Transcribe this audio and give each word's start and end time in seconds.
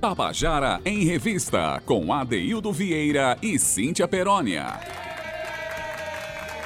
Tabajara 0.00 0.80
em 0.84 1.04
Revista, 1.04 1.82
com 1.84 2.12
Adeildo 2.12 2.72
Vieira 2.72 3.36
e 3.42 3.58
Cíntia 3.58 4.06
Perónia. 4.06 4.78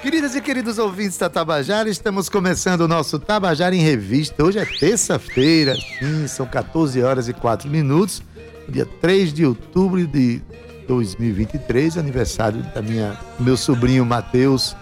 Queridas 0.03 0.35
e 0.35 0.41
queridos 0.43 0.77
ouvintes 0.77 1.17
da 1.17 1.31
Tabajara, 1.31 1.89
estamos 1.89 2.29
começando 2.29 2.83
o 2.83 2.89
nosso 2.89 3.19
Tabajara 3.19 3.75
em 3.75 3.81
Revista. 3.81 4.45
Hoje 4.45 4.59
é 4.59 4.67
terça-feira, 4.67 5.75
sim, 5.99 6.27
são 6.27 6.45
14 6.45 7.03
horas 7.03 7.27
e 7.27 7.33
4 7.33 7.71
minutos, 7.71 8.23
dia 8.69 8.85
3 9.01 9.33
de 9.33 9.47
outubro 9.47 10.07
de 10.07 10.43
2023, 10.87 11.97
aniversário 11.97 12.63
da 12.75 12.83
minha, 12.83 13.19
meu 13.41 13.57
sobrinho 13.57 14.05
Matheus. 14.05 14.77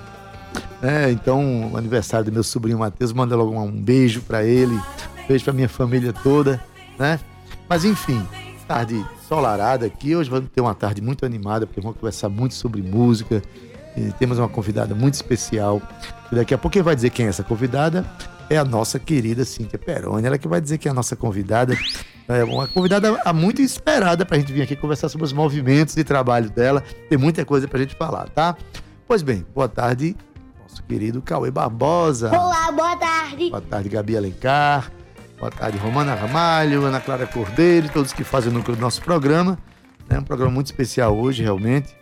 É, 0.82 1.08
então, 1.12 1.70
aniversário 1.76 2.26
do 2.26 2.32
meu 2.32 2.42
sobrinho 2.42 2.80
Matheus, 2.80 3.12
manda 3.12 3.36
logo 3.36 3.56
um 3.56 3.70
beijo 3.70 4.22
para 4.22 4.42
ele, 4.42 4.76
beijo 5.28 5.44
para 5.44 5.52
minha 5.52 5.68
família 5.68 6.12
toda, 6.12 6.60
né? 6.98 7.20
Mas 7.70 7.84
enfim, 7.84 8.26
tarde 8.66 8.96
ensolarada 9.22 9.86
aqui. 9.86 10.16
Hoje 10.16 10.28
vamos 10.28 10.50
ter 10.50 10.60
uma 10.60 10.74
tarde 10.74 11.00
muito 11.00 11.24
animada, 11.24 11.68
porque 11.68 11.80
vamos 11.80 11.96
conversar 11.96 12.28
muito 12.28 12.52
sobre 12.52 12.82
música. 12.82 13.40
E 13.96 14.10
temos 14.18 14.40
uma 14.40 14.48
convidada 14.48 14.92
muito 14.92 15.14
especial. 15.14 15.80
E 16.32 16.34
daqui 16.34 16.52
a 16.52 16.58
pouco 16.58 16.72
quem 16.72 16.82
vai 16.82 16.96
dizer 16.96 17.10
quem 17.10 17.26
é 17.26 17.28
essa 17.28 17.44
convidada 17.44 18.04
é 18.50 18.58
a 18.58 18.64
nossa 18.64 18.98
querida 18.98 19.44
Cíntia 19.44 19.78
Peroni. 19.78 20.26
Ela 20.26 20.36
que 20.36 20.48
vai 20.48 20.60
dizer 20.60 20.78
que 20.78 20.88
é 20.88 20.90
a 20.90 20.94
nossa 20.94 21.14
convidada. 21.14 21.78
É 22.26 22.42
uma 22.42 22.66
convidada 22.66 23.32
muito 23.32 23.62
esperada 23.62 24.26
para 24.26 24.36
a 24.36 24.40
gente 24.40 24.52
vir 24.52 24.62
aqui 24.62 24.74
conversar 24.74 25.08
sobre 25.08 25.26
os 25.26 25.32
movimentos 25.32 25.94
de 25.94 26.02
trabalho 26.02 26.50
dela. 26.50 26.82
Tem 27.08 27.16
muita 27.16 27.44
coisa 27.44 27.68
para 27.68 27.78
a 27.78 27.82
gente 27.82 27.94
falar, 27.94 28.28
tá? 28.30 28.56
Pois 29.06 29.22
bem, 29.22 29.46
boa 29.54 29.68
tarde, 29.68 30.16
nosso 30.60 30.82
querido 30.82 31.22
Cauê 31.22 31.52
Barbosa. 31.52 32.30
Olá, 32.36 32.72
boa 32.72 32.96
tarde. 32.96 33.48
Boa 33.50 33.62
tarde, 33.62 33.88
Gabi 33.88 34.16
Alencar. 34.16 34.90
Boa 35.40 35.50
tarde, 35.50 35.78
Romana 35.78 36.14
Ramalho, 36.14 36.84
Ana 36.84 37.00
Clara 37.00 37.26
Cordeiro, 37.26 37.88
todos 37.88 38.12
que 38.12 38.22
fazem 38.22 38.52
o 38.52 38.54
núcleo 38.54 38.76
do 38.76 38.80
nosso 38.80 39.00
programa. 39.00 39.58
É 40.08 40.18
um 40.18 40.22
programa 40.22 40.52
muito 40.52 40.66
especial 40.66 41.16
hoje, 41.16 41.42
realmente. 41.42 41.96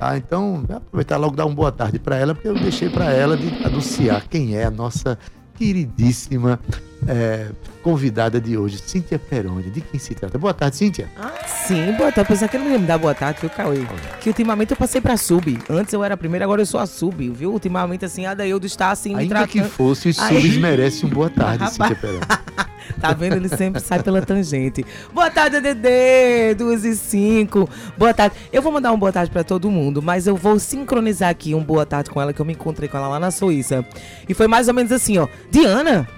Ah, 0.00 0.16
então, 0.16 0.64
vou 0.66 0.76
aproveitar 0.78 1.16
logo 1.16 1.36
dar 1.36 1.46
uma 1.46 1.54
boa 1.54 1.70
tarde 1.70 1.98
para 2.00 2.16
ela, 2.16 2.34
porque 2.34 2.48
eu 2.48 2.54
deixei 2.54 2.88
para 2.90 3.12
ela 3.12 3.36
de 3.36 3.64
anunciar 3.64 4.26
quem 4.28 4.56
é 4.56 4.64
a 4.64 4.70
nossa 4.70 5.16
queridíssima 5.54 6.58
é, 7.06 7.50
convidada 7.82 8.40
de 8.40 8.56
hoje, 8.56 8.78
Cíntia 8.78 9.18
Peroni. 9.18 9.70
De 9.70 9.82
quem 9.82 10.00
se 10.00 10.14
trata? 10.14 10.36
Boa 10.38 10.54
tarde, 10.54 10.76
Cíntia. 10.76 11.08
Ah, 11.16 11.32
sim, 11.46 11.92
boa 11.92 12.10
tarde. 12.10 12.28
Pensar 12.28 12.48
que 12.48 12.58
não 12.58 12.70
ia 12.70 12.78
me 12.78 12.86
dar 12.86 12.98
boa 12.98 13.14
tarde, 13.14 13.40
viu, 13.42 13.50
Cauê? 13.50 13.86
Que 14.20 14.30
ultimamente 14.30 14.70
eu 14.72 14.76
passei 14.76 15.00
pra 15.00 15.16
sub. 15.16 15.58
Antes 15.68 15.92
eu 15.92 16.02
era 16.02 16.14
a 16.14 16.16
primeira, 16.16 16.44
agora 16.44 16.62
eu 16.62 16.66
sou 16.66 16.80
a 16.80 16.86
sub, 16.86 17.28
viu? 17.30 17.52
Ultimamente, 17.52 18.04
assim, 18.04 18.26
a 18.26 18.34
Daildo 18.34 18.66
está 18.66 18.90
assim, 18.90 19.14
me 19.14 19.20
Ainda 19.22 19.34
tratando... 19.36 19.52
que 19.52 19.62
fosse, 19.62 20.08
os 20.08 20.18
Aí- 20.18 20.40
subs 20.40 20.56
merecem 20.56 21.08
um 21.08 21.12
boa 21.12 21.30
tarde. 21.30 21.70
Cíntia 21.70 21.94
Peroni. 21.94 22.20
Tá 23.00 23.12
vendo? 23.12 23.36
Ele 23.36 23.48
sempre 23.48 23.80
sai 23.80 24.02
pela 24.02 24.22
tangente. 24.22 24.84
Boa 25.12 25.30
tarde, 25.30 25.60
Dedê, 25.60 26.54
2 26.54 26.84
e 26.84 26.96
5. 26.96 27.68
Boa 27.96 28.14
tarde. 28.14 28.36
Eu 28.52 28.62
vou 28.62 28.72
mandar 28.72 28.92
um 28.92 28.98
boa 28.98 29.12
tarde 29.12 29.30
pra 29.30 29.44
todo 29.44 29.70
mundo, 29.70 30.00
mas 30.02 30.26
eu 30.26 30.36
vou 30.36 30.58
sincronizar 30.58 31.30
aqui 31.30 31.54
um 31.54 31.62
boa 31.62 31.84
tarde 31.84 32.10
com 32.10 32.20
ela, 32.20 32.32
que 32.32 32.40
eu 32.40 32.46
me 32.46 32.52
encontrei 32.52 32.88
com 32.88 32.96
ela 32.96 33.08
lá 33.08 33.20
na 33.20 33.30
Suíça. 33.30 33.84
E 34.28 34.34
foi 34.34 34.46
mais 34.46 34.68
ou 34.68 34.74
menos 34.74 34.92
assim, 34.92 35.18
ó. 35.18 35.28
Diana, 35.50 36.08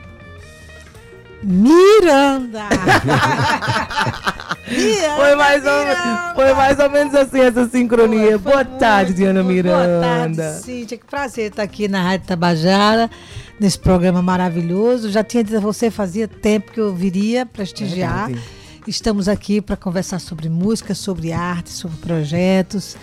Miranda! 1.42 2.68
Miranda! 2.70 4.32
foi 5.16 5.34
mais, 5.36 5.62
ou, 5.64 6.34
foi 6.34 6.54
mais 6.54 6.78
ou 6.78 6.90
menos 6.90 7.14
assim 7.14 7.40
essa 7.40 7.68
sincronia. 7.68 8.38
Foi, 8.38 8.52
foi 8.52 8.52
boa 8.52 8.64
tarde, 8.64 9.12
Diana 9.12 9.42
Miranda. 9.42 9.88
Boa 9.88 10.00
tarde, 10.00 10.62
Cíntia. 10.62 10.98
Que 10.98 11.04
prazer 11.04 11.50
estar 11.50 11.62
aqui 11.62 11.88
na 11.88 12.02
Rádio 12.02 12.26
Tabajara, 12.26 13.10
nesse 13.62 13.78
programa 13.78 14.20
maravilhoso. 14.20 15.10
Já 15.10 15.22
tinha 15.22 15.44
dito 15.44 15.56
a 15.56 15.60
você, 15.60 15.90
fazia 15.90 16.26
tempo 16.26 16.72
que 16.72 16.80
eu 16.80 16.92
viria 16.94 17.46
prestigiar. 17.46 18.26
Verdade. 18.26 18.48
Estamos 18.88 19.28
aqui 19.28 19.60
para 19.60 19.76
conversar 19.76 20.18
sobre 20.18 20.48
música, 20.48 20.94
sobre 20.94 21.32
arte, 21.32 21.70
sobre 21.70 21.96
projetos 21.98 22.96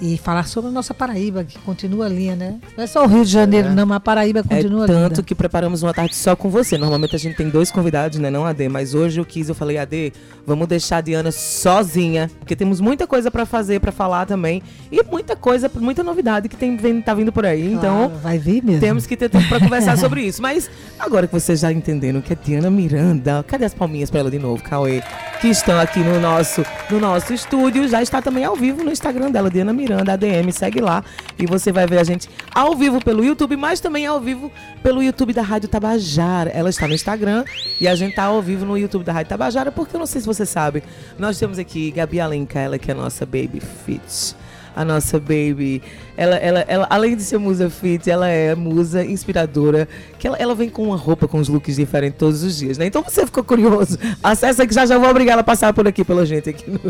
e 0.00 0.16
falar 0.18 0.44
sobre 0.46 0.70
a 0.70 0.72
nossa 0.72 0.94
Paraíba, 0.94 1.44
que 1.44 1.58
continua 1.60 2.08
linda, 2.08 2.36
né? 2.36 2.58
Não 2.76 2.84
é 2.84 2.86
só 2.86 3.04
o 3.04 3.06
Rio 3.06 3.24
de 3.24 3.30
Janeiro, 3.30 3.70
não, 3.70 3.84
mas 3.86 3.96
a 3.96 4.00
Paraíba 4.00 4.40
É 4.40 4.42
continua 4.42 4.86
tanto 4.86 5.10
linda. 5.16 5.22
que 5.22 5.34
preparamos 5.34 5.82
uma 5.82 5.92
tarde 5.92 6.14
só 6.16 6.34
com 6.34 6.48
você. 6.48 6.78
Normalmente 6.78 7.14
a 7.14 7.18
gente 7.18 7.36
tem 7.36 7.48
dois 7.48 7.70
convidados, 7.70 8.18
né? 8.18 8.30
Não 8.30 8.44
AD, 8.46 8.68
mas 8.68 8.94
hoje 8.94 9.20
eu 9.20 9.24
quis, 9.24 9.48
eu 9.48 9.54
falei, 9.54 9.78
AD, 9.78 10.12
vamos 10.46 10.66
deixar 10.68 10.98
a 10.98 11.00
Diana 11.00 11.30
sozinha, 11.30 12.30
porque 12.38 12.56
temos 12.56 12.80
muita 12.80 13.06
coisa 13.06 13.30
pra 13.30 13.44
fazer, 13.44 13.80
pra 13.80 13.92
falar 13.92 14.24
também. 14.26 14.62
E 14.90 15.02
muita 15.04 15.36
coisa, 15.36 15.70
muita 15.76 16.02
novidade 16.02 16.48
que 16.48 16.56
tem, 16.56 16.76
vem, 16.76 17.00
tá 17.02 17.12
vindo 17.14 17.30
por 17.32 17.44
aí. 17.44 17.72
Então, 17.72 18.08
Claro, 18.08 18.20
vai 18.22 18.38
vir 18.38 18.62
mesmo. 18.64 18.80
temos 18.80 19.06
que 19.06 19.16
ter 19.16 19.28
tempo 19.28 19.48
pra 19.48 19.60
conversar 19.60 19.96
sobre 19.98 20.22
isso. 20.22 20.40
Mas 20.40 20.70
agora 20.98 21.26
que 21.26 21.32
vocês 21.32 21.60
já 21.60 21.70
entenderam 21.72 22.20
que 22.20 22.32
é 22.32 22.36
Diana 22.42 22.70
Miranda, 22.70 23.44
cadê 23.46 23.64
as 23.66 23.74
palminhas 23.74 24.10
pra 24.10 24.20
ela 24.20 24.30
de 24.30 24.38
novo, 24.38 24.62
Cauê? 24.62 25.02
Que 25.40 25.48
estão 25.48 25.78
aqui 25.78 26.00
no 26.00 26.18
nosso, 26.20 26.64
no 26.90 26.98
nosso 27.00 27.32
estúdio. 27.34 27.86
Já 27.88 28.02
está 28.02 28.20
também 28.22 28.44
ao 28.44 28.56
vivo 28.56 28.82
no 28.84 28.90
Instagram 28.90 29.30
dela, 29.30 29.50
Diana 29.50 29.72
Miranda, 29.72 29.89
ADM. 29.98 30.50
Segue 30.52 30.80
lá 30.80 31.04
e 31.38 31.46
você 31.46 31.72
vai 31.72 31.86
ver 31.86 31.98
a 31.98 32.04
gente 32.04 32.28
ao 32.54 32.74
vivo 32.76 33.02
pelo 33.02 33.24
YouTube, 33.24 33.56
mas 33.56 33.80
também 33.80 34.06
ao 34.06 34.20
vivo 34.20 34.50
pelo 34.82 35.02
YouTube 35.02 35.32
da 35.32 35.42
Rádio 35.42 35.68
Tabajara. 35.68 36.50
Ela 36.50 36.70
está 36.70 36.86
no 36.86 36.94
Instagram 36.94 37.44
e 37.80 37.88
a 37.88 37.94
gente 37.94 38.14
tá 38.14 38.24
ao 38.24 38.40
vivo 38.42 38.64
no 38.64 38.76
YouTube 38.76 39.04
da 39.04 39.12
Rádio 39.12 39.30
Tabajara, 39.30 39.72
porque 39.72 39.96
eu 39.96 39.98
não 39.98 40.06
sei 40.06 40.20
se 40.20 40.26
você 40.26 40.46
sabe, 40.46 40.82
nós 41.18 41.38
temos 41.38 41.58
aqui 41.58 41.90
Gabi 41.90 42.20
Alencar, 42.20 42.64
ela 42.64 42.78
que 42.78 42.90
é 42.90 42.94
a 42.94 42.96
nossa 42.96 43.24
baby 43.24 43.60
fit 43.60 44.34
a 44.74 44.84
nossa 44.84 45.18
baby. 45.18 45.82
Ela, 46.16 46.36
ela, 46.36 46.60
ela, 46.68 46.86
além 46.90 47.16
de 47.16 47.22
ser 47.22 47.38
musa 47.38 47.70
fit, 47.70 48.10
ela 48.10 48.28
é 48.28 48.54
musa 48.54 49.04
inspiradora. 49.04 49.88
Que 50.18 50.26
ela, 50.26 50.36
ela 50.36 50.54
vem 50.54 50.68
com 50.68 50.84
uma 50.84 50.96
roupa 50.96 51.26
com 51.26 51.38
os 51.38 51.48
looks 51.48 51.76
diferentes 51.76 52.18
todos 52.18 52.42
os 52.42 52.56
dias, 52.56 52.76
né? 52.76 52.86
Então 52.86 53.02
você 53.02 53.24
ficou 53.24 53.42
curioso. 53.42 53.98
Acessa 54.22 54.66
que 54.66 54.74
já 54.74 54.84
já 54.84 54.98
vou 54.98 55.08
obrigar 55.08 55.32
ela 55.32 55.40
a 55.40 55.44
passar 55.44 55.72
por 55.72 55.86
aqui 55.88 56.04
pela 56.04 56.26
gente 56.26 56.50
aqui 56.50 56.70
no, 56.70 56.80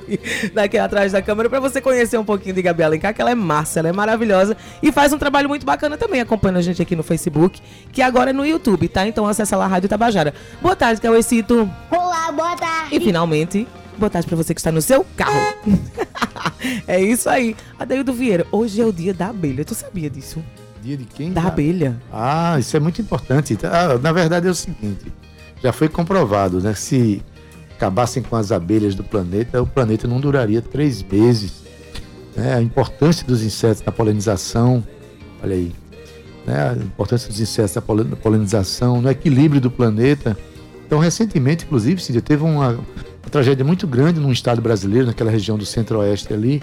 daqui 0.52 0.78
atrás 0.78 1.12
da 1.12 1.22
câmera 1.22 1.48
para 1.48 1.60
você 1.60 1.80
conhecer 1.80 2.18
um 2.18 2.24
pouquinho 2.24 2.54
de 2.54 2.62
Gabi 2.62 2.82
Alencar, 2.82 3.14
que 3.14 3.20
ela 3.20 3.30
é 3.30 3.34
massa, 3.34 3.80
ela 3.80 3.88
é 3.88 3.92
maravilhosa 3.92 4.56
e 4.82 4.90
faz 4.90 5.12
um 5.12 5.18
trabalho 5.18 5.48
muito 5.48 5.64
bacana 5.64 5.96
também 5.96 6.20
acompanhando 6.20 6.58
a 6.58 6.62
gente 6.62 6.80
aqui 6.82 6.96
no 6.96 7.02
Facebook, 7.02 7.60
que 7.92 8.02
agora 8.02 8.30
é 8.30 8.32
no 8.32 8.44
YouTube, 8.44 8.88
tá? 8.88 9.06
Então 9.06 9.26
acessa 9.26 9.56
lá 9.56 9.64
a 9.64 9.68
Rádio 9.68 9.88
Tabajara. 9.88 10.34
Boa 10.60 10.74
tarde, 10.74 11.00
Cauecito. 11.00 11.70
Olá, 11.90 12.32
boa 12.32 12.56
tarde. 12.56 12.96
E 12.96 13.00
finalmente, 13.00 13.66
boa 13.98 14.10
tarde 14.10 14.26
pra 14.26 14.36
você 14.36 14.54
que 14.54 14.60
está 14.60 14.72
no 14.72 14.82
seu 14.82 15.04
carro. 15.16 15.54
é 16.86 17.00
isso 17.00 17.28
aí. 17.28 17.56
Adeildo 17.78 18.12
Vieira, 18.12 18.46
hoje 18.50 18.80
é 18.80 18.84
o 18.84 18.92
dia 18.92 19.12
da 19.14 19.28
abelha. 19.28 19.64
Tu 19.64 19.74
sabia 19.74 20.08
disso? 20.10 20.42
Dia 20.82 20.96
de 20.96 21.04
quem? 21.04 21.32
Da 21.32 21.42
cara? 21.42 21.52
abelha. 21.52 21.96
Ah, 22.12 22.56
isso 22.58 22.76
é 22.76 22.80
muito 22.80 23.00
importante. 23.00 23.58
Ah, 23.64 23.98
na 23.98 24.12
verdade 24.12 24.46
é 24.46 24.50
o 24.50 24.54
seguinte, 24.54 25.12
já 25.62 25.72
foi 25.72 25.88
comprovado, 25.88 26.60
né? 26.60 26.74
Se 26.74 27.22
acabassem 27.76 28.22
com 28.22 28.36
as 28.36 28.50
abelhas 28.52 28.94
do 28.94 29.02
planeta, 29.04 29.62
o 29.62 29.66
planeta 29.66 30.06
não 30.08 30.20
duraria 30.20 30.60
três 30.62 31.02
meses. 31.02 31.62
né? 32.36 32.54
A 32.54 32.62
importância 32.62 33.26
dos 33.26 33.42
insetos 33.42 33.82
na 33.84 33.92
polinização, 33.92 34.82
olha 35.42 35.54
aí, 35.54 35.72
né? 36.46 36.70
a 36.70 36.74
importância 36.74 37.28
dos 37.28 37.40
insetos 37.40 37.74
na 37.74 38.16
polinização, 38.16 39.00
no 39.02 39.10
equilíbrio 39.10 39.60
do 39.60 39.70
planeta. 39.70 40.36
Então, 40.86 40.98
recentemente, 40.98 41.64
inclusive, 41.64 42.02
Cíntia, 42.02 42.20
teve 42.20 42.42
uma, 42.42 42.78
uma 43.30 43.32
tragédia 43.32 43.64
muito 43.64 43.86
grande 43.86 44.18
num 44.18 44.32
estado 44.32 44.60
brasileiro, 44.60 45.06
naquela 45.06 45.30
região 45.30 45.56
do 45.56 45.64
centro-oeste 45.64 46.34
ali, 46.34 46.60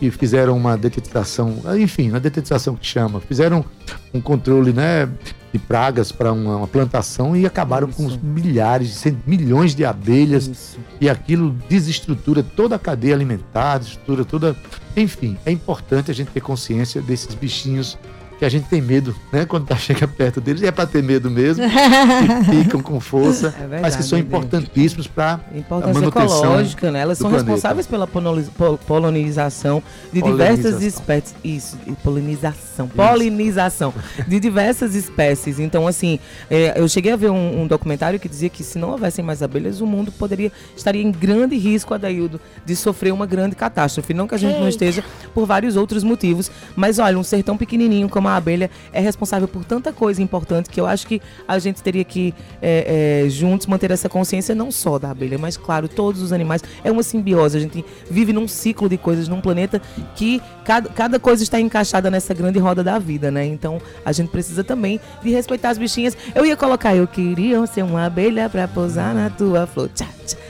que 0.00 0.10
fizeram 0.10 0.56
uma 0.56 0.76
detetização, 0.76 1.58
enfim, 1.78 2.10
uma 2.10 2.18
detetização 2.18 2.74
que 2.74 2.84
chama, 2.84 3.20
fizeram 3.20 3.64
um 4.12 4.20
controle 4.20 4.72
né, 4.72 5.08
de 5.52 5.58
pragas 5.60 6.10
para 6.10 6.32
uma, 6.32 6.56
uma 6.56 6.66
plantação 6.66 7.36
e 7.36 7.46
acabaram 7.46 7.88
com 7.88 8.08
Isso. 8.08 8.18
milhares, 8.20 8.90
cent- 8.94 9.18
milhões 9.26 9.76
de 9.76 9.84
abelhas 9.84 10.46
Isso. 10.48 10.78
e 11.00 11.08
aquilo 11.08 11.50
desestrutura 11.68 12.42
toda 12.42 12.74
a 12.74 12.78
cadeia 12.80 13.14
alimentar, 13.14 13.78
desestrutura 13.78 14.24
toda. 14.24 14.56
Enfim, 14.96 15.36
é 15.46 15.52
importante 15.52 16.10
a 16.10 16.14
gente 16.14 16.32
ter 16.32 16.40
consciência 16.40 17.00
desses 17.00 17.32
bichinhos 17.34 17.96
que 18.38 18.44
a 18.44 18.48
gente 18.48 18.68
tem 18.68 18.80
medo, 18.80 19.14
né? 19.32 19.44
Quando 19.44 19.66
tá, 19.66 19.76
chega 19.76 20.06
perto 20.06 20.40
deles, 20.40 20.62
é 20.62 20.70
para 20.70 20.86
ter 20.86 21.02
medo 21.02 21.30
mesmo, 21.30 21.64
que 22.44 22.62
ficam 22.64 22.80
com 22.80 23.00
força, 23.00 23.48
É 23.48 23.60
verdade, 23.60 23.82
mas 23.82 23.96
que 23.96 24.02
são 24.02 24.18
Dedê. 24.18 24.28
importantíssimos 24.28 25.06
para 25.06 25.40
Importância 25.54 25.94
manutenção 25.94 26.50
ecológica, 26.50 26.90
né? 26.90 27.00
Elas 27.00 27.18
são 27.18 27.30
planeta. 27.30 27.50
responsáveis 27.50 27.86
pela 27.86 28.06
polinização 28.06 29.82
de 30.12 30.22
diversas 30.22 30.82
espécies. 30.82 31.34
Isso, 31.42 31.76
e 31.86 31.92
polinização. 31.92 32.88
Polinização 32.88 33.92
de 34.26 34.38
diversas 34.40 34.94
espécies. 34.94 35.58
Então, 35.58 35.86
assim, 35.86 36.20
é, 36.50 36.74
eu 36.76 36.88
cheguei 36.88 37.12
a 37.12 37.16
ver 37.16 37.30
um, 37.30 37.62
um 37.62 37.66
documentário 37.66 38.20
que 38.20 38.28
dizia 38.28 38.48
que 38.48 38.62
se 38.62 38.78
não 38.78 38.90
houvessem 38.90 39.24
mais 39.24 39.42
abelhas, 39.42 39.80
o 39.80 39.86
mundo 39.86 40.12
poderia 40.12 40.52
estaria 40.76 41.02
em 41.02 41.10
grande 41.10 41.56
risco, 41.56 41.92
Adaildo, 41.94 42.40
de 42.64 42.76
sofrer 42.76 43.12
uma 43.12 43.26
grande 43.26 43.56
catástrofe. 43.56 44.14
Não 44.14 44.28
que 44.28 44.34
a 44.34 44.38
gente 44.38 44.54
não 44.54 44.66
Eita. 44.66 44.70
esteja 44.70 45.04
por 45.34 45.46
vários 45.46 45.76
outros 45.76 46.04
motivos, 46.04 46.50
mas 46.76 46.98
olha, 46.98 47.18
um 47.18 47.24
ser 47.24 47.42
tão 47.42 47.56
pequenininho 47.56 48.08
como 48.08 48.27
a 48.28 48.36
abelha 48.36 48.70
é 48.92 49.00
responsável 49.00 49.48
por 49.48 49.64
tanta 49.64 49.92
coisa 49.92 50.22
importante 50.22 50.70
que 50.70 50.80
eu 50.80 50.86
acho 50.86 51.06
que 51.06 51.20
a 51.46 51.58
gente 51.58 51.82
teria 51.82 52.04
que 52.04 52.34
é, 52.60 53.24
é, 53.24 53.28
juntos 53.28 53.66
manter 53.66 53.90
essa 53.90 54.08
consciência 54.08 54.54
não 54.54 54.70
só 54.70 54.98
da 54.98 55.10
abelha, 55.10 55.38
mas 55.38 55.56
claro, 55.56 55.88
todos 55.88 56.22
os 56.22 56.32
animais. 56.32 56.62
É 56.84 56.90
uma 56.90 57.02
simbiose. 57.02 57.56
A 57.56 57.60
gente 57.60 57.84
vive 58.10 58.32
num 58.32 58.46
ciclo 58.46 58.88
de 58.88 58.96
coisas 58.96 59.28
num 59.28 59.40
planeta 59.40 59.80
que 60.14 60.40
cada, 60.64 60.88
cada 60.90 61.18
coisa 61.18 61.42
está 61.42 61.60
encaixada 61.60 62.10
nessa 62.10 62.34
grande 62.34 62.58
roda 62.58 62.84
da 62.84 62.98
vida, 62.98 63.30
né? 63.30 63.44
Então 63.46 63.80
a 64.04 64.12
gente 64.12 64.30
precisa 64.30 64.62
também 64.62 65.00
de 65.22 65.30
respeitar 65.30 65.70
as 65.70 65.78
bichinhas. 65.78 66.16
Eu 66.34 66.44
ia 66.44 66.56
colocar, 66.56 66.94
eu 66.94 67.06
queria 67.06 67.64
ser 67.66 67.82
uma 67.82 68.06
abelha 68.06 68.48
pra 68.48 68.68
pousar 68.68 69.14
na 69.14 69.30
tua 69.30 69.66
flor. 69.66 69.88
Tchá, 69.94 70.06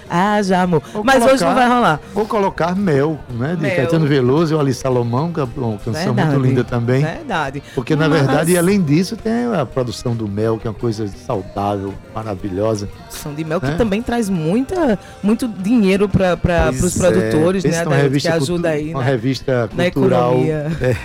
tchá. 0.08 0.37
Haja 0.37 0.62
amor. 0.62 0.82
Vou 0.93 1.05
Mas 1.05 1.16
hoje 1.16 1.38
colocar- 1.38 1.46
não 1.46 1.55
vai 1.55 1.69
rolar. 1.69 2.00
Vou 2.14 2.26
colocar 2.26 2.76
Mel, 2.76 3.19
né? 3.31 3.55
De 3.56 3.62
Mel. 3.62 3.76
Caetano 3.76 4.06
Veloso 4.06 4.55
e 4.56 4.58
Ali 4.58 4.75
Salomão, 4.75 5.32
que 5.32 5.40
é 5.40 5.44
uma 5.56 5.78
canção 5.78 5.93
Verdade. 6.14 6.28
muito 6.31 6.46
linda 6.46 6.64
também. 6.64 7.02
Verdade. 7.05 7.62
Porque, 7.75 7.94
na 7.94 8.08
Mas- 8.08 8.19
verdade, 8.22 8.56
além 8.58 8.81
disso, 8.82 9.16
tem 9.16 9.32
a 9.55 9.64
produção 9.66 10.14
do 10.14 10.26
Mel, 10.28 10.58
que 10.58 10.66
é 10.66 10.70
uma 10.70 10.76
coisa 10.78 11.06
saudável, 11.26 11.94
maravilhosa. 12.14 12.88
São 13.10 13.34
de 13.34 13.44
mel 13.44 13.60
que 13.60 13.66
É. 13.66 13.75
também 13.75 14.00
traz 14.02 14.28
muita, 14.28 14.99
muito 15.22 15.49
dinheiro 15.49 16.08
para 16.08 16.38
os 16.70 16.96
é, 16.96 16.99
produtores, 16.99 17.62
pensa 17.62 17.78
né, 17.78 17.84
numa 17.84 17.94
Adaildo, 17.96 18.02
revista 18.12 18.31
que 18.31 18.37
ajuda 18.37 18.69
aí 18.69 18.90
Uma 18.90 19.00
na, 19.00 19.04
revista 19.04 19.70
na 19.75 19.90
cultural 19.90 20.34
é, 20.46 20.96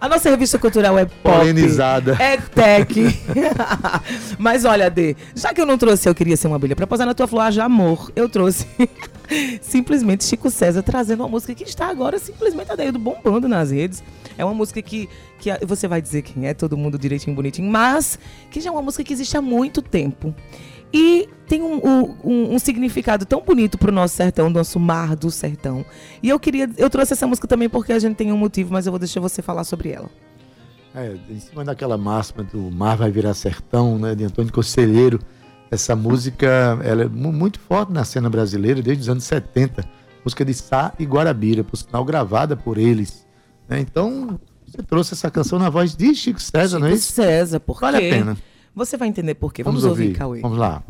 A 0.00 0.08
nossa 0.08 0.28
revista 0.30 0.58
cultural 0.58 0.98
é 0.98 1.04
pop. 1.06 1.38
polinizada. 1.38 2.16
É 2.18 2.36
tech. 2.36 2.92
Mas 4.38 4.64
olha, 4.64 4.90
Dê, 4.90 5.16
já 5.34 5.52
que 5.54 5.60
eu 5.60 5.66
não 5.66 5.78
trouxe 5.78 6.08
Eu 6.08 6.14
Queria 6.14 6.36
Ser 6.36 6.48
Uma 6.48 6.56
Abelha 6.56 6.76
pra 6.76 6.86
posar 6.86 7.06
na 7.06 7.14
tua 7.14 7.26
flor 7.26 7.50
de 7.50 7.60
amor, 7.60 8.10
eu 8.14 8.28
trouxe 8.28 8.51
simplesmente 9.60 10.24
Chico 10.24 10.50
César 10.50 10.82
trazendo 10.82 11.20
uma 11.20 11.28
música 11.28 11.54
que 11.54 11.64
está 11.64 11.88
agora 11.88 12.18
simplesmente 12.18 12.70
Adaildo 12.70 12.98
bombando 12.98 13.48
nas 13.48 13.70
redes. 13.70 14.02
É 14.36 14.44
uma 14.44 14.54
música 14.54 14.80
que, 14.82 15.08
que 15.38 15.50
a- 15.50 15.58
você 15.66 15.86
vai 15.88 16.00
dizer 16.02 16.22
quem 16.22 16.46
é, 16.46 16.54
todo 16.54 16.76
mundo 16.76 16.98
direitinho, 16.98 17.34
bonitinho, 17.34 17.70
mas 17.70 18.18
que 18.50 18.60
já 18.60 18.68
é 18.68 18.72
uma 18.72 18.82
música 18.82 19.04
que 19.04 19.12
existe 19.12 19.36
há 19.36 19.42
muito 19.42 19.80
tempo. 19.82 20.34
E 20.92 21.26
tem 21.48 21.62
um, 21.62 21.80
um- 22.22 22.54
um- 22.54 22.58
significado 22.58 23.24
tão 23.24 23.40
bonito 23.40 23.78
pro 23.78 23.90
nosso 23.90 24.14
sertão, 24.14 24.50
nosso 24.50 24.78
mar 24.78 25.16
do 25.16 25.30
sertão. 25.30 25.84
E 26.22 26.28
eu 26.28 26.38
queria. 26.38 26.68
Eu 26.76 26.90
trouxe 26.90 27.14
essa 27.14 27.26
música 27.26 27.48
também 27.48 27.66
porque 27.68 27.94
a 27.94 27.98
gente 27.98 28.14
tem 28.16 28.30
um 28.30 28.36
motivo, 28.36 28.72
mas 28.74 28.84
eu 28.86 28.92
vou 28.92 28.98
deixar 28.98 29.18
você 29.20 29.40
falar 29.40 29.64
sobre 29.64 29.88
ela. 29.90 30.10
É, 30.94 31.16
em 31.30 31.40
cima 31.40 31.64
daquela 31.64 31.96
máxima 31.96 32.44
do 32.44 32.58
mar 32.70 32.98
vai 32.98 33.10
virar 33.10 33.32
sertão, 33.32 33.98
né, 33.98 34.14
de 34.14 34.24
Antônio 34.24 34.52
Conselheiro, 34.52 35.18
essa 35.72 35.96
música 35.96 36.78
ela 36.84 37.02
é 37.02 37.08
mu- 37.08 37.32
muito 37.32 37.58
forte 37.58 37.90
na 37.92 38.04
cena 38.04 38.30
brasileira 38.30 38.80
desde 38.80 39.02
os 39.02 39.08
anos 39.08 39.24
70. 39.24 39.84
Música 40.24 40.44
de 40.44 40.54
Sá 40.54 40.92
e 41.00 41.04
Guarabira, 41.04 41.64
por 41.64 41.76
sinal 41.76 42.04
gravada 42.04 42.54
por 42.56 42.78
eles. 42.78 43.26
né? 43.68 43.80
Então, 43.80 44.38
você 44.64 44.82
trouxe 44.82 45.14
essa 45.14 45.30
canção 45.30 45.58
na 45.58 45.68
voz 45.68 45.96
de 45.96 46.14
Chico 46.14 46.40
César, 46.40 46.78
não 46.78 46.86
é 46.86 46.90
Chico 46.90 47.00
isso? 47.02 47.12
César, 47.12 47.58
por 47.58 47.80
Vale 47.80 47.96
a 47.96 48.00
pena. 48.00 48.36
Você 48.74 48.96
vai 48.96 49.08
entender 49.08 49.34
por 49.34 49.52
quê. 49.52 49.62
Vamos, 49.64 49.84
ouvir, 49.84 50.12
Cauê. 50.14 50.40
Vamos 50.40 50.58
lá. 50.58 50.82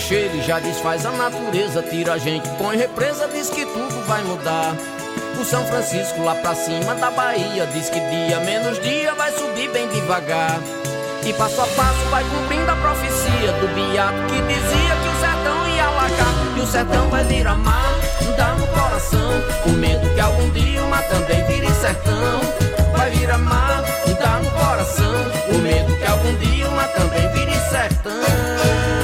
O 0.00 0.02
homem 0.02 0.08
chega 0.08 0.36
e 0.36 0.42
já 0.42 0.58
desfaz 0.58 1.04
a 1.04 1.10
natureza, 1.12 1.82
tira 1.82 2.14
a 2.14 2.18
gente, 2.18 2.48
põe 2.56 2.76
represa, 2.76 3.28
diz 3.28 3.50
que 3.50 3.66
tudo 3.66 4.06
vai 4.06 4.22
mudar. 4.22 4.74
O 5.38 5.44
São 5.44 5.64
Francisco 5.66 6.22
lá 6.22 6.34
pra 6.36 6.54
cima 6.54 6.94
da 6.94 7.10
Bahia 7.10 7.66
diz 7.66 7.90
que 7.90 8.00
dia 8.00 8.40
menos 8.40 8.80
dia 8.80 9.14
vai 9.14 9.30
subir 9.32 9.70
bem 9.70 9.86
devagar. 9.88 10.58
E 11.24 11.32
passo 11.34 11.60
a 11.60 11.66
passo 11.66 12.04
vai 12.10 12.24
cumprindo 12.24 12.70
a 12.70 12.76
profecia 12.76 13.52
do 13.60 13.68
Beato 13.74 14.18
que 14.32 14.40
dizia 14.42 14.96
que 14.96 15.08
o 15.08 15.20
sertão 15.20 15.68
ia 15.68 15.84
alagar. 15.84 16.56
E 16.56 16.60
o 16.60 16.66
sertão 16.66 17.08
vai 17.10 17.24
virar 17.24 17.56
mar, 17.56 17.94
dá 18.36 18.54
no 18.54 18.66
coração. 18.68 19.42
O 19.66 19.70
medo 19.70 20.08
que 20.14 20.20
algum 20.20 20.48
dia 20.50 20.82
o 20.82 20.88
mar 20.88 21.02
também 21.08 21.44
vire 21.44 21.70
sertão. 21.74 22.40
Vai 22.96 23.10
virar 23.10 23.38
mar, 23.38 23.84
dá 24.18 24.38
no 24.38 24.50
coração. 24.50 25.26
O 25.54 25.58
medo 25.58 25.94
que 25.96 26.04
algum 26.06 26.34
dia 26.36 26.68
o 26.68 26.72
mar 26.72 26.88
também 26.88 27.28
vire 27.32 27.54
sertão. 27.70 28.99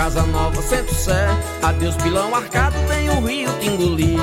Casa 0.00 0.22
nova, 0.22 0.62
centro 0.62 0.94
sé 0.94 1.28
Adeus 1.62 1.94
pilão 1.96 2.34
arcado, 2.34 2.74
vem 2.88 3.10
o 3.10 3.20
rio 3.20 3.52
te 3.60 3.68
engolir. 3.68 4.18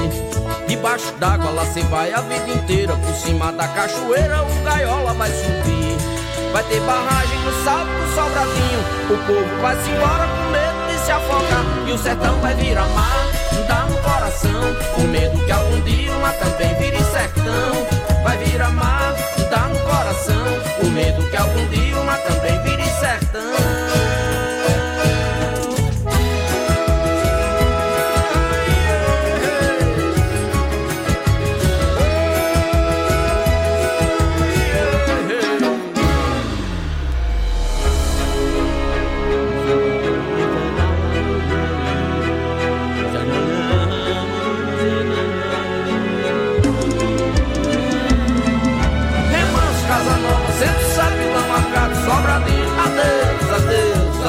Debaixo 0.68 1.14
d'água 1.20 1.52
lá 1.52 1.64
cê 1.68 1.82
vai 1.82 2.12
a 2.12 2.22
vida 2.22 2.50
inteira. 2.50 2.96
Por 2.96 3.14
cima 3.14 3.52
da 3.52 3.68
cachoeira 3.68 4.42
o 4.42 4.64
gaiola 4.64 5.14
vai 5.14 5.30
subir. 5.30 5.96
Vai 6.52 6.64
ter 6.64 6.80
barragem 6.82 7.40
no 7.42 7.64
salto 7.64 7.90
do 7.90 8.16
sobradinho 8.16 8.80
O 9.12 9.18
povo 9.28 9.62
vai 9.62 9.76
se 9.84 9.92
embora 9.92 10.28
com 10.28 10.50
medo 10.50 10.92
de 10.92 11.06
se 11.06 11.12
afogar. 11.12 11.64
E 11.88 11.92
o 11.92 11.98
sertão 12.00 12.40
vai 12.40 12.56
virar 12.56 12.88
mar, 12.88 13.28
dá 13.68 13.86
no 13.86 13.98
coração. 13.98 14.76
Com 14.96 15.04
medo 15.04 15.46
que 15.46 15.52
algum 15.52 15.80
dia 15.82 16.12
o 16.12 16.20
mar 16.22 16.34
também 16.34 16.74
vire 16.80 17.04
sertão. 17.04 18.24
Vai 18.24 18.38
virar 18.38 18.72
mar, 18.72 19.14
dá 19.52 19.68
no 19.68 19.80
coração. 19.82 20.44
Com 20.82 20.88
medo 20.88 21.22
que 21.30 21.38
algum 21.38 21.68
dia 21.68 22.00
o 22.00 22.04
mar 22.04 22.18
também 22.22 22.60
vire 22.64 22.90
sertão 23.00 23.47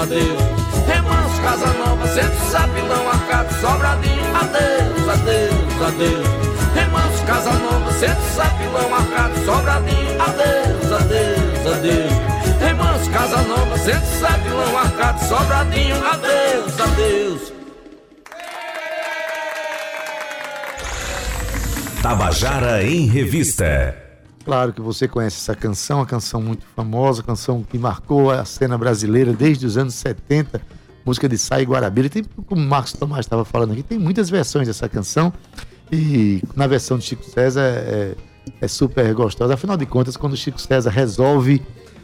adeus. 0.08 0.40
Remanso, 0.86 1.42
casa 1.42 1.66
nova, 1.74 2.06
centro 2.08 2.50
sapilão, 2.50 3.08
arcado, 3.08 3.54
sobradinho. 3.60 4.36
Adeus, 4.36 5.08
adeus, 5.08 5.82
adeus. 5.86 6.28
Remanso, 6.74 7.24
casa 7.26 7.52
nova, 7.52 7.92
centro 7.92 8.24
sapilão, 8.34 8.94
arcado, 8.94 9.44
sobradinho. 9.44 10.22
Adeus, 10.22 10.92
adeus, 10.92 11.66
adeus. 11.76 12.12
Remanso, 12.60 13.10
casa 13.10 13.42
nova, 13.42 13.78
centro 13.78 14.20
sapilão, 14.20 14.78
arcado, 14.78 15.28
sobradinho. 15.28 16.06
Adeus, 16.06 16.80
adeus. 16.80 17.52
Tabajara 22.02 22.82
em 22.84 23.06
Revista. 23.06 24.07
Claro 24.48 24.72
que 24.72 24.80
você 24.80 25.06
conhece 25.06 25.36
essa 25.36 25.54
canção, 25.54 25.98
uma 25.98 26.06
canção 26.06 26.40
muito 26.40 26.64
famosa, 26.74 27.22
canção 27.22 27.62
que 27.62 27.76
marcou 27.76 28.30
a 28.30 28.46
cena 28.46 28.78
brasileira 28.78 29.34
desde 29.34 29.66
os 29.66 29.76
anos 29.76 29.92
70, 29.92 30.62
música 31.04 31.28
de 31.28 31.36
Sai 31.36 31.66
Guarabira. 31.66 32.08
Tem, 32.08 32.24
como 32.46 32.62
o 32.62 32.64
Marcos 32.64 32.94
Tomás 32.94 33.26
estava 33.26 33.44
falando 33.44 33.72
aqui, 33.74 33.82
tem 33.82 33.98
muitas 33.98 34.30
versões 34.30 34.66
dessa 34.66 34.88
canção 34.88 35.30
e 35.92 36.42
na 36.56 36.66
versão 36.66 36.96
de 36.96 37.04
Chico 37.04 37.24
César 37.24 37.60
é, 37.60 38.14
é 38.58 38.66
super 38.66 39.12
gostosa. 39.12 39.52
Afinal 39.52 39.76
de 39.76 39.84
contas, 39.84 40.16
quando 40.16 40.34
Chico 40.34 40.58
César 40.58 40.88
resolve 40.88 41.60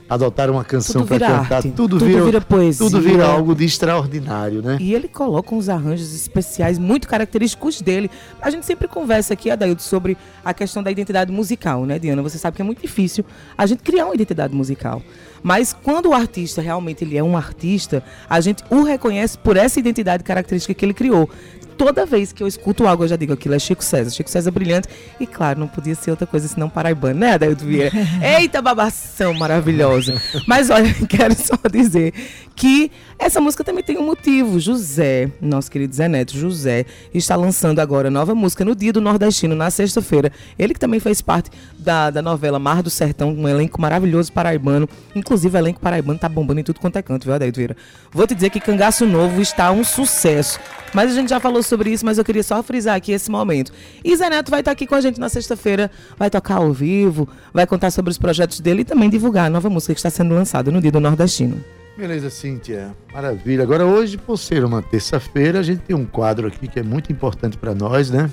adotar 0.08 0.50
uma 0.50 0.64
canção 0.64 1.06
para 1.06 1.18
cantar, 1.18 1.56
arte, 1.56 1.70
tudo, 1.70 1.98
tudo 1.98 2.06
vira, 2.06 2.24
vira 2.24 2.40
poesia. 2.40 2.86
tudo 2.86 3.00
vira 3.00 3.26
algo 3.26 3.54
de 3.54 3.64
extraordinário, 3.64 4.62
né? 4.62 4.76
E 4.80 4.94
ele 4.94 5.08
coloca 5.08 5.54
uns 5.54 5.68
arranjos 5.68 6.14
especiais 6.14 6.78
muito 6.78 7.08
característicos 7.08 7.80
dele. 7.80 8.10
A 8.40 8.50
gente 8.50 8.66
sempre 8.66 8.86
conversa 8.86 9.34
aqui, 9.34 9.50
Adaildo, 9.50 9.82
sobre 9.82 10.16
a 10.44 10.52
questão 10.52 10.82
da 10.82 10.90
identidade 10.90 11.32
musical, 11.32 11.86
né, 11.86 11.98
Diana? 11.98 12.22
Você 12.22 12.38
sabe 12.38 12.56
que 12.56 12.62
é 12.62 12.64
muito 12.64 12.82
difícil 12.82 13.24
a 13.56 13.66
gente 13.66 13.82
criar 13.82 14.06
uma 14.06 14.14
identidade 14.14 14.54
musical. 14.54 15.02
Mas 15.42 15.74
quando 15.74 16.06
o 16.06 16.14
artista 16.14 16.62
realmente 16.62 17.04
ele 17.04 17.18
é 17.18 17.22
um 17.22 17.36
artista, 17.36 18.02
a 18.28 18.40
gente 18.40 18.64
o 18.70 18.82
reconhece 18.82 19.36
por 19.36 19.56
essa 19.56 19.78
identidade 19.78 20.24
característica 20.24 20.72
que 20.72 20.84
ele 20.84 20.94
criou. 20.94 21.28
Toda 21.76 22.06
vez 22.06 22.32
que 22.32 22.42
eu 22.42 22.46
escuto 22.46 22.86
algo, 22.86 23.04
eu 23.04 23.08
já 23.08 23.16
digo 23.16 23.32
aquilo 23.32 23.54
é 23.54 23.58
Chico 23.58 23.82
César. 23.84 24.10
Chico 24.10 24.30
César 24.30 24.50
brilhante. 24.50 24.88
E 25.18 25.26
claro, 25.26 25.58
não 25.60 25.68
podia 25.68 25.94
ser 25.94 26.10
outra 26.10 26.26
coisa 26.26 26.48
senão 26.48 26.68
paraibano, 26.68 27.20
né, 27.20 27.32
Adaildo 27.32 27.64
Vieira? 27.64 27.92
Eita, 28.38 28.62
babação 28.62 29.34
maravilhosa. 29.34 30.20
Mas 30.46 30.70
olha, 30.70 30.92
quero 31.08 31.34
só 31.34 31.58
dizer 31.70 32.12
que 32.54 32.90
essa 33.18 33.40
música 33.40 33.62
também 33.62 33.82
tem 33.82 33.98
um 33.98 34.04
motivo. 34.04 34.58
José, 34.58 35.30
nosso 35.40 35.70
querido 35.70 35.94
Zé 35.94 36.08
Neto, 36.08 36.36
José, 36.36 36.84
está 37.12 37.36
lançando 37.36 37.78
agora 37.78 38.10
nova 38.10 38.34
música 38.34 38.64
no 38.64 38.74
Dia 38.74 38.92
do 38.92 39.00
Nordestino, 39.00 39.54
na 39.54 39.70
sexta-feira. 39.70 40.32
Ele 40.58 40.74
que 40.74 40.80
também 40.80 41.00
fez 41.00 41.22
parte 41.22 41.50
da, 41.78 42.10
da 42.10 42.20
novela 42.20 42.58
Mar 42.58 42.82
do 42.82 42.90
Sertão, 42.90 43.30
um 43.32 43.48
elenco 43.48 43.80
maravilhoso 43.80 44.32
paraibano. 44.32 44.88
Inclusive, 45.14 45.56
o 45.56 45.58
elenco 45.58 45.80
paraibano 45.80 46.18
tá 46.18 46.28
bombando 46.28 46.60
em 46.60 46.64
tudo 46.64 46.80
quanto 46.80 46.96
é 46.96 47.02
canto, 47.02 47.24
viu, 47.24 47.34
Adaildo 47.34 47.56
Vieira? 47.56 47.76
Vou 48.12 48.26
te 48.26 48.34
dizer 48.34 48.50
que 48.50 48.60
Cangaço 48.60 49.06
Novo 49.06 49.40
está 49.40 49.70
um 49.70 49.84
sucesso. 49.84 50.58
Mas 50.92 51.10
a 51.10 51.14
gente 51.14 51.28
já 51.28 51.40
falou 51.40 51.62
sobre 51.62 51.90
isso, 51.90 52.04
mas 52.04 52.18
eu 52.18 52.24
queria 52.24 52.42
só 52.42 52.62
frisar 52.62 52.96
aqui 52.96 53.12
esse 53.12 53.30
momento. 53.30 53.72
E 54.04 54.14
Zé 54.16 54.28
Neto 54.28 54.50
vai 54.50 54.60
estar 54.60 54.70
aqui 54.70 54.86
com 54.86 54.94
a 54.94 55.00
gente 55.00 55.18
na 55.18 55.28
sexta-feira, 55.28 55.90
vai 56.16 56.30
tocar 56.30 56.56
ao 56.56 56.72
vivo, 56.72 57.28
vai 57.52 57.66
contar 57.66 57.90
sobre 57.90 58.10
os 58.10 58.18
projetos 58.18 58.60
dele 58.60 58.82
e 58.82 58.84
também 58.84 59.10
divulgar 59.10 59.46
a 59.46 59.50
nova 59.50 59.68
música 59.68 59.92
que 59.92 59.98
está 59.98 60.10
sendo 60.10 60.34
lançada 60.34 60.70
no 60.70 60.80
Dia 60.80 60.92
do 60.92 61.00
Nordestino. 61.00 61.62
Beleza, 61.96 62.28
Cíntia. 62.28 62.94
Maravilha. 63.12 63.62
Agora, 63.62 63.86
hoje, 63.86 64.16
por 64.16 64.36
ser 64.36 64.64
uma 64.64 64.82
terça-feira, 64.82 65.60
a 65.60 65.62
gente 65.62 65.82
tem 65.82 65.94
um 65.94 66.04
quadro 66.04 66.48
aqui 66.48 66.66
que 66.66 66.80
é 66.80 66.82
muito 66.82 67.12
importante 67.12 67.56
para 67.56 67.74
nós, 67.74 68.10
né? 68.10 68.30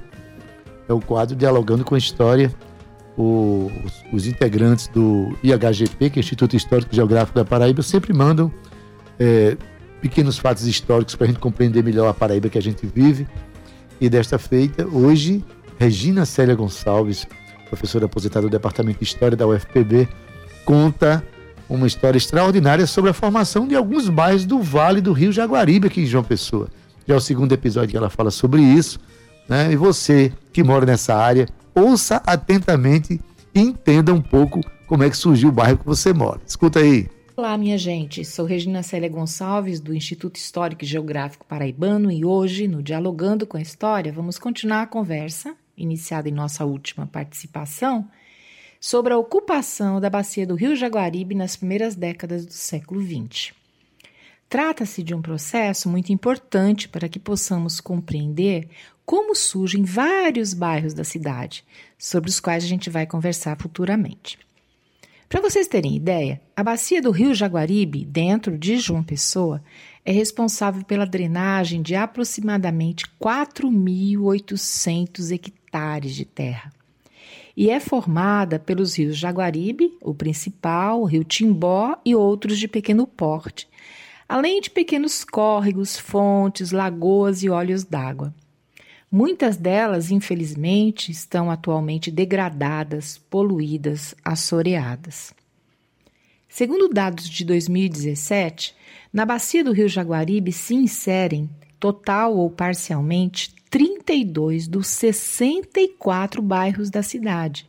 é 0.91 0.93
o 0.93 0.99
quadro 0.99 1.35
Dialogando 1.35 1.83
com 1.83 1.95
a 1.95 1.97
História. 1.97 2.53
O, 3.17 3.69
os, 3.85 4.03
os, 4.13 4.27
integrantes 4.27 4.87
do 4.87 5.37
IHGP, 5.43 6.09
que 6.09 6.19
é 6.19 6.21
Instituto 6.21 6.55
Histórico 6.55 6.95
Geográfico 6.95 7.37
da 7.37 7.45
Paraíba, 7.45 7.81
sempre 7.81 8.13
mandam 8.13 8.51
é, 9.19 9.57
pequenos 10.01 10.37
fatos 10.37 10.65
históricos 10.65 11.15
para 11.15 11.25
a 11.25 11.27
gente 11.27 11.39
compreender 11.39 11.83
melhor 11.83 12.07
a 12.07 12.13
Paraíba 12.13 12.49
que 12.49 12.57
a 12.57 12.61
gente 12.61 12.85
vive. 12.85 13.27
E 13.99 14.09
desta 14.09 14.39
feita, 14.39 14.87
hoje, 14.87 15.43
Regina 15.77 16.25
Célia 16.25 16.55
Gonçalves, 16.55 17.27
professora 17.67 18.05
aposentada 18.05 18.47
do 18.47 18.49
Departamento 18.49 18.99
de 18.99 19.05
História 19.05 19.35
da 19.35 19.45
UFPB, 19.45 20.07
conta 20.65 21.23
uma 21.75 21.87
história 21.87 22.17
extraordinária 22.17 22.85
sobre 22.85 23.09
a 23.09 23.13
formação 23.13 23.67
de 23.67 23.75
alguns 23.75 24.09
bairros 24.09 24.45
do 24.45 24.59
Vale 24.59 24.99
do 24.99 25.13
Rio 25.13 25.31
Jaguaribe, 25.31 25.87
aqui 25.87 26.01
em 26.01 26.05
João 26.05 26.23
Pessoa. 26.23 26.67
Já 27.07 27.13
é 27.13 27.17
o 27.17 27.21
segundo 27.21 27.53
episódio 27.53 27.89
que 27.89 27.97
ela 27.97 28.09
fala 28.09 28.29
sobre 28.29 28.61
isso. 28.61 28.99
Né? 29.47 29.71
E 29.71 29.75
você 29.75 30.33
que 30.51 30.63
mora 30.63 30.85
nessa 30.85 31.15
área, 31.15 31.47
ouça 31.73 32.21
atentamente 32.25 33.19
e 33.55 33.59
entenda 33.59 34.13
um 34.13 34.21
pouco 34.21 34.61
como 34.85 35.03
é 35.03 35.09
que 35.09 35.15
surgiu 35.15 35.49
o 35.49 35.51
bairro 35.51 35.77
que 35.77 35.85
você 35.85 36.11
mora. 36.13 36.41
Escuta 36.45 36.79
aí. 36.79 37.07
Olá, 37.37 37.57
minha 37.57 37.77
gente. 37.77 38.25
Sou 38.25 38.45
Regina 38.45 38.83
Célia 38.83 39.09
Gonçalves, 39.09 39.79
do 39.79 39.93
Instituto 39.93 40.35
Histórico 40.35 40.83
e 40.83 40.87
Geográfico 40.87 41.45
Paraibano, 41.45 42.11
e 42.11 42.25
hoje, 42.25 42.67
no 42.67 42.83
Dialogando 42.83 43.47
com 43.47 43.55
a 43.55 43.61
História, 43.61 44.11
vamos 44.11 44.37
continuar 44.37 44.81
a 44.81 44.87
conversa, 44.87 45.55
iniciada 45.77 46.27
em 46.27 46.33
nossa 46.33 46.65
última 46.65 47.07
participação, 47.07 48.07
sobre 48.81 49.13
a 49.13 49.17
ocupação 49.17 50.01
da 50.01 50.09
bacia 50.09 50.45
do 50.47 50.55
Rio 50.55 50.75
Jaguaribe 50.75 51.35
nas 51.35 51.55
primeiras 51.55 51.95
décadas 51.95 52.47
do 52.47 52.53
século 52.53 52.99
XX. 52.99 53.53
Trata-se 54.49 55.03
de 55.03 55.13
um 55.13 55.21
processo 55.21 55.87
muito 55.87 56.11
importante 56.11 56.89
para 56.89 57.07
que 57.07 57.19
possamos 57.19 57.79
compreender 57.79 58.67
como 59.05 59.35
surgem 59.35 59.83
vários 59.83 60.55
bairros 60.55 60.95
da 60.95 61.03
cidade, 61.03 61.63
sobre 61.95 62.31
os 62.31 62.39
quais 62.39 62.63
a 62.63 62.67
gente 62.67 62.89
vai 62.89 63.05
conversar 63.05 63.55
futuramente. 63.61 64.39
Para 65.29 65.41
vocês 65.41 65.67
terem 65.67 65.95
ideia, 65.95 66.41
a 66.55 66.63
bacia 66.63 67.03
do 67.03 67.11
Rio 67.11 67.35
Jaguaribe, 67.35 68.03
dentro 68.03 68.57
de 68.57 68.77
João 68.77 69.03
Pessoa, 69.03 69.63
é 70.03 70.11
responsável 70.11 70.83
pela 70.83 71.05
drenagem 71.05 71.83
de 71.83 71.95
aproximadamente 71.95 73.05
4.800 73.21 75.31
hectares 75.31 76.15
de 76.15 76.25
terra 76.25 76.80
e 77.55 77.69
é 77.69 77.79
formada 77.79 78.57
pelos 78.57 78.97
rios 78.97 79.17
Jaguaribe, 79.17 79.97
o 80.01 80.13
principal, 80.13 81.01
o 81.01 81.05
rio 81.05 81.23
Timbó 81.23 81.95
e 82.05 82.15
outros 82.15 82.57
de 82.57 82.67
pequeno 82.67 83.05
porte, 83.05 83.67
além 84.27 84.61
de 84.61 84.69
pequenos 84.69 85.23
córregos, 85.23 85.97
fontes, 85.97 86.71
lagoas 86.71 87.43
e 87.43 87.49
olhos 87.49 87.83
d'água. 87.83 88.33
Muitas 89.11 89.57
delas, 89.57 90.09
infelizmente, 90.09 91.11
estão 91.11 91.51
atualmente 91.51 92.09
degradadas, 92.09 93.17
poluídas, 93.17 94.15
assoreadas. 94.23 95.33
Segundo 96.47 96.87
dados 96.87 97.29
de 97.29 97.43
2017, 97.43 98.73
na 99.11 99.25
bacia 99.25 99.63
do 99.63 99.73
Rio 99.73 99.89
Jaguaribe 99.89 100.53
se 100.53 100.73
inserem, 100.73 101.49
total 101.77 102.37
ou 102.37 102.49
parcialmente, 102.49 103.53
32 103.71 104.67
dos 104.67 104.87
64 104.87 106.41
bairros 106.41 106.89
da 106.89 107.01
cidade, 107.01 107.65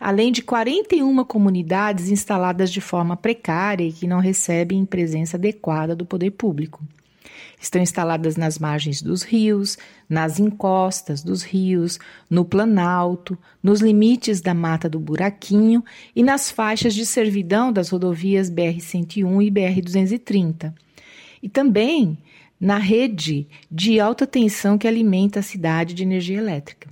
além 0.00 0.32
de 0.32 0.40
41 0.40 1.22
comunidades 1.24 2.08
instaladas 2.08 2.72
de 2.72 2.80
forma 2.80 3.18
precária 3.18 3.84
e 3.84 3.92
que 3.92 4.06
não 4.06 4.18
recebem 4.18 4.86
presença 4.86 5.36
adequada 5.36 5.94
do 5.94 6.06
poder 6.06 6.30
público. 6.30 6.82
Estão 7.60 7.82
instaladas 7.82 8.34
nas 8.34 8.58
margens 8.58 9.02
dos 9.02 9.22
rios, 9.22 9.76
nas 10.08 10.40
encostas 10.40 11.22
dos 11.22 11.42
rios, 11.42 11.98
no 12.30 12.42
planalto, 12.42 13.36
nos 13.62 13.82
limites 13.82 14.40
da 14.40 14.54
Mata 14.54 14.88
do 14.88 14.98
Buraquinho 14.98 15.84
e 16.14 16.22
nas 16.22 16.50
faixas 16.50 16.94
de 16.94 17.04
servidão 17.04 17.70
das 17.70 17.90
rodovias 17.90 18.50
BR-101 18.50 19.46
e 19.46 19.50
BR-230. 19.50 20.72
E 21.42 21.48
também 21.48 22.16
na 22.60 22.78
rede 22.78 23.46
de 23.70 24.00
alta 24.00 24.26
tensão 24.26 24.78
que 24.78 24.88
alimenta 24.88 25.40
a 25.40 25.42
cidade 25.42 25.94
de 25.94 26.02
energia 26.02 26.38
elétrica. 26.38 26.88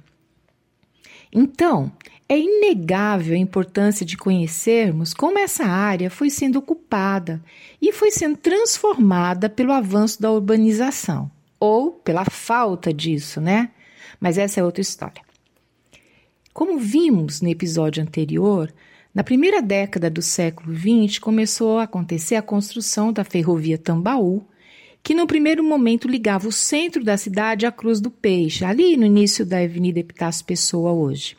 Então, 1.33 1.91
é 2.29 2.39
inegável 2.39 3.35
a 3.35 3.39
importância 3.39 4.05
de 4.07 4.17
conhecermos 4.17 5.13
como 5.13 5.39
essa 5.39 5.65
área 5.65 6.11
foi 6.11 6.31
sendo 6.31 6.59
ocupada 6.59 7.43
e 7.81 7.93
foi 7.93 8.11
sendo 8.11 8.37
transformada 8.37 9.49
pelo 9.49 9.73
avanço 9.73 10.21
da 10.23 10.31
urbanização, 10.31 11.31
ou 11.61 11.93
pela 11.93 12.25
falta 12.25 12.93
disso, 12.93 13.41
né? 13.41 13.71
Mas 14.21 14.39
essa 14.39 14.61
é 14.61 14.65
outra 14.65 14.81
história. 14.81 15.23
Como 16.53 16.79
vimos 16.79 17.41
no 17.41 17.49
episódio 17.49 18.03
anterior, 18.03 18.73
na 19.15 19.23
primeira 19.25 19.61
década 19.61 20.09
do 20.09 20.23
século 20.23 20.75
XX 20.75 21.19
começou 21.19 21.79
a 21.79 21.83
acontecer 21.85 22.37
a 22.37 22.43
construção 22.43 23.13
da 23.13 23.23
ferrovia 23.23 23.77
Tambaú, 23.77 24.47
que 25.05 25.15
no 25.15 25.27
primeiro 25.27 25.63
momento 25.63 26.09
ligava 26.09 26.49
o 26.49 26.53
centro 26.53 27.05
da 27.05 27.19
cidade 27.19 27.67
à 27.67 27.71
Cruz 27.71 28.01
do 28.01 28.11
Peixe, 28.11 28.65
ali 28.65 28.97
no 28.97 29.05
início 29.05 29.45
da 29.45 29.59
Avenida 29.59 30.01
Epitácio 30.01 30.43
Pessoa 30.47 30.93
hoje. 30.93 31.37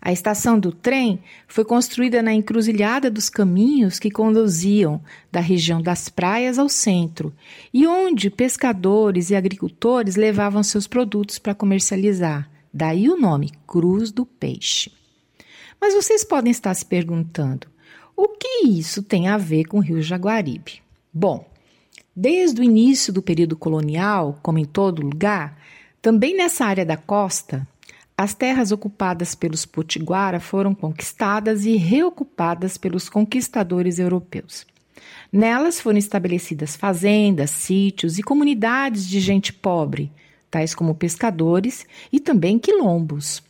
A 0.00 0.10
estação 0.10 0.58
do 0.58 0.72
trem 0.72 1.22
foi 1.46 1.66
construída 1.66 2.22
na 2.22 2.32
encruzilhada 2.32 3.10
dos 3.10 3.28
caminhos 3.28 3.98
que 3.98 4.10
conduziam 4.10 5.02
da 5.30 5.40
região 5.40 5.82
das 5.82 6.08
praias 6.08 6.58
ao 6.58 6.68
centro 6.68 7.30
e 7.74 7.86
onde 7.86 8.30
pescadores 8.30 9.28
e 9.28 9.36
agricultores 9.36 10.16
levavam 10.16 10.62
seus 10.62 10.86
produtos 10.86 11.38
para 11.38 11.54
comercializar. 11.54 12.50
Daí 12.72 13.10
o 13.10 13.20
nome 13.20 13.52
Cruz 13.66 14.10
do 14.10 14.24
Peixe. 14.24 14.90
Mas 15.78 15.92
vocês 15.92 16.24
podem 16.24 16.50
estar 16.50 16.72
se 16.72 16.86
perguntando: 16.86 17.66
o 18.16 18.28
que 18.28 18.66
isso 18.66 19.02
tem 19.02 19.28
a 19.28 19.36
ver 19.36 19.64
com 19.64 19.76
o 19.76 19.82
Rio 19.82 20.00
Jaguaribe? 20.00 20.82
Bom, 21.12 21.53
Desde 22.16 22.60
o 22.60 22.64
início 22.64 23.12
do 23.12 23.20
período 23.20 23.56
colonial, 23.56 24.38
como 24.42 24.58
em 24.58 24.64
todo 24.64 25.02
lugar, 25.02 25.58
também 26.00 26.36
nessa 26.36 26.64
área 26.64 26.86
da 26.86 26.96
costa, 26.96 27.66
as 28.16 28.34
terras 28.34 28.70
ocupadas 28.70 29.34
pelos 29.34 29.66
potiguara 29.66 30.38
foram 30.38 30.72
conquistadas 30.74 31.64
e 31.64 31.76
reocupadas 31.76 32.78
pelos 32.78 33.08
conquistadores 33.08 33.98
europeus. 33.98 34.64
Nelas 35.32 35.80
foram 35.80 35.98
estabelecidas 35.98 36.76
fazendas, 36.76 37.50
sítios 37.50 38.16
e 38.16 38.22
comunidades 38.22 39.08
de 39.08 39.18
gente 39.18 39.52
pobre, 39.52 40.12
tais 40.48 40.72
como 40.72 40.94
pescadores 40.94 41.84
e 42.12 42.20
também 42.20 42.56
quilombos. 42.56 43.42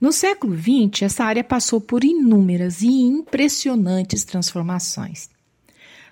No 0.00 0.10
século 0.10 0.56
XX, 0.56 1.02
essa 1.02 1.24
área 1.24 1.44
passou 1.44 1.80
por 1.80 2.02
inúmeras 2.02 2.82
e 2.82 2.88
impressionantes 2.88 4.24
transformações. 4.24 5.30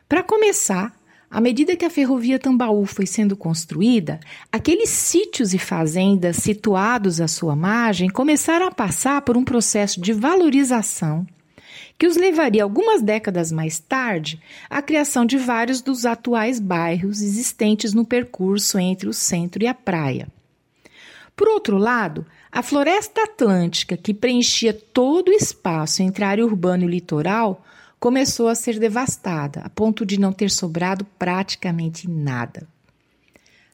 Para 0.09 0.23
começar, 0.23 0.97
à 1.33 1.41
medida 1.41 1.75
que 1.75 1.85
a 1.87 1.89
ferrovia 1.89 2.39
Tambaú 2.39 2.85
foi 2.85 3.07
sendo 3.07 3.35
construída, 3.35 4.21
aqueles 4.53 4.91
sítios 4.91 5.55
e 5.55 5.59
fazendas 5.59 6.37
situados 6.37 7.23
à 7.23 7.27
sua 7.27 7.57
margem 7.57 8.11
começaram 8.11 8.67
a 8.67 8.71
passar 8.71 9.23
por 9.23 9.35
um 9.35 9.43
processo 9.43 9.99
de 9.99 10.13
valorização 10.13 11.27
que 11.99 12.07
os 12.07 12.17
levaria 12.17 12.63
algumas 12.63 13.01
décadas 13.01 13.51
mais 13.51 13.79
tarde 13.79 14.43
à 14.69 14.83
criação 14.83 15.25
de 15.25 15.39
vários 15.39 15.81
dos 15.81 16.05
atuais 16.05 16.61
bairros 16.61 17.23
existentes 17.23 17.95
no 17.95 18.05
percurso 18.05 18.79
entre 18.79 19.09
o 19.09 19.13
centro 19.13 19.63
e 19.63 19.67
a 19.67 19.73
praia. 19.73 20.29
Por 21.35 21.49
outro 21.49 21.79
lado, 21.79 22.27
a 22.51 22.63
floresta 22.63 23.23
atlântica, 23.23 23.97
que 23.97 24.13
preenchia 24.13 24.75
todo 24.75 25.29
o 25.29 25.33
espaço 25.33 26.03
entre 26.03 26.25
a 26.25 26.29
área 26.29 26.45
urbana 26.45 26.83
e 26.83 26.87
o 26.87 26.91
litoral, 26.91 27.65
começou 28.03 28.49
a 28.49 28.57
ser 28.57 28.81
devastada, 28.81 29.61
a 29.61 29.71
ponto 29.71 30.05
de 30.05 30.19
não 30.19 30.33
ter 30.33 30.51
sobrado 30.51 31.05
praticamente 31.21 32.11
nada. 32.11 32.67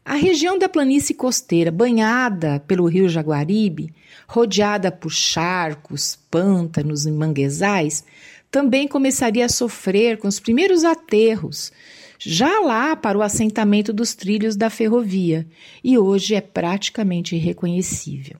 A 0.04 0.16
região 0.16 0.58
da 0.58 0.68
planície 0.68 1.14
costeira, 1.14 1.70
banhada 1.70 2.60
pelo 2.66 2.84
rio 2.84 3.08
Jaguaribe, 3.08 3.90
rodeada 4.26 4.92
por 4.92 5.10
charcos, 5.10 6.18
pântanos 6.30 7.06
e 7.06 7.10
manguezais, 7.10 8.04
também 8.50 8.86
começaria 8.86 9.46
a 9.46 9.48
sofrer 9.48 10.18
com 10.18 10.28
os 10.28 10.38
primeiros 10.38 10.84
aterros, 10.84 11.72
já 12.18 12.60
lá 12.60 12.94
para 12.94 13.16
o 13.16 13.22
assentamento 13.22 13.94
dos 13.94 14.14
trilhos 14.14 14.56
da 14.56 14.68
ferrovia, 14.68 15.46
e 15.82 15.96
hoje 15.96 16.34
é 16.34 16.42
praticamente 16.42 17.34
irreconhecível. 17.34 18.36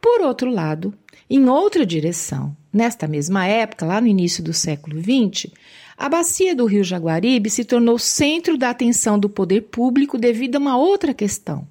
Por 0.00 0.20
outro 0.20 0.48
lado, 0.48 0.94
em 1.28 1.48
outra 1.48 1.84
direção, 1.84 2.56
nesta 2.72 3.06
mesma 3.06 3.46
época, 3.46 3.86
lá 3.86 4.00
no 4.00 4.06
início 4.06 4.42
do 4.42 4.52
século 4.52 5.00
XX, 5.00 5.52
a 5.96 6.08
bacia 6.08 6.54
do 6.54 6.64
rio 6.64 6.82
Jaguaribe 6.82 7.50
se 7.50 7.64
tornou 7.64 7.98
centro 7.98 8.56
da 8.56 8.70
atenção 8.70 9.18
do 9.18 9.28
poder 9.28 9.62
público 9.62 10.18
devido 10.18 10.56
a 10.56 10.58
uma 10.58 10.76
outra 10.76 11.12
questão: 11.12 11.66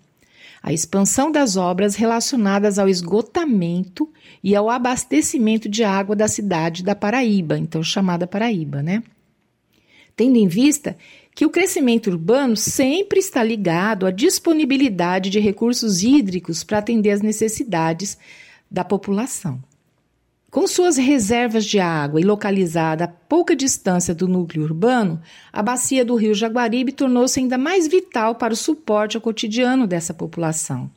a 0.62 0.72
expansão 0.72 1.32
das 1.32 1.58
obras 1.58 1.96
relacionadas 1.96 2.78
ao 2.78 2.88
esgotamento 2.88 4.08
e 4.44 4.56
ao 4.56 4.70
abastecimento 4.70 5.68
de 5.68 5.84
água 5.84 6.16
da 6.16 6.28
cidade 6.28 6.84
da 6.84 6.96
Paraíba, 6.96 7.58
então 7.58 7.84
chamada 7.84 8.28
Paraíba, 8.28 8.82
né? 8.84 9.04
tendo 10.16 10.38
em 10.38 10.48
vista 10.48 10.96
que 11.34 11.46
o 11.46 11.50
crescimento 11.50 12.08
urbano 12.10 12.56
sempre 12.56 13.20
está 13.20 13.44
ligado 13.44 14.06
à 14.06 14.12
disponibilidade 14.12 15.30
de 15.30 15.40
recursos 15.40 16.04
hídricos 16.04 16.64
para 16.64 16.78
atender 16.78 17.12
às 17.12 17.22
necessidades 17.22 18.18
da 18.70 18.84
população. 18.84 19.60
Com 20.52 20.68
suas 20.68 20.98
reservas 20.98 21.64
de 21.64 21.80
água 21.80 22.20
e 22.20 22.26
localizada 22.26 23.06
a 23.06 23.08
pouca 23.08 23.56
distância 23.56 24.14
do 24.14 24.28
núcleo 24.28 24.66
urbano, 24.66 25.22
a 25.52 25.64
bacia 25.64 26.04
do 26.04 26.14
rio 26.14 26.34
Jaguaribe 26.34 26.92
tornou-se 26.92 27.40
ainda 27.40 27.58
mais 27.58 27.88
vital 27.88 28.36
para 28.36 28.54
o 28.54 28.58
suporte 28.58 29.16
ao 29.16 29.22
cotidiano 29.22 29.88
dessa 29.88 30.14
população. 30.14 30.92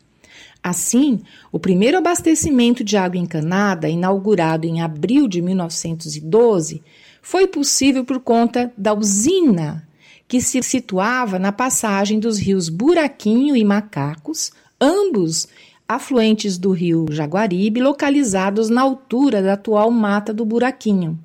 Assim, 0.61 1.21
o 1.53 1.61
primeiro 1.61 1.97
abastecimento 1.97 2.83
de 2.83 2.97
água 2.97 3.17
encanada, 3.17 3.89
inaugurado 3.89 4.67
em 4.67 4.83
abril 4.83 5.29
de 5.29 5.41
1912, 5.41 6.83
foi 7.23 7.47
possível 7.47 8.05
por 8.05 8.19
conta 8.19 8.73
da 8.77 8.93
usina 8.93 9.87
que 10.27 10.41
se 10.41 10.61
situava 10.65 11.39
na 11.39 11.53
passagem 11.53 12.19
dos 12.19 12.39
rios 12.39 12.69
Buraquinho 12.69 13.55
e 13.55 13.63
Macacos, 13.63 14.51
ambos 14.81 15.47
afluentes 15.89 16.59
do 16.59 16.73
rio 16.73 17.07
Jaguaribe, 17.11 17.81
localizados 17.81 18.69
na 18.69 18.83
altura 18.83 19.43
da 19.43 19.53
atual 19.53 19.91
Mata 19.91 20.33
do 20.33 20.45
Buraquinho. 20.45 21.19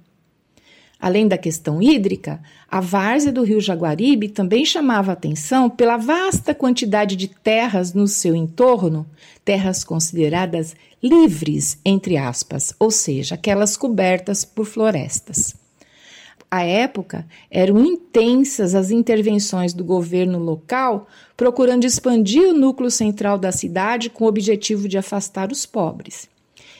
Além 0.99 1.29
da 1.29 1.37
questão 1.37 1.81
hídrica, 1.81 2.41
a 2.69 2.81
várzea 2.81 3.31
do 3.31 3.41
rio 3.41 3.61
Jaguaribe 3.61 4.27
também 4.27 4.65
chamava 4.65 5.13
atenção 5.13 5.69
pela 5.69 5.95
vasta 5.95 6.53
quantidade 6.53 7.15
de 7.15 7.29
terras 7.29 7.93
no 7.93 8.05
seu 8.05 8.35
entorno, 8.35 9.05
terras 9.45 9.83
consideradas 9.85 10.75
livres, 11.01 11.79
entre 11.85 12.17
aspas, 12.17 12.73
ou 12.77 12.91
seja, 12.91 13.35
aquelas 13.35 13.77
cobertas 13.77 14.43
por 14.43 14.65
florestas. 14.65 15.55
À 16.51 16.63
época, 16.63 17.27
eram 17.51 17.85
intensas 17.85 18.73
as 18.73 18.89
intervenções 18.89 19.71
do 19.71 19.83
governo 19.83 20.39
local 20.39 21.07
procurando 21.37 21.85
expandir 21.85 22.49
o 22.49 22.53
núcleo 22.53 22.89
central 22.89 23.37
da 23.37 23.51
cidade 23.51 24.09
com 24.09 24.25
o 24.25 24.27
objetivo 24.27 24.87
de 24.87 24.97
afastar 24.97 25.51
os 25.51 25.65
pobres. 25.65 26.27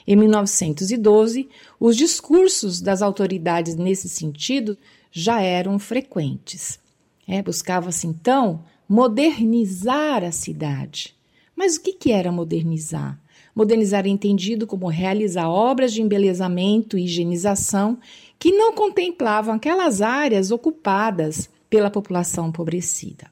Em 0.07 0.15
1912, 0.15 1.47
os 1.79 1.95
discursos 1.95 2.81
das 2.81 3.03
autoridades 3.03 3.75
nesse 3.75 4.09
sentido 4.09 4.75
já 5.11 5.39
eram 5.39 5.77
frequentes. 5.77 6.79
É, 7.27 7.43
Buscava-se 7.43 8.07
então 8.07 8.63
modernizar 8.87 10.23
a 10.23 10.31
cidade. 10.31 11.15
Mas 11.55 11.75
o 11.75 11.81
que, 11.81 11.93
que 11.93 12.11
era 12.11 12.31
modernizar? 12.31 13.19
Modernizar 13.55 14.05
é 14.05 14.09
entendido 14.09 14.65
como 14.65 14.87
realizar 14.87 15.47
obras 15.49 15.93
de 15.93 16.01
embelezamento 16.01 16.97
e 16.97 17.03
higienização 17.03 17.99
que 18.39 18.51
não 18.53 18.73
contemplavam 18.73 19.55
aquelas 19.55 20.01
áreas 20.01 20.49
ocupadas 20.49 21.49
pela 21.69 21.91
população 21.91 22.47
empobrecida. 22.47 23.29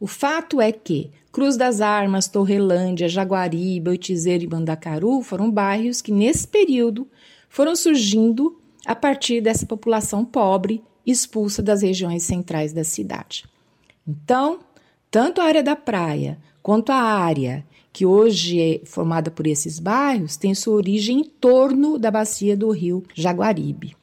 O 0.00 0.06
fato 0.06 0.60
é 0.60 0.72
que 0.72 1.10
Cruz 1.30 1.56
das 1.56 1.82
Armas, 1.82 2.28
Torrelândia, 2.28 3.08
Jaguaribe, 3.08 3.90
Oitizeiro 3.90 4.44
e 4.44 4.46
Bandacaru 4.46 5.20
foram 5.20 5.50
bairros 5.50 6.00
que, 6.00 6.10
nesse 6.10 6.48
período, 6.48 7.06
foram 7.50 7.76
surgindo 7.76 8.58
a 8.86 8.94
partir 8.94 9.42
dessa 9.42 9.66
população 9.66 10.24
pobre 10.24 10.82
expulsa 11.04 11.62
das 11.62 11.82
regiões 11.82 12.22
centrais 12.22 12.72
da 12.72 12.84
cidade. 12.84 13.44
Então, 14.08 14.60
tanto 15.10 15.40
a 15.40 15.44
área 15.44 15.62
da 15.62 15.76
praia 15.76 16.38
quanto 16.62 16.90
a 16.90 16.96
área 16.96 17.64
que 17.92 18.06
hoje 18.06 18.60
é 18.60 18.86
formada 18.86 19.30
por 19.30 19.46
esses 19.46 19.78
bairros 19.78 20.36
tem 20.36 20.54
sua 20.54 20.74
origem 20.74 21.20
em 21.20 21.24
torno 21.24 21.98
da 21.98 22.10
bacia 22.10 22.56
do 22.56 22.70
rio 22.70 23.02
Jaguaribe. 23.14 23.96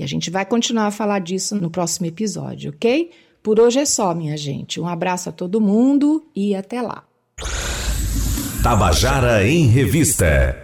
E 0.00 0.02
a 0.02 0.06
gente 0.06 0.30
vai 0.30 0.46
continuar 0.46 0.86
a 0.86 0.90
falar 0.90 1.18
disso 1.18 1.54
no 1.56 1.68
próximo 1.68 2.06
episódio, 2.06 2.70
ok? 2.70 3.10
Por 3.42 3.60
hoje 3.60 3.80
é 3.80 3.84
só, 3.84 4.14
minha 4.14 4.34
gente. 4.34 4.80
Um 4.80 4.88
abraço 4.88 5.28
a 5.28 5.32
todo 5.32 5.60
mundo 5.60 6.24
e 6.34 6.54
até 6.54 6.80
lá. 6.80 7.04
Tabajara 8.62 9.46
em 9.46 9.66
Revista. 9.66 10.56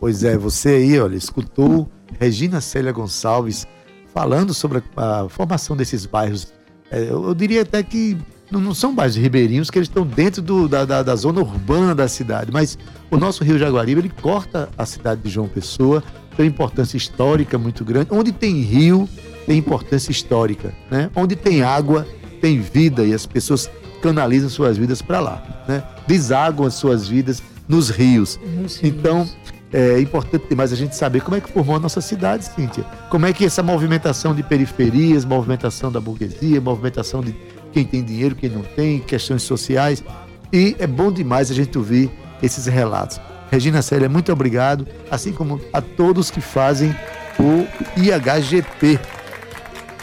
Pois 0.00 0.24
é, 0.24 0.34
você 0.38 0.70
aí, 0.70 0.98
olha, 0.98 1.14
escutou 1.14 1.86
Regina 2.18 2.58
Célia 2.62 2.90
Gonçalves 2.90 3.66
falando 4.14 4.54
sobre 4.54 4.82
a, 4.96 5.20
a 5.20 5.28
formação 5.28 5.76
desses 5.76 6.06
bairros. 6.06 6.54
É, 6.90 7.02
eu, 7.02 7.22
eu 7.22 7.34
diria 7.34 7.60
até 7.60 7.82
que 7.82 8.16
não, 8.50 8.62
não 8.62 8.74
são 8.74 8.94
bairros 8.94 9.16
ribeirinhos, 9.16 9.70
que 9.70 9.78
eles 9.78 9.88
estão 9.88 10.06
dentro 10.06 10.40
do, 10.40 10.68
da, 10.68 10.86
da, 10.86 11.02
da 11.02 11.16
zona 11.16 11.40
urbana 11.40 11.94
da 11.94 12.08
cidade, 12.08 12.50
mas 12.50 12.78
o 13.10 13.18
nosso 13.18 13.44
Rio 13.44 13.58
Jaguaribe, 13.58 14.00
ele 14.00 14.12
corta 14.22 14.70
a 14.78 14.86
cidade 14.86 15.20
de 15.20 15.28
João 15.28 15.48
Pessoa, 15.48 16.02
tem 16.36 16.46
importância 16.46 16.96
histórica 16.96 17.58
muito 17.58 17.84
grande. 17.84 18.08
Onde 18.10 18.32
tem 18.32 18.60
rio, 18.60 19.08
tem 19.46 19.58
importância 19.58 20.10
histórica. 20.10 20.74
Né? 20.90 21.10
Onde 21.14 21.36
tem 21.36 21.62
água, 21.62 22.06
tem 22.40 22.60
vida 22.60 23.04
e 23.04 23.14
as 23.14 23.26
pessoas 23.26 23.70
canalizam 24.02 24.48
suas 24.48 24.76
vidas 24.76 25.00
para 25.00 25.20
lá. 25.20 25.64
Né? 25.66 25.82
Desaguam 26.06 26.66
as 26.66 26.74
suas 26.74 27.08
vidas 27.08 27.42
nos 27.68 27.88
rios. 27.88 28.38
Nos 28.56 28.76
rios. 28.76 28.80
Então, 28.82 29.28
é 29.72 29.98
importante 29.98 30.46
demais 30.48 30.72
a 30.72 30.76
gente 30.76 30.94
saber 30.94 31.20
como 31.20 31.36
é 31.36 31.40
que 31.40 31.50
formou 31.50 31.74
a 31.74 31.80
nossa 31.80 32.00
cidade, 32.00 32.44
Cíntia. 32.44 32.84
Como 33.10 33.26
é 33.26 33.32
que 33.32 33.44
essa 33.44 33.62
movimentação 33.62 34.34
de 34.34 34.42
periferias, 34.42 35.24
movimentação 35.24 35.90
da 35.90 36.00
burguesia, 36.00 36.60
movimentação 36.60 37.20
de 37.20 37.34
quem 37.72 37.84
tem 37.84 38.04
dinheiro, 38.04 38.36
quem 38.36 38.48
não 38.48 38.62
tem, 38.62 39.00
questões 39.00 39.42
sociais. 39.42 40.04
E 40.52 40.76
é 40.78 40.86
bom 40.86 41.10
demais 41.10 41.50
a 41.50 41.54
gente 41.54 41.76
ouvir 41.76 42.08
esses 42.40 42.66
relatos. 42.66 43.20
Regina 43.54 43.82
Célia, 43.82 44.08
muito 44.08 44.32
obrigado, 44.32 44.84
assim 45.08 45.32
como 45.32 45.60
a 45.72 45.80
todos 45.80 46.28
que 46.28 46.40
fazem 46.40 46.92
o 47.38 47.64
IHGP. 47.96 48.98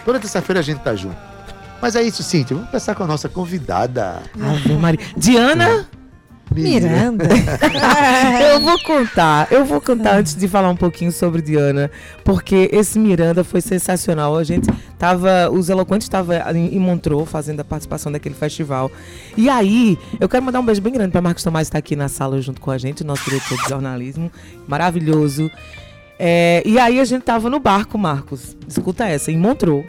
Toda 0.06 0.22
terça-feira 0.22 0.62
a 0.62 0.64
gente 0.64 0.80
tá 0.80 0.96
junto. 0.96 1.18
Mas 1.82 1.98
é 1.98 2.02
isso, 2.02 2.24
Cíntia. 2.24 2.56
Vamos 2.56 2.70
começar 2.72 2.96
com 2.96 3.04
a 3.04 3.08
nossa 3.08 3.28
convidada. 3.28 4.22
Ave 4.40 4.74
Maria. 4.78 5.00
Diana, 5.18 5.86
Miranda. 6.54 7.26
eu 8.52 8.60
vou 8.60 8.80
contar. 8.84 9.48
Eu 9.52 9.66
vou 9.66 9.80
contar 9.80 10.18
antes 10.18 10.36
de 10.36 10.48
falar 10.48 10.70
um 10.70 10.76
pouquinho 10.76 11.12
sobre 11.12 11.42
Diana, 11.42 11.90
porque 12.24 12.70
esse 12.72 13.00
Miranda 13.00 13.44
foi 13.44 13.62
sensacional. 13.62 14.38
A 14.38 14.44
gente 14.44 14.70
tava, 14.98 15.50
os 15.50 15.70
eloquentes 15.70 16.06
estavam 16.06 16.36
em 16.56 16.80
Montreux 16.80 17.30
fazendo 17.30 17.62
a 17.62 17.64
participação 17.64 18.12
daquele 18.12 18.36
festival. 18.36 18.92
E 19.38 19.50
aí, 19.50 19.98
eu 20.20 20.28
quero 20.28 20.44
mandar 20.44 20.60
um 20.60 20.66
beijo 20.66 20.82
bem 20.82 20.94
grande 20.94 21.12
para 21.12 21.22
Marcos 21.22 21.44
Tomás 21.44 21.68
que 21.68 21.70
está 21.70 21.80
aqui 21.80 21.96
na 21.96 22.08
sala 22.08 22.42
junto 22.42 22.60
com 22.60 22.72
a 22.72 22.78
gente, 22.78 23.04
nosso 23.04 23.24
diretor 23.30 23.58
de 23.58 23.70
jornalismo, 23.70 24.32
maravilhoso. 24.68 25.50
É, 26.20 26.62
e 26.66 26.78
aí 26.78 27.00
a 27.00 27.06
gente 27.06 27.24
tava 27.24 27.50
no 27.50 27.60
barco, 27.60 27.98
Marcos. 27.98 28.56
Escuta 28.68 29.08
essa, 29.08 29.32
em 29.32 29.38
Montreux. 29.38 29.86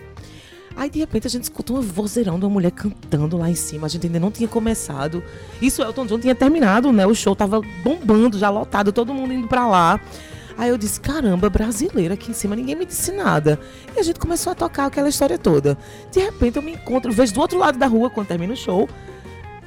Aí 0.76 0.90
de 0.90 0.98
repente 0.98 1.26
a 1.26 1.30
gente 1.30 1.44
escuta 1.44 1.72
um 1.72 1.80
vozeirão 1.80 2.38
de 2.38 2.44
uma 2.44 2.50
mulher 2.50 2.70
cantando 2.70 3.36
lá 3.36 3.50
em 3.50 3.54
cima. 3.54 3.86
A 3.86 3.90
gente 3.90 4.06
ainda 4.06 4.20
não 4.20 4.30
tinha 4.30 4.48
começado. 4.48 5.22
Isso 5.60 5.82
Elton 5.82 6.06
John 6.06 6.18
tinha 6.18 6.34
terminado, 6.34 6.92
né? 6.92 7.06
O 7.06 7.14
show 7.14 7.36
tava 7.36 7.60
bombando, 7.82 8.38
já 8.38 8.50
lotado, 8.50 8.92
todo 8.92 9.12
mundo 9.14 9.32
indo 9.32 9.48
pra 9.48 9.66
lá. 9.66 10.00
Aí 10.56 10.68
eu 10.68 10.76
disse, 10.76 11.00
caramba, 11.00 11.48
brasileira 11.48 12.14
aqui 12.14 12.30
em 12.30 12.34
cima, 12.34 12.54
ninguém 12.54 12.74
me 12.74 12.84
disse 12.84 13.10
nada. 13.12 13.58
E 13.96 14.00
a 14.00 14.02
gente 14.02 14.18
começou 14.18 14.52
a 14.52 14.54
tocar 14.54 14.86
aquela 14.86 15.08
história 15.08 15.38
toda. 15.38 15.78
De 16.10 16.20
repente 16.20 16.56
eu 16.56 16.62
me 16.62 16.72
encontro, 16.72 17.12
vejo 17.12 17.34
do 17.34 17.40
outro 17.40 17.58
lado 17.58 17.78
da 17.78 17.86
rua, 17.86 18.10
quando 18.10 18.28
termina 18.28 18.52
o 18.52 18.56
show, 18.56 18.88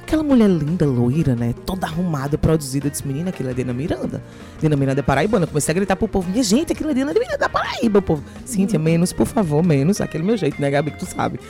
aquela 0.06 0.22
mulher 0.22 0.48
linda, 0.48 0.86
loira, 0.86 1.34
né? 1.34 1.52
Toda 1.66 1.86
arrumada, 1.86 2.38
produzida. 2.38 2.86
Eu 2.86 2.90
disse, 2.90 3.06
menina, 3.06 3.30
aquilo 3.30 3.50
é 3.50 3.52
Diana 3.52 3.74
Miranda. 3.74 4.22
Diana 4.60 4.76
Miranda 4.76 5.00
é 5.00 5.02
paraibana. 5.02 5.44
Eu 5.44 5.48
comecei 5.48 5.72
a 5.72 5.74
gritar 5.74 5.96
pro 5.96 6.06
povo, 6.06 6.30
minha 6.30 6.44
gente, 6.44 6.72
aquilo 6.72 6.90
é 6.90 6.94
Diana 6.94 7.12
Miranda 7.12 7.36
da 7.36 7.48
Paraíba. 7.48 8.00
Povo, 8.00 8.22
Cíntia, 8.44 8.78
menos, 8.78 9.12
por 9.12 9.26
favor, 9.26 9.64
menos. 9.64 10.00
Aquele 10.00 10.22
meu 10.22 10.36
jeito, 10.36 10.62
né, 10.62 10.70
Gabi, 10.70 10.92
que 10.92 11.00
tu 11.00 11.06
sabe. 11.06 11.40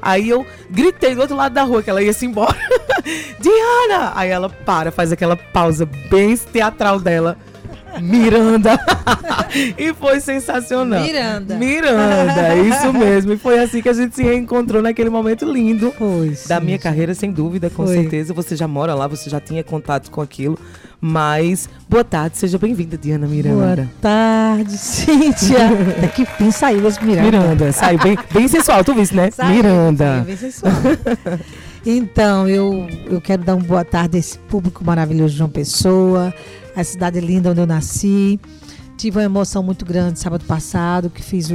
Aí 0.00 0.28
eu 0.28 0.46
gritei 0.70 1.14
do 1.14 1.20
outro 1.20 1.36
lado 1.36 1.52
da 1.52 1.62
rua 1.62 1.82
que 1.82 1.90
ela 1.90 2.02
ia 2.02 2.12
se 2.12 2.24
embora. 2.24 2.56
Diana! 3.38 4.12
Aí 4.14 4.30
ela 4.30 4.48
para, 4.48 4.90
faz 4.90 5.12
aquela 5.12 5.36
pausa 5.36 5.86
bem 6.10 6.34
teatral 6.36 6.98
dela. 6.98 7.36
Miranda. 8.00 8.78
e 9.76 9.92
foi 9.94 10.20
sensacional. 10.20 11.02
Miranda. 11.02 11.56
Miranda, 11.56 12.54
isso 12.56 12.92
mesmo. 12.92 13.32
E 13.32 13.36
foi 13.36 13.58
assim 13.58 13.82
que 13.82 13.88
a 13.88 13.92
gente 13.92 14.14
se 14.14 14.22
reencontrou 14.22 14.82
naquele 14.82 15.10
momento 15.10 15.44
lindo 15.44 15.92
Foi. 15.92 16.36
da 16.46 16.60
minha 16.60 16.78
carreira, 16.78 17.14
sem 17.14 17.30
dúvida, 17.30 17.70
com 17.70 17.86
Foi. 17.86 17.94
certeza. 17.94 18.34
Você 18.34 18.56
já 18.56 18.68
mora 18.68 18.94
lá, 18.94 19.06
você 19.06 19.30
já 19.30 19.40
tinha 19.40 19.62
contato 19.62 20.10
com 20.10 20.20
aquilo. 20.20 20.58
Mas, 21.00 21.68
boa 21.88 22.02
tarde, 22.02 22.38
seja 22.38 22.58
bem-vinda, 22.58 22.96
Diana 22.96 23.26
Boa 23.26 23.36
Miranda. 23.36 23.90
tarde, 24.00 24.78
Cíntia. 24.78 25.68
Até 25.98 26.08
que 26.08 26.24
fim 26.24 26.50
saiu 26.50 26.86
esse 26.88 27.04
Miranda. 27.04 27.30
Miranda, 27.30 27.72
saiu 27.72 27.98
bem, 27.98 28.18
bem 28.32 28.48
sensual, 28.48 28.82
tu 28.82 28.94
viste, 28.94 29.14
né? 29.14 29.30
Saiu, 29.30 29.56
Miranda. 29.56 30.04
saiu 30.04 30.24
bem 30.24 30.36
sensual. 30.36 30.72
Então, 31.88 32.48
eu, 32.48 32.88
eu 33.08 33.20
quero 33.20 33.44
dar 33.44 33.54
uma 33.54 33.64
boa 33.64 33.84
tarde 33.84 34.16
a 34.16 34.18
esse 34.18 34.36
público 34.36 34.84
maravilhoso 34.84 35.34
de 35.34 35.38
João 35.38 35.48
Pessoa, 35.48 36.34
a 36.76 36.84
cidade 36.84 37.20
linda 37.20 37.50
onde 37.50 37.60
eu 37.60 37.66
nasci. 37.66 38.38
Tive 38.96 39.18
uma 39.18 39.24
emoção 39.24 39.62
muito 39.62 39.84
grande 39.84 40.18
sábado 40.18 40.44
passado, 40.44 41.10
que 41.10 41.22
fiz 41.22 41.50
o, 41.50 41.54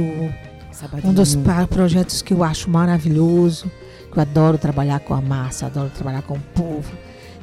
um 1.04 1.12
dos 1.12 1.36
projetos 1.68 2.22
que 2.22 2.32
eu 2.32 2.42
acho 2.44 2.70
maravilhoso, 2.70 3.70
que 4.12 4.18
eu 4.18 4.22
adoro 4.22 4.58
trabalhar 4.58 5.00
com 5.00 5.14
a 5.14 5.20
massa, 5.20 5.66
adoro 5.66 5.90
trabalhar 5.90 6.22
com 6.22 6.34
o 6.34 6.40
povo. 6.54 6.92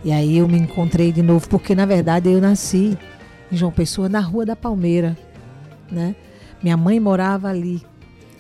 E 0.04 0.12
aí 0.12 0.38
eu 0.38 0.48
me 0.48 0.58
encontrei 0.58 1.12
de 1.12 1.22
novo, 1.22 1.48
porque 1.50 1.76
na 1.76 1.86
verdade 1.86 2.30
eu 2.30 2.40
nasci 2.40 2.98
em 3.52 3.58
João 3.58 3.72
Pessoa, 3.72 4.08
na 4.08 4.20
Rua 4.20 4.46
da 4.46 4.56
Palmeira, 4.56 5.18
né? 5.92 6.16
Minha 6.62 6.78
mãe 6.78 7.00
morava 7.00 7.50
ali. 7.50 7.82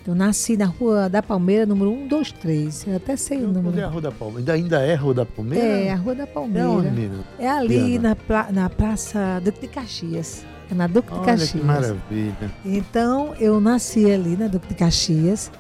Eu 0.10 0.15
nasci 0.15 0.58
na 0.58 0.65
rua 0.65 1.08
da 1.08 1.22
Palmeira, 1.22 1.67
número 1.67 1.91
123. 1.91 2.88
Eu 2.88 2.95
até 2.95 3.15
sei 3.15 3.38
o 3.38 3.50
Onde 3.50 3.58
é 3.58 3.60
a 3.60 3.62
número. 3.63 3.89
Rua 3.89 4.02
da 4.02 4.12
Palmeira? 4.12 4.54
Ainda, 4.54 4.82
é 4.82 4.95
Rua 4.95 5.13
da 5.13 5.24
Palmeira? 5.26 5.63
É, 5.63 5.91
a 5.91 5.95
Rua 5.95 6.15
da 6.15 6.24
É 6.24 6.26
Palmeira. 6.26 6.67
onde, 6.67 6.89
menino? 6.89 7.24
É 7.38 7.48
ali 7.48 7.78
Diana? 8.00 8.10
na, 8.10 8.15
pla- 8.15 8.48
na 8.52 8.69
Praça 8.72 9.39
Duque 9.45 9.62
de 9.62 9.67
Caxias. 9.67 10.43
É 10.72 10.74
na 10.74 10.88
Duque 10.88 11.10
de 11.12 11.13
Olha 11.17 11.26
Caxias. 11.26 11.52
que 11.52 11.58
maravilha. 11.63 12.52
Então, 12.65 13.36
eu 13.39 13.62
nasci 13.62 14.10
ali 14.10 14.36
na 14.36 14.48
Duque 14.48 14.67
de 14.69 14.74
Caxias 14.74 15.52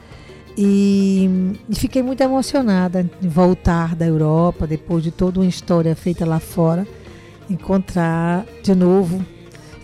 e, 0.57 1.29
e 1.69 1.75
fiquei 1.75 2.01
muito 2.01 2.21
emocionada 2.21 3.07
em 3.21 3.27
voltar 3.27 3.95
da 3.95 4.07
Europa, 4.07 4.65
depois 4.65 5.03
de 5.03 5.11
toda 5.11 5.39
uma 5.39 5.45
história 5.47 5.95
feita 5.95 6.25
lá 6.25 6.39
fora, 6.39 6.87
encontrar 7.47 8.45
de 8.63 8.73
novo 8.73 9.23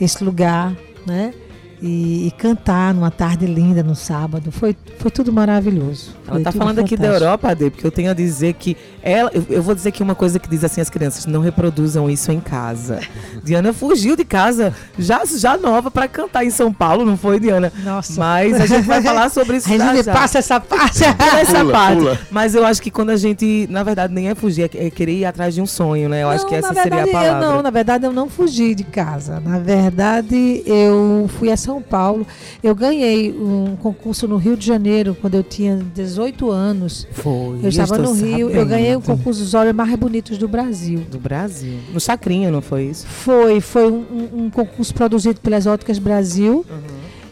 esse 0.02 0.24
lugar, 0.24 0.76
né? 1.06 1.36
E, 1.82 2.28
e 2.28 2.32
cantar 2.32 2.94
numa 2.94 3.12
tarde 3.12 3.46
linda 3.46 3.84
no 3.84 3.96
sábado. 3.96 4.52
Foi, 4.52 4.76
foi 4.98 5.12
tudo 5.12 5.32
maravilhoso. 5.32 6.16
Ela 6.26 6.36
Foi 6.36 6.44
tá 6.44 6.52
tudo 6.52 6.60
falando 6.62 6.80
aqui 6.80 6.96
da 6.96 7.04
fantástico. 7.04 7.24
Europa, 7.26 7.50
Ade, 7.50 7.70
porque 7.70 7.86
eu 7.86 7.92
tenho 7.92 8.10
a 8.12 8.14
dizer 8.14 8.54
que 8.54 8.76
ela, 9.04 9.30
eu, 9.34 9.46
eu 9.50 9.62
vou 9.62 9.76
dizer 9.76 9.90
aqui 9.90 10.02
uma 10.02 10.16
coisa 10.16 10.40
que 10.40 10.50
diz 10.50 10.64
assim 10.64 10.82
as 10.82 10.90
crianças, 10.90 11.26
não 11.26 11.42
reproduzam 11.42 12.10
isso 12.10 12.32
em 12.32 12.40
casa. 12.40 13.00
Diana 13.44 13.74
fugiu 13.74 14.16
de 14.16 14.24
casa 14.26 14.74
já 14.98 15.24
já 15.26 15.58
nova 15.58 15.92
pra 15.92 16.08
cantar 16.08 16.44
em 16.46 16.50
São 16.50 16.72
Paulo, 16.74 17.06
não 17.06 17.18
foi, 17.18 17.40
Diana? 17.40 17.72
Nossa. 17.84 18.20
Mas 18.20 18.60
a 18.60 18.66
gente 18.66 18.86
vai 18.86 19.02
falar 19.04 19.30
sobre 19.30 19.58
isso 19.58 19.68
A 19.72 19.78
gente 19.78 20.04
já. 20.04 20.14
passa 20.14 20.40
essa 20.40 20.60
parte. 20.62 21.00
Pula 21.00 21.40
essa 21.40 21.66
parte. 21.66 21.98
pula. 21.98 22.20
Mas 22.32 22.56
eu 22.56 22.66
acho 22.66 22.82
que 22.82 22.90
quando 22.90 23.10
a 23.12 23.18
gente, 23.18 23.68
na 23.70 23.84
verdade, 23.84 24.14
nem 24.14 24.30
é 24.30 24.36
fugir, 24.36 24.70
é 24.74 24.86
é 24.88 24.90
querer 24.90 25.14
ir 25.20 25.26
atrás 25.26 25.54
de 25.54 25.62
um 25.62 25.66
sonho, 25.68 26.10
né? 26.10 26.24
Eu 26.24 26.30
acho 26.30 26.44
Não, 26.44 26.50
que 26.50 26.56
essa 26.56 26.74
na 26.74 26.84
seria 26.84 27.02
a 27.02 27.04
verdade, 27.04 27.26
palavra. 27.28 27.48
Eu 27.48 27.54
não, 27.56 27.62
na 27.62 27.70
verdade, 27.70 28.06
eu 28.06 28.14
não 28.14 28.30
fugi 28.30 28.74
de 28.76 28.84
casa. 28.84 29.40
Na 29.40 29.60
verdade, 29.60 30.64
eu 30.66 31.30
fui 31.38 31.52
a 31.52 31.58
São 31.66 31.82
Paulo. 31.82 32.26
Eu 32.64 32.74
ganhei 32.74 33.32
um 33.32 33.76
concurso 33.76 34.28
no 34.28 34.38
Rio 34.38 34.56
de 34.56 34.66
Janeiro 34.66 35.18
quando 35.20 35.36
eu 35.36 35.44
tinha 35.44 35.78
18 35.94 36.50
anos. 36.50 37.08
Foi. 37.12 37.60
Eu 37.64 37.70
estava 37.70 37.98
no 37.98 38.14
Rio. 38.14 38.50
Eu 38.50 38.66
ganhei 38.66 38.96
o 38.96 39.02
sabendo. 39.02 39.18
concurso 39.18 39.40
dos 39.42 39.54
olhos 39.54 39.74
mais 39.74 39.94
bonitos 39.96 40.38
do 40.38 40.48
Brasil. 40.48 41.00
do 41.12 41.20
Brasil. 41.20 41.80
No 41.94 42.00
Chacrinha, 42.00 42.50
não 42.52 42.62
foi 42.62 42.84
isso? 42.86 43.06
Foi, 43.08 43.60
foi 43.60 43.92
um, 43.92 44.06
um- 44.34 44.44
um 44.46 44.50
concurso 44.50 44.94
produzido 44.94 45.42
pelas 45.42 45.66
Óticas 45.66 46.00
Brasil. 46.00 46.66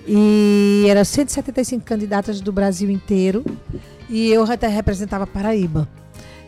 E 0.07 0.85
eram 0.89 1.03
175 1.05 1.83
candidatas 1.85 2.41
do 2.41 2.51
Brasil 2.51 2.89
inteiro. 2.89 3.43
E 4.09 4.29
eu 4.31 4.43
até 4.43 4.67
representava 4.67 5.25
Paraíba. 5.25 5.87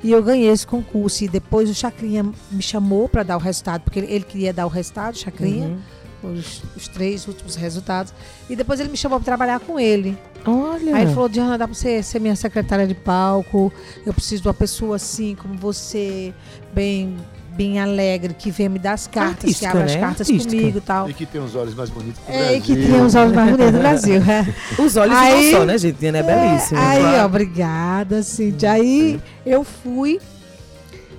E 0.03 0.11
eu 0.11 0.21
ganhei 0.21 0.49
esse 0.49 0.67
concurso. 0.67 1.23
E 1.23 1.27
depois 1.27 1.69
o 1.69 1.73
Chacrinha 1.73 2.25
me 2.51 2.61
chamou 2.61 3.07
para 3.07 3.23
dar 3.23 3.37
o 3.37 3.39
resultado, 3.39 3.81
porque 3.83 3.99
ele, 3.99 4.11
ele 4.11 4.23
queria 4.25 4.51
dar 4.53 4.65
o 4.65 4.69
resultado, 4.69 5.17
Chacrinha, 5.17 5.67
Uhum. 5.67 5.77
Os, 6.23 6.61
os 6.75 6.87
três 6.87 7.27
últimos 7.27 7.55
resultados. 7.55 8.13
E 8.49 8.55
depois 8.55 8.79
ele 8.79 8.89
me 8.89 8.97
chamou 8.97 9.19
para 9.19 9.25
trabalhar 9.25 9.59
com 9.59 9.79
ele. 9.79 10.17
Olha. 10.45 10.95
Aí 10.95 11.03
ele 11.03 11.13
falou: 11.13 11.29
Diana, 11.29 11.57
dá 11.57 11.67
para 11.67 11.73
você 11.75 12.01
ser 12.03 12.19
minha 12.19 12.35
secretária 12.35 12.85
de 12.87 12.93
palco. 12.95 13.71
Eu 14.05 14.13
preciso 14.13 14.43
de 14.43 14.47
uma 14.47 14.53
pessoa 14.53 14.95
assim, 14.95 15.35
como 15.35 15.55
você, 15.57 16.33
bem. 16.73 17.15
Bem 17.55 17.79
alegre, 17.79 18.33
que 18.33 18.51
vem 18.51 18.67
me 18.67 18.77
dar 18.77 18.91
as 18.91 19.07
cartas, 19.07 19.37
que 19.37 19.65
Artística, 19.65 19.69
abre 19.69 19.83
as 19.83 19.93
né? 19.93 19.99
cartas 20.01 20.27
Artística. 20.29 20.57
comigo 20.57 20.77
e 20.77 20.81
tal. 20.81 21.09
E 21.09 21.13
que 21.13 21.25
tem 21.25 21.39
os 21.41 21.55
olhos 21.55 21.73
mais 21.73 21.89
bonitos 21.89 22.19
do 22.21 22.29
É, 22.29 22.37
Brasil. 22.37 22.57
e 22.57 22.61
que 22.61 22.75
tinha 22.75 23.01
os 23.05 23.15
olhos 23.15 23.33
mais 23.33 23.49
bonitos 23.51 23.71
do 23.71 23.79
Brasil. 23.79 24.21
é. 24.29 24.81
Os 24.83 24.97
olhos 24.97 25.15
Aí- 25.15 25.51
não 25.53 25.59
só, 25.59 25.65
né, 25.65 25.77
gente? 25.77 25.95
Diana 25.97 26.17
é, 26.17 26.23
belíssima. 26.23 26.85
Aí, 26.85 26.99
Claro. 26.99 27.23
ó, 27.23 27.25
obrigada, 27.27 28.21
Cintia. 28.23 28.71
Aí 28.73 29.21
eu 29.45 29.63
fui 29.63 30.19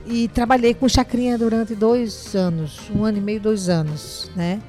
e 0.07 0.29
trabalhei 0.29 0.75
com 0.75 0.87
Chacrinha 0.87 1.39
durante 1.39 1.75
dois 1.75 2.35
anos, 2.37 2.83
um 2.95 3.03
ano 3.07 3.17
e 3.17 3.21
meio, 3.23 3.41
dois 3.41 3.71
anos, 3.71 4.31
né? 4.37 4.61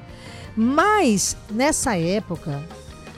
Mas 0.60 1.36
nessa 1.48 1.96
época 1.96 2.60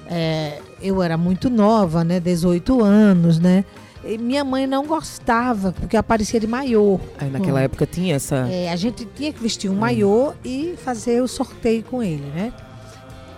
é, 0.07 0.59
eu 0.83 1.03
era 1.03 1.17
muito 1.17 1.49
nova, 1.49 2.05
né? 2.05 2.21
18 2.21 2.85
anos, 2.85 3.39
né? 3.39 3.65
E 4.05 4.19
minha 4.19 4.45
mãe 4.45 4.67
não 4.67 4.87
gostava, 4.87 5.73
porque 5.73 5.97
eu 5.97 6.01
aparecia 6.01 6.39
de 6.39 6.47
maiô. 6.47 7.01
Aí 7.19 7.31
naquela 7.31 7.63
época 7.63 7.87
tinha 7.87 8.17
essa. 8.17 8.47
É, 8.51 8.71
a 8.71 8.77
gente 8.77 9.07
tinha 9.07 9.33
que 9.33 9.43
vestir 9.43 9.71
um 9.71 9.75
maiô 9.75 10.35
e 10.45 10.75
fazer 10.85 11.23
o 11.23 11.29
sorteio 11.29 11.83
com 11.83 12.03
ele, 12.03 12.27
né? 12.35 12.53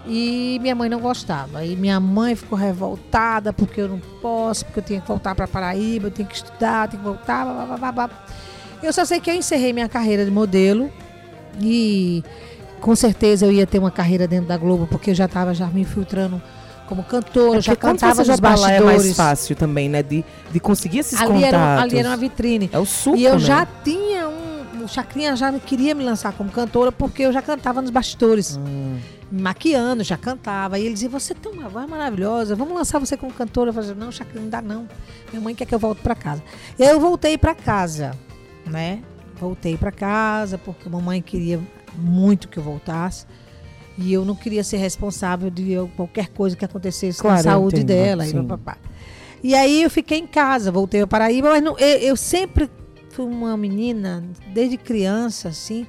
E 0.04 0.58
minha 0.60 0.74
mãe 0.74 0.88
não 0.88 0.98
gostava. 0.98 1.64
E 1.64 1.76
minha 1.76 2.00
mãe 2.00 2.34
ficou 2.34 2.58
revoltada 2.58 3.52
porque 3.52 3.82
eu 3.82 3.88
não 3.88 4.00
posso, 4.20 4.64
porque 4.64 4.80
eu 4.80 4.84
tinha 4.84 5.00
que 5.00 5.06
voltar 5.06 5.32
para 5.36 5.46
Paraíba, 5.46 6.08
eu 6.08 6.10
tenho 6.10 6.28
que 6.28 6.34
estudar, 6.34 6.86
eu 6.86 6.90
tenho 6.90 7.02
que 7.04 7.08
voltar. 7.08 7.44
Blá, 7.44 7.66
blá, 7.66 7.76
blá, 7.76 7.92
blá. 7.92 8.10
Eu 8.82 8.92
só 8.92 9.04
sei 9.04 9.20
que 9.20 9.30
eu 9.30 9.34
encerrei 9.34 9.72
minha 9.72 9.88
carreira 9.88 10.24
de 10.24 10.30
modelo 10.30 10.90
e 11.60 12.24
com 12.82 12.94
certeza 12.96 13.46
eu 13.46 13.52
ia 13.52 13.66
ter 13.66 13.78
uma 13.78 13.90
carreira 13.90 14.26
dentro 14.28 14.48
da 14.48 14.56
Globo, 14.58 14.86
porque 14.86 15.10
eu 15.10 15.14
já 15.14 15.24
estava 15.24 15.54
já 15.54 15.66
me 15.68 15.80
infiltrando 15.82 16.42
como 16.86 17.02
cantora, 17.04 17.60
já 17.60 17.72
É 17.72 17.76
quando 17.76 17.92
cantava 18.00 18.24
já 18.24 18.32
nos 18.32 18.40
tá 18.40 18.48
lá, 18.56 18.70
é 18.72 18.80
bastidores. 18.80 19.04
mais 19.04 19.16
fácil 19.16 19.56
também, 19.56 19.88
né? 19.88 20.02
De, 20.02 20.22
de 20.50 20.60
conseguir 20.60 20.98
esses 20.98 21.18
ali, 21.18 21.28
contatos. 21.28 21.48
era, 21.48 21.80
ali 21.82 21.98
era 21.98 22.08
uma 22.10 22.16
vitrine. 22.16 22.68
É 22.72 22.78
o 22.78 22.84
suco, 22.84 23.16
E 23.16 23.24
eu 23.24 23.34
né? 23.34 23.38
já 23.38 23.66
tinha 23.82 24.28
um. 24.28 24.52
O 24.84 24.88
Chacrinha 24.88 25.36
já 25.36 25.52
queria 25.60 25.94
me 25.94 26.02
lançar 26.02 26.32
como 26.32 26.50
cantora 26.50 26.90
porque 26.90 27.22
eu 27.22 27.32
já 27.32 27.40
cantava 27.40 27.80
nos 27.80 27.90
bastidores. 27.90 28.56
Hum. 28.56 28.98
Me 29.30 29.40
maquiando, 29.40 30.02
já 30.02 30.16
cantava. 30.16 30.76
E 30.76 30.84
ele 30.84 30.94
dizia: 30.94 31.08
Você 31.08 31.34
tem 31.34 31.52
uma 31.52 31.68
voz 31.68 31.88
maravilhosa, 31.88 32.56
vamos 32.56 32.74
lançar 32.74 32.98
você 32.98 33.16
como 33.16 33.32
cantora. 33.32 33.70
Eu 33.70 33.74
falei: 33.74 33.94
Não, 33.94 34.10
Chacrinha, 34.10 34.42
não 34.42 34.50
dá 34.50 34.60
não. 34.60 34.88
Minha 35.32 35.40
mãe 35.40 35.54
quer 35.54 35.66
que 35.66 35.74
eu 35.74 35.78
volte 35.78 36.02
para 36.02 36.16
casa. 36.16 36.42
E 36.76 36.82
aí 36.82 36.90
eu 36.90 36.98
voltei 37.00 37.38
para 37.38 37.54
casa, 37.54 38.10
né? 38.66 38.98
Voltei 39.40 39.76
para 39.76 39.92
casa 39.92 40.58
porque 40.58 40.88
a 40.88 40.90
mamãe 40.90 41.22
queria 41.22 41.60
muito 41.96 42.48
que 42.48 42.58
eu 42.58 42.62
voltasse. 42.62 43.26
E 43.98 44.12
eu 44.12 44.24
não 44.24 44.34
queria 44.34 44.64
ser 44.64 44.78
responsável 44.78 45.50
de 45.50 45.74
qualquer 45.96 46.28
coisa 46.28 46.56
que 46.56 46.64
acontecesse 46.64 47.18
Claro, 47.20 47.36
com 47.36 47.40
a 47.48 47.52
saúde 47.52 47.76
entendo, 47.82 47.86
dela. 47.88 48.26
E, 48.26 48.32
papapá. 48.32 48.78
e 49.42 49.54
aí 49.54 49.82
eu 49.82 49.90
fiquei 49.90 50.18
em 50.18 50.26
casa, 50.26 50.72
voltei 50.72 51.00
para 51.00 51.06
Paraíba, 51.18 51.50
mas 51.50 51.62
não- 51.62 51.78
eu, 51.78 51.98
eu 51.98 52.16
sempre 52.16 52.70
fui 53.10 53.26
uma 53.26 53.54
menina, 53.56 54.24
desde 54.54 54.78
criança, 54.78 55.48
assim, 55.50 55.86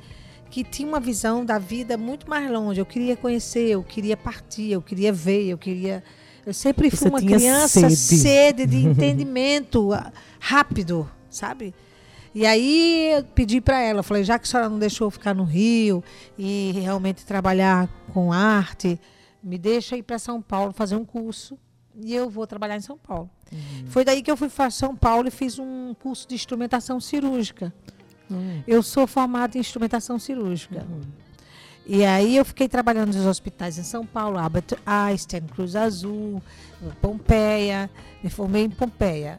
que 0.50 0.64
tinha 0.66 0.88
uma 0.88 1.00
visão 1.00 1.46
da 1.46 1.58
vida 1.58 1.98
muito 1.98 2.30
mais 2.30 2.52
longe. 2.52 2.80
Eu 2.80 2.86
queria 2.86 3.16
conhecer, 3.16 3.70
eu 3.70 3.82
queria 3.82 4.18
partir, 4.18 4.72
eu 4.72 4.82
queria 4.82 5.12
ver, 5.14 5.48
eu 5.48 5.58
queria. 5.58 6.04
Eu 6.46 6.54
sempre 6.54 6.90
fui 6.92 7.00
Você 7.00 7.10
uma 7.10 7.22
criança 7.22 7.90
sede. 7.90 7.96
sede 7.96 8.66
de 8.68 8.78
entendimento 8.86 9.90
rápido, 10.40 11.10
sabe? 11.30 11.74
E 12.36 12.46
aí 12.46 13.12
eu 13.14 13.24
pedi 13.24 13.62
para 13.62 13.80
ela, 13.80 14.02
falei, 14.02 14.24
já 14.24 14.40
que 14.40 14.46
a 14.46 14.50
senhora 14.50 14.70
não 14.70 14.80
deixou 14.80 15.08
eu 15.08 15.12
ficar 15.12 15.36
no 15.36 15.44
Rio 15.44 16.04
e 16.38 16.72
realmente 16.82 17.26
trabalhar 17.26 17.88
com 18.12 18.34
arte, 18.34 19.00
me 19.44 19.58
deixa 19.58 19.96
ir 19.96 20.04
para 20.04 20.18
São 20.18 20.42
Paulo 20.42 20.74
fazer 20.74 20.96
um 20.96 21.06
curso 21.06 21.58
e 21.96 22.14
eu 22.14 22.30
vou 22.30 22.48
trabalhar 22.48 22.76
em 22.76 22.82
São 22.82 22.98
Paulo. 22.98 23.30
Foi 23.86 24.04
daí 24.04 24.24
que 24.24 24.32
eu 24.32 24.38
fui 24.38 24.50
para 24.50 24.72
São 24.72 24.96
Paulo 24.96 25.28
e 25.28 25.32
fiz 25.32 25.60
um 25.60 25.94
curso 25.94 26.28
de 26.28 26.34
instrumentação 26.34 27.00
cirúrgica. 27.00 27.72
Eu 28.66 28.82
sou 28.82 29.06
formada 29.06 29.58
em 29.58 29.62
instrumentação 29.62 30.18
cirúrgica. 30.18 30.88
E 31.86 32.04
aí 32.04 32.38
eu 32.38 32.46
fiquei 32.46 32.68
trabalhando 32.68 33.14
nos 33.14 33.26
hospitais 33.26 33.78
em 33.78 33.84
São 33.84 34.06
Paulo, 34.06 34.40
Albert 34.40 34.78
Einstein, 34.86 35.42
Cruz 35.42 35.76
Azul, 35.76 36.42
Pompeia, 37.02 37.92
me 38.24 38.30
formei 38.30 38.64
em 38.64 38.70
Pompeia. 38.70 39.38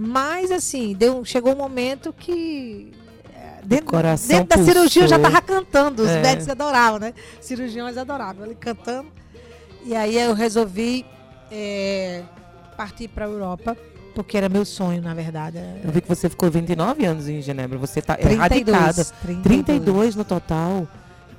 Mas 0.00 0.52
assim, 0.52 0.94
deu, 0.94 1.24
chegou 1.24 1.52
um 1.54 1.56
momento 1.56 2.12
que 2.12 2.92
eh, 3.34 3.60
dentro, 3.64 3.86
coração 3.86 4.28
dentro 4.28 4.56
da 4.56 4.64
cirurgia 4.64 5.02
eu 5.02 5.08
já 5.08 5.16
estava 5.16 5.42
cantando, 5.42 6.04
os 6.04 6.08
É. 6.08 6.22
médicos 6.22 6.48
adoravam, 6.48 7.00
né? 7.00 7.12
Cirurgiões 7.40 7.96
adoravam, 7.98 8.46
ele 8.46 8.54
cantando. 8.54 9.08
E 9.84 9.96
aí 9.96 10.16
eu 10.16 10.34
resolvi 10.34 11.04
eh, 11.50 12.22
partir 12.76 13.08
para 13.08 13.24
a 13.24 13.28
Europa, 13.28 13.76
porque 14.14 14.36
era 14.36 14.48
meu 14.48 14.64
sonho, 14.64 15.02
na 15.02 15.14
verdade. 15.14 15.58
Eu 15.82 15.90
vi 15.90 16.00
que 16.00 16.08
você 16.08 16.28
ficou 16.28 16.48
29 16.48 17.04
anos 17.04 17.28
em 17.28 17.42
Genebra. 17.42 17.76
Você 17.78 18.00
tá 18.00 18.14
32, 18.14 18.38
erradicada. 18.38 19.04
32. 19.22 19.42
32 19.42 20.14
no 20.14 20.24
total. 20.24 20.86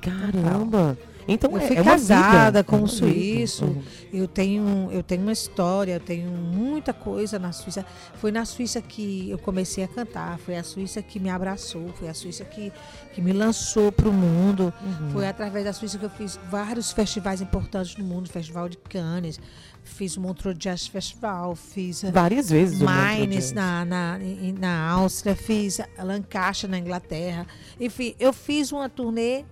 Caramba. 0.02 0.98
Então 1.28 1.50
Eu 1.52 1.58
é, 1.58 1.66
fui 1.66 1.76
é 1.76 1.82
casada 1.84 2.46
vida. 2.46 2.64
com 2.64 2.76
É 2.76 2.78
um 2.80 2.84
vida. 2.84 2.96
suíço. 2.96 3.64
Uhum. 3.66 3.82
Eu 4.12 4.26
tenho, 4.28 4.88
eu 4.90 5.02
tenho 5.02 5.22
uma 5.22 5.32
história, 5.32 5.92
eu 5.94 6.00
tenho 6.00 6.28
muita 6.30 6.92
coisa 6.92 7.38
na 7.38 7.52
Suíça. 7.52 7.84
Foi 8.14 8.32
na 8.32 8.44
Suíça 8.44 8.80
que 8.82 9.30
eu 9.30 9.38
comecei 9.38 9.84
a 9.84 9.88
cantar, 9.88 10.38
foi 10.38 10.56
a 10.56 10.64
Suíça 10.64 11.00
que 11.00 11.20
me 11.20 11.30
abraçou, 11.30 11.88
foi 11.94 12.08
a 12.08 12.14
Suíça 12.14 12.44
que, 12.44 12.72
que 13.14 13.20
me 13.20 13.32
lançou 13.32 13.92
para 13.92 14.08
o 14.08 14.12
mundo. 14.12 14.72
Uhum. 14.82 15.10
Foi 15.10 15.26
através 15.28 15.64
da 15.64 15.72
Suíça 15.72 15.98
que 15.98 16.04
eu 16.04 16.10
fiz 16.10 16.38
vários 16.50 16.90
festivais 16.92 17.40
importantes 17.40 17.96
no 17.96 18.04
mundo, 18.04 18.28
Festival 18.28 18.68
de 18.68 18.76
Cannes, 18.78 19.38
fiz 19.84 20.16
o 20.16 20.20
Montreux 20.20 20.56
Jazz 20.58 20.86
Festival, 20.86 21.54
fiz 21.54 22.02
Várias 22.12 22.50
vezes. 22.50 22.80
Mainz 22.80 23.52
na, 23.52 23.84
na, 23.84 24.18
na 24.58 24.88
Áustria, 24.90 25.36
fiz 25.36 25.80
Lancaster 26.02 26.68
na 26.68 26.78
Inglaterra. 26.78 27.46
Enfim, 27.78 28.14
eu 28.18 28.32
fiz 28.32 28.72
uma 28.72 28.88
turnê, 28.88 29.44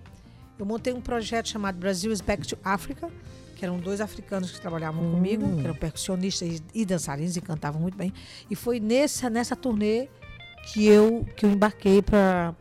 eu 0.59 0.65
montei 0.65 0.93
um 0.93 1.01
projeto 1.01 1.47
chamado 1.49 1.77
Brasil 1.77 2.11
is 2.11 2.21
Back 2.21 2.45
to 2.47 2.57
Africa, 2.63 3.09
que 3.55 3.65
eram 3.65 3.77
dois 3.79 3.99
africanos 4.01 4.51
que 4.51 4.59
trabalhavam 4.61 5.03
Hum. 5.03 5.11
comigo, 5.11 5.55
que 5.57 5.63
eram 5.65 5.75
percussionistas 5.75 6.47
e, 6.49 6.81
e 6.81 6.85
dançarinos 6.85 7.35
e 7.37 7.41
cantavam 7.41 7.81
muito 7.81 7.97
bem. 7.97 8.13
E 8.49 8.55
foi 8.55 8.79
nessa, 8.79 9.29
nessa 9.29 9.55
turnê 9.55 10.07
que 10.71 10.85
eu, 10.85 11.25
que 11.35 11.45
eu 11.45 11.49
embarquei 11.51 12.01
para 12.01 12.53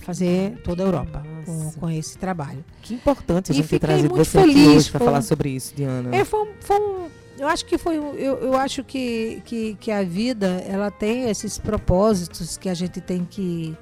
fazer 0.00 0.60
toda 0.62 0.82
a 0.82 0.86
Europa 0.86 1.22
com, 1.44 1.72
com 1.72 1.90
esse 1.90 2.16
trabalho. 2.18 2.64
Que 2.82 2.94
importante 2.94 3.50
a 3.50 3.54
gente 3.54 3.68
ter 3.68 3.78
trazido 3.78 4.14
você 4.14 4.38
aqui 4.38 4.52
feliz, 4.52 4.76
hoje 4.76 4.90
para 4.90 5.04
falar 5.04 5.22
sobre 5.22 5.50
isso, 5.50 5.74
Diana. 5.74 6.14
É, 6.14 6.24
foi, 6.24 6.40
um- 6.48 6.52
foi 6.60 6.78
um- 6.80 7.08
Eu 7.36 7.48
acho 7.48 7.64
que 7.66 7.76
foi. 7.76 7.98
um- 7.98 8.14
Eu, 8.14 8.36
eu 8.38 8.56
acho 8.56 8.84
que, 8.84 9.42
que, 9.44 9.74
que 9.80 9.90
a 9.90 10.04
vida 10.04 10.62
ela 10.68 10.88
tem 10.88 11.28
esses 11.28 11.58
propósitos 11.58 12.56
que 12.56 12.68
a 12.68 12.74
gente 12.74 13.00
tem 13.00 13.24
que, 13.24 13.76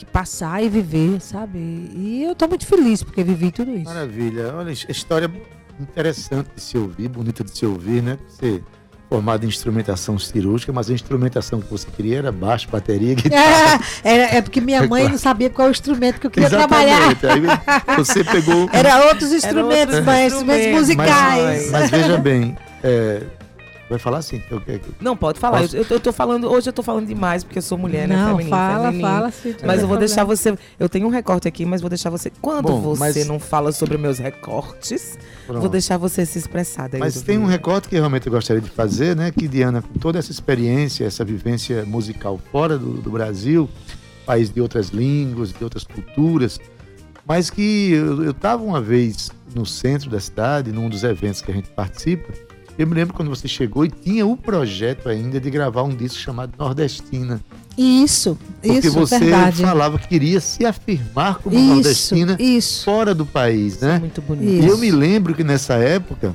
que 0.00 0.06
passar 0.06 0.62
e 0.62 0.68
viver, 0.68 1.20
sabe? 1.20 1.58
E 1.58 2.22
eu 2.26 2.34
tô 2.34 2.46
muito 2.48 2.66
feliz 2.66 3.02
porque 3.02 3.22
vivi 3.22 3.50
tudo 3.50 3.70
isso. 3.76 3.84
Maravilha. 3.84 4.54
Olha, 4.56 4.70
his- 4.70 4.86
história 4.88 5.30
interessante 5.78 6.48
de 6.54 6.60
se 6.62 6.76
ouvir, 6.76 7.08
bonita 7.08 7.42
de 7.44 7.56
se 7.56 7.64
ouvir, 7.64 8.02
né? 8.02 8.18
Você 8.28 8.62
formado 9.08 9.44
em 9.44 9.48
instrumentação 9.48 10.16
cirúrgica, 10.20 10.72
mas 10.72 10.88
a 10.88 10.92
instrumentação 10.92 11.60
que 11.60 11.68
você 11.68 11.88
queria 11.96 12.18
era 12.18 12.30
baixo, 12.30 12.68
bateria, 12.70 13.14
guitarra. 13.14 13.80
É, 14.04 14.12
é, 14.16 14.36
é 14.36 14.42
porque 14.42 14.60
minha 14.60 14.86
mãe 14.86 15.08
não 15.08 15.18
sabia 15.18 15.50
qual 15.50 15.68
instrumento 15.68 16.20
que 16.20 16.26
eu 16.28 16.30
queria 16.30 16.48
trabalhar. 16.48 17.10
Exatamente. 17.10 17.60
Aí 17.88 17.96
você 17.96 18.22
pegou. 18.22 18.68
Era 18.72 19.06
outros 19.08 19.32
instrumentos, 19.32 19.96
outros 19.96 20.04
mas 20.04 20.32
instrumentos 20.32 20.66
instrumentos. 20.66 20.80
musicais. 20.80 21.70
Mas, 21.72 21.72
mas 21.72 21.90
veja 21.90 22.18
bem, 22.18 22.56
é, 22.84 23.22
vai 23.90 23.98
falar 23.98 24.18
assim? 24.18 24.40
Eu, 24.50 24.62
eu, 24.66 24.80
Não, 25.00 25.14
pode 25.16 25.38
falar. 25.38 25.62
Eu, 25.74 25.84
eu 25.90 26.00
tô 26.00 26.12
falando, 26.12 26.50
hoje 26.50 26.68
eu 26.68 26.72
tô 26.72 26.82
falando 26.82 27.06
demais, 27.06 27.44
porque 27.44 27.58
eu 27.58 27.62
sou 27.62 27.76
mulher, 27.76 28.08
né? 28.08 28.16
não, 28.16 28.30
Feminina, 28.38 28.56
fala, 28.56 28.84
feminina. 28.86 29.08
fala. 29.08 29.32
Não 29.44 29.54
Mas 29.66 29.82
eu 29.82 29.88
vou 29.88 29.96
deixar 29.98 30.24
você. 30.24 30.56
Eu 30.78 30.88
tenho 30.88 31.06
um 31.06 31.10
recorte 31.10 31.46
aqui, 31.48 31.66
mas 31.66 31.80
vou 31.80 31.90
deixar 31.90 32.08
você. 32.08 32.30
Quando 32.40 32.62
Bom, 32.68 32.80
você 32.80 33.00
mas- 33.00 33.26
não 33.26 33.38
fala 33.38 33.72
sobre 33.72 33.98
meus 33.98 34.18
recortes, 34.18 35.18
vou 35.46 35.56
Pronto. 35.56 35.68
deixar 35.70 35.98
você 35.98 36.24
se 36.24 36.38
expressar. 36.38 36.88
daí 36.88 37.00
Mas 37.00 37.20
tem 37.22 37.36
um 37.36 37.42
vou- 37.42 37.50
recorte 37.50 37.88
que 37.88 37.96
realmente 37.96 38.26
eu 38.26 38.32
gostaria 38.32 38.62
de 38.62 38.70
fazer, 38.70 39.14
né? 39.14 39.30
Que 39.30 39.46
Diana, 39.46 39.82
com 39.82 39.98
toda 39.98 40.18
essa 40.18 40.30
experiência, 40.30 41.04
essa 41.04 41.24
vivência 41.24 41.84
musical 41.84 42.40
fora 42.50 42.78
do, 42.78 42.94
do 42.94 43.10
Brasil, 43.10 43.68
país 44.24 44.50
de 44.50 44.60
outras 44.60 44.88
línguas, 44.90 45.52
de 45.52 45.62
outras 45.64 45.82
culturas, 45.84 46.60
mas 47.26 47.50
que 47.50 47.90
eu 47.92 48.30
estava 48.30 48.62
uma 48.62 48.80
vez 48.80 49.30
no 49.54 49.66
centro 49.66 50.08
da 50.08 50.20
cidade, 50.20 50.70
num 50.70 50.88
dos 50.88 51.02
eventos 51.04 51.42
que 51.42 51.50
a 51.50 51.54
gente 51.54 51.68
participa, 51.70 52.32
eu 52.82 52.86
me 52.86 52.94
lembro 52.94 53.14
quando 53.14 53.28
você 53.28 53.46
chegou 53.46 53.84
e 53.84 53.90
tinha 53.90 54.26
o 54.26 54.36
projeto 54.36 55.08
ainda 55.08 55.40
de 55.40 55.50
gravar 55.50 55.82
um 55.82 55.94
disco 55.94 56.18
chamado 56.18 56.52
Nordestina. 56.58 57.40
Isso, 57.76 58.36
Porque 58.62 58.88
isso, 58.88 58.92
você 58.92 59.18
verdade. 59.18 59.62
falava 59.62 59.98
que 59.98 60.08
queria 60.08 60.40
se 60.40 60.66
afirmar 60.66 61.38
como 61.38 61.56
Isso, 61.56 61.66
nordestina 61.66 62.36
isso. 62.38 62.84
fora 62.84 63.14
do 63.14 63.24
país, 63.24 63.80
né? 63.80 63.98
Muito 63.98 64.20
bonito. 64.20 64.50
Isso. 64.52 64.66
E 64.66 64.68
eu 64.68 64.78
me 64.78 64.90
lembro 64.90 65.34
que 65.34 65.44
nessa 65.44 65.74
época 65.74 66.34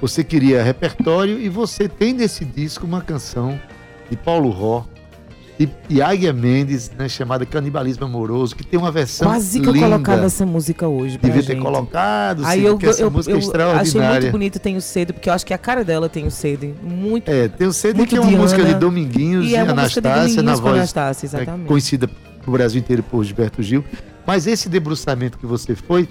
você 0.00 0.22
queria 0.22 0.62
repertório 0.62 1.38
e 1.40 1.48
você 1.48 1.88
tem 1.88 2.12
nesse 2.12 2.44
disco 2.44 2.86
uma 2.86 3.00
canção 3.00 3.60
de 4.10 4.16
Paulo 4.16 4.50
Ró 4.50 4.84
e, 5.58 5.68
e 5.88 6.02
Águia 6.02 6.32
Mendes, 6.34 6.90
né, 6.98 7.08
chamada 7.08 7.46
Canibalismo 7.46 8.04
Amoroso, 8.04 8.54
que 8.54 8.64
tem 8.64 8.78
uma 8.78 8.92
versão 8.92 9.28
Quase 9.28 9.58
que 9.58 9.66
eu 9.66 9.72
linda. 9.72 9.86
colocava 9.86 10.24
essa 10.26 10.44
música 10.44 10.86
hoje. 10.86 11.16
Devia 11.16 11.40
gente. 11.40 11.56
ter 11.56 11.62
colocado, 11.62 12.44
Aí 12.44 12.60
sim, 12.60 12.66
eu, 12.66 12.72
porque 12.74 12.86
essa 12.86 13.02
eu, 13.02 13.10
música 13.10 13.32
eu 13.32 13.36
é 13.36 13.38
achei 13.38 13.48
extraordinária. 13.48 14.20
muito 14.20 14.32
bonito 14.32 14.58
Tenho 14.58 14.80
Cedo, 14.82 15.14
porque 15.14 15.30
eu 15.30 15.32
acho 15.32 15.46
que 15.46 15.54
a 15.54 15.58
cara 15.58 15.82
dela 15.82 16.08
tem 16.08 16.26
o 16.26 16.30
Cedo. 16.30 16.74
Muito. 16.82 17.30
É, 17.30 17.48
tem 17.48 17.66
o 17.66 17.72
CD 17.72 17.98
Muito 17.98 18.10
que 18.10 18.16
é 18.16 18.20
uma 18.20 18.28
Diana. 18.28 18.42
música 18.42 18.64
de 18.64 18.74
Dominguinhos 18.74 19.46
e, 19.46 19.56
é 19.56 19.64
de 19.64 19.70
Anastácia 19.70 20.42
na 20.42 20.54
voz 20.56 20.74
Anastácia, 20.74 21.26
né, 21.26 21.42
exatamente. 21.42 21.68
conhecida 21.68 22.10
no 22.46 22.52
Brasil 22.52 22.80
inteiro 22.80 23.02
por 23.02 23.24
Gilberto 23.24 23.62
Gil. 23.62 23.82
Mas 24.26 24.46
esse 24.46 24.68
debruçamento 24.68 25.38
que 25.38 25.46
você 25.46 25.74
foi, 25.74 26.06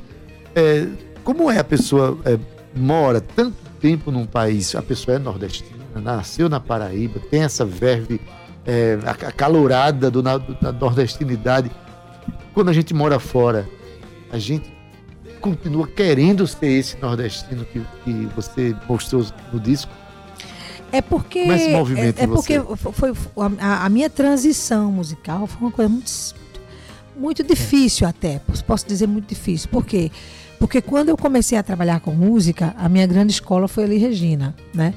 é, 0.55 0.87
como 1.23 1.51
é 1.51 1.59
a 1.59 1.63
pessoa 1.63 2.17
é, 2.25 2.39
mora 2.75 3.21
tanto 3.21 3.57
tempo 3.79 4.09
num 4.09 4.25
país, 4.25 4.73
a 4.73 4.81
pessoa 4.81 5.17
é 5.17 5.19
nordestina, 5.19 5.69
nasceu 6.01 6.49
na 6.49 6.59
Paraíba, 6.59 7.19
tem 7.29 7.43
essa 7.43 7.63
verve 7.63 8.19
é, 8.65 8.97
ac- 9.05 9.25
acalorada 9.25 10.09
do, 10.11 10.21
na- 10.23 10.37
da 10.37 10.71
nordestinidade. 10.71 11.71
Quando 12.53 12.69
a 12.69 12.73
gente 12.73 12.93
mora 12.93 13.19
fora, 13.19 13.67
a 14.31 14.37
gente 14.39 14.73
continua 15.41 15.87
querendo 15.87 16.47
ser 16.47 16.67
esse 16.67 16.97
nordestino 17.01 17.65
que, 17.65 17.81
que 18.03 18.11
você 18.35 18.75
mostrou 18.87 19.25
no 19.53 19.59
disco. 19.59 19.91
É 20.91 21.01
porque. 21.01 21.39
É 21.39 22.23
é, 22.23 22.27
porque 22.27 22.59
foi, 22.93 23.13
a, 23.59 23.85
a 23.85 23.89
minha 23.89 24.09
transição 24.09 24.91
musical 24.91 25.45
foi 25.47 25.61
uma 25.67 25.71
coisa 25.71 25.89
muito, 25.89 26.11
muito 27.17 27.43
difícil 27.43 28.07
até. 28.07 28.39
Posso 28.65 28.87
dizer 28.87 29.05
muito 29.07 29.27
difícil. 29.27 29.67
Por 29.69 29.85
quê? 29.85 30.09
Porque 30.57 30.81
quando 30.81 31.09
eu 31.09 31.17
comecei 31.17 31.57
a 31.57 31.63
trabalhar 31.63 31.99
com 31.99 32.11
música, 32.11 32.73
a 32.77 32.87
minha 32.87 33.05
grande 33.05 33.33
escola 33.33 33.67
foi 33.67 33.83
ali 33.83 33.97
Regina, 33.97 34.55
né? 34.73 34.93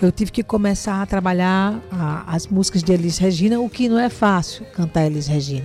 Eu 0.00 0.12
tive 0.12 0.30
que 0.30 0.42
começar 0.42 1.00
a 1.02 1.06
trabalhar 1.06 1.80
a- 1.90 2.24
as 2.26 2.46
músicas 2.46 2.82
de 2.82 2.92
Elis 2.92 3.16
Regina, 3.18 3.58
o 3.60 3.68
que 3.68 3.88
não 3.88 3.98
é 3.98 4.08
fácil 4.10 4.64
cantar 4.74 5.06
Elis 5.06 5.26
Regina. 5.26 5.64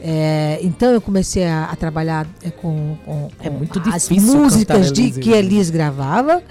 É, 0.00 0.60
então 0.62 0.92
eu 0.92 1.00
comecei 1.00 1.44
a, 1.46 1.64
a 1.64 1.74
trabalhar 1.74 2.26
é, 2.42 2.50
com, 2.50 2.96
com- 3.04 3.28
É 3.40 3.50
com 3.50 3.64
as 3.90 4.08
músicas 4.08 4.92
de, 4.92 5.02
Elis 5.02 5.16
que. 5.18 5.30
Elis 5.30 5.70
gravava, 5.70 6.42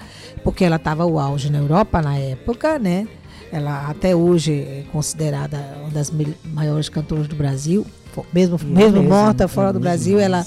porque 0.44 0.62
ela 0.64 0.76
estava 0.76 1.06
o 1.06 1.18
auge 1.18 1.48
na 1.50 1.58
Europa 1.58 2.02
na 2.02 2.18
época, 2.18 2.78
né? 2.78 3.08
Ela 3.50 3.88
até 3.88 4.14
hoje 4.14 4.52
é 4.52 4.84
considerada 4.92 5.58
uma 5.80 5.90
das 5.90 6.12
maiores 6.44 6.88
cantoras 6.90 7.26
do 7.28 7.36
Brasil, 7.36 7.86
mesmo, 8.34 8.58
mesmo 8.62 8.74
mesmo, 8.98 9.02
morta 9.08 9.44
é 9.44 9.48
fora 9.48 9.72
do 9.72 9.80
Brasil, 9.80 10.18
ela. 10.18 10.44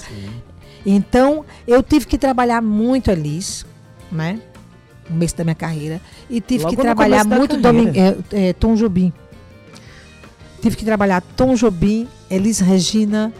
Então 0.86 1.44
eu 1.66 1.82
tive 1.82 2.06
que 2.06 2.16
trabalhar 2.16 2.62
muito 2.62 3.10
Elis, 3.10 3.66
né? 4.12 4.38
Começo 5.10 5.36
da 5.36 5.44
minha 5.44 5.54
carreira 5.56 6.00
e 6.30 6.40
tive 6.40 6.64
Logo 6.64 6.76
que 6.76 6.82
trabalhar 6.82 7.24
muito. 7.24 7.56
Domin- 7.56 7.90
é, 7.98 8.48
é, 8.48 8.52
Tom 8.52 8.74
Jobim. 8.74 9.12
Tive 10.62 10.76
que 10.76 10.84
trabalhar 10.84 11.20
Tom 11.36 11.54
Jobim, 11.54 12.06
Elis 12.30 12.60
Regina, 12.60 13.32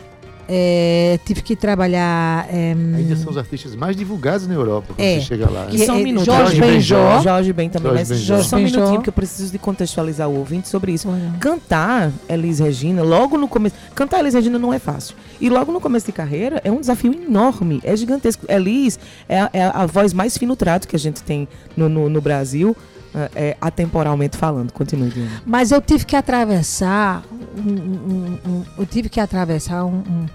é, 0.52 1.20
tive 1.24 1.42
que 1.42 1.54
trabalhar. 1.54 2.48
é, 2.52 2.72
Ainda 2.72 3.14
são 3.14 3.30
os 3.30 3.38
artistas 3.38 3.76
mais 3.76 3.94
divulgados 3.94 4.48
na 4.48 4.54
Europa 4.54 4.88
quando 4.88 5.00
É. 5.00 5.14
você 5.20 5.26
chega 5.26 5.48
lá. 5.48 5.66
Que 5.66 5.78
né? 5.78 5.86
Só 5.86 5.92
um 5.94 5.98
é 6.00 6.02
minuto. 6.02 6.24
Jorge 6.24 6.56
Jorge 6.56 6.60
Benjó. 6.60 7.20
Jorge 7.22 7.52
Ben 7.52 7.68
também. 7.70 7.92
Jorge 7.92 8.08
mas 8.10 8.18
Benjó. 8.18 8.42
Só 8.42 8.56
um 8.56 8.58
minutinho, 8.60 8.94
porque 8.96 9.08
eu 9.10 9.12
preciso 9.12 9.52
de 9.52 9.58
contextualizar 9.58 10.28
o 10.28 10.36
ouvinte 10.36 10.68
sobre 10.68 10.92
isso. 10.92 11.08
Olha. 11.08 11.32
Cantar 11.38 12.10
Elis 12.28 12.58
Regina, 12.58 13.02
logo 13.02 13.38
no 13.38 13.46
começo. 13.46 13.76
Cantar 13.94 14.18
Elis 14.18 14.34
Regina 14.34 14.58
não 14.58 14.74
é 14.74 14.80
fácil. 14.80 15.14
E 15.40 15.48
logo 15.48 15.70
no 15.70 15.80
começo 15.80 16.06
de 16.06 16.12
carreira 16.12 16.60
é 16.64 16.70
um 16.72 16.80
desafio 16.80 17.12
enorme, 17.14 17.80
é 17.84 17.96
gigantesco. 17.96 18.44
Elis 18.48 18.98
é 19.28 19.40
a, 19.40 19.50
é 19.52 19.62
a 19.64 19.86
voz 19.86 20.12
mais 20.12 20.36
fino 20.36 20.56
trato 20.56 20.88
que 20.88 20.96
a 20.96 20.98
gente 20.98 21.22
tem 21.22 21.46
no, 21.76 21.88
no, 21.88 22.08
no 22.10 22.20
Brasil, 22.20 22.76
é, 23.14 23.30
é, 23.34 23.56
atemporalmente 23.60 24.36
falando. 24.36 24.72
Continue. 24.72 25.12
Mas 25.46 25.70
eu 25.70 25.80
tive 25.80 26.04
que 26.04 26.14
atravessar, 26.16 27.22
um- 27.56 27.70
um- 27.70 28.38
um- 28.50 28.64
eu 28.78 28.86
tive 28.86 29.08
que 29.08 29.18
atravessar 29.20 29.84
um- 29.84 30.02
um- 30.08 30.26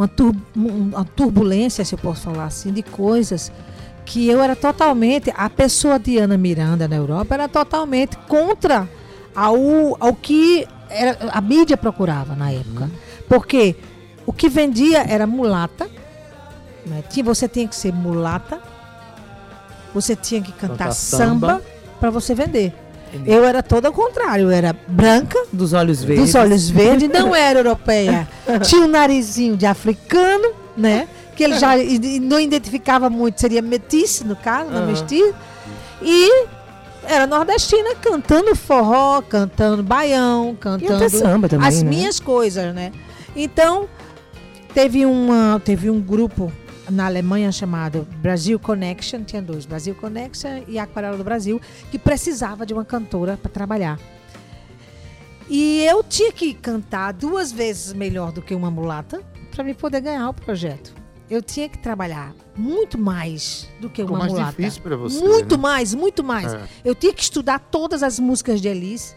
uma, 0.00 0.08
tur- 0.08 0.34
um- 0.56 0.88
uma 0.94 1.04
turbulência, 1.04 1.84
se 1.84 1.94
eu 1.94 1.98
posso 1.98 2.22
falar 2.22 2.44
assim, 2.46 2.72
de 2.72 2.82
coisas 2.82 3.52
que 4.06 4.26
eu 4.28 4.42
era 4.42 4.56
totalmente, 4.56 5.30
a 5.36 5.50
pessoa 5.50 5.98
de 5.98 6.16
Ana 6.16 6.38
Miranda 6.38 6.88
na 6.88 6.96
Europa 6.96 7.34
era 7.34 7.46
totalmente 7.48 8.16
contra 8.26 8.88
ao, 9.36 9.54
ao 10.00 10.14
que 10.14 10.66
era- 10.88 11.18
a 11.32 11.40
mídia 11.42 11.76
procurava 11.76 12.34
na 12.34 12.50
época. 12.50 12.90
Porque 13.28 13.76
o 14.26 14.32
que 14.32 14.48
vendia 14.48 15.04
era 15.06 15.26
mulata, 15.26 15.88
né? 16.86 17.04
Você 17.22 17.46
tinha 17.46 17.68
que 17.68 17.76
ser 17.76 17.92
mulata, 17.92 18.58
você 19.94 20.16
tinha 20.16 20.40
que 20.40 20.52
cantar 20.52 20.78
Cantar 20.78 20.92
samba 20.92 21.46
samba. 21.48 21.62
para 22.00 22.10
você 22.10 22.34
vender. 22.34 22.72
Entendi. 23.12 23.30
Eu 23.30 23.44
era 23.44 23.62
toda 23.62 23.88
ao 23.88 23.94
contrário, 23.94 24.44
eu 24.44 24.50
era 24.50 24.74
branca, 24.86 25.38
Dos 25.52 25.72
olhos 25.72 26.02
verdes. 26.02 26.26
dos 26.26 26.34
olhos 26.34 26.68
verdes, 26.70 27.08
não 27.08 27.34
era 27.34 27.58
europeia. 27.58 28.28
Tinha 28.62 28.82
um 28.82 28.88
narizinho 28.88 29.56
de 29.56 29.66
africano, 29.66 30.52
né? 30.76 31.08
Que 31.34 31.44
ele 31.44 31.58
já 31.58 31.70
não 32.22 32.38
identificava 32.38 33.08
muito, 33.10 33.40
seria 33.40 33.62
metice 33.62 34.24
no 34.24 34.36
caso, 34.36 34.70
não 34.70 34.78
Aham. 34.82 34.86
mestiço. 34.86 35.34
E 36.02 36.46
era 37.04 37.26
nordestina 37.26 37.94
cantando 37.96 38.54
forró, 38.54 39.22
cantando 39.22 39.82
baião, 39.82 40.56
cantando 40.58 41.08
samba 41.10 41.48
também, 41.48 41.66
as 41.66 41.82
né? 41.82 41.88
minhas 41.88 42.20
coisas, 42.20 42.74
né? 42.74 42.92
Então, 43.34 43.88
teve, 44.74 45.06
uma, 45.06 45.60
teve 45.64 45.88
um 45.90 46.00
grupo 46.00 46.52
na 46.90 47.06
Alemanha 47.06 47.52
chamado 47.52 48.06
Brasil 48.16 48.58
Connection, 48.58 49.22
tinha 49.24 49.40
dois, 49.40 49.66
Brasil 49.66 49.94
Connection 49.94 50.62
e 50.66 50.78
Aquarela 50.78 51.16
do 51.16 51.24
Brasil, 51.24 51.60
que 51.90 51.98
precisava 51.98 52.66
de 52.66 52.74
uma 52.74 52.84
cantora 52.84 53.36
para 53.36 53.50
trabalhar. 53.50 53.98
E 55.48 55.84
eu 55.84 56.04
tinha 56.04 56.30
que 56.32 56.54
cantar 56.54 57.12
duas 57.12 57.50
vezes 57.50 57.92
melhor 57.92 58.30
do 58.30 58.40
que 58.40 58.54
uma 58.54 58.70
mulata 58.70 59.22
para 59.50 59.64
me 59.64 59.74
poder 59.74 60.00
ganhar 60.00 60.28
o 60.28 60.34
projeto. 60.34 60.94
Eu 61.28 61.42
tinha 61.42 61.68
que 61.68 61.78
trabalhar 61.78 62.34
muito 62.56 62.98
mais 62.98 63.68
do 63.80 63.88
que 63.88 64.02
Ficou 64.02 64.16
uma 64.16 64.24
mais 64.24 64.32
mulata. 64.32 64.56
difícil 64.56 64.82
para 64.82 64.96
você. 64.96 65.20
Muito 65.20 65.56
né? 65.56 65.62
mais, 65.62 65.94
muito 65.94 66.24
mais. 66.24 66.52
É. 66.54 66.62
Eu 66.84 66.94
tinha 66.94 67.12
que 67.12 67.22
estudar 67.22 67.58
todas 67.58 68.02
as 68.02 68.18
músicas 68.18 68.60
de 68.60 68.68
Elis, 68.68 69.16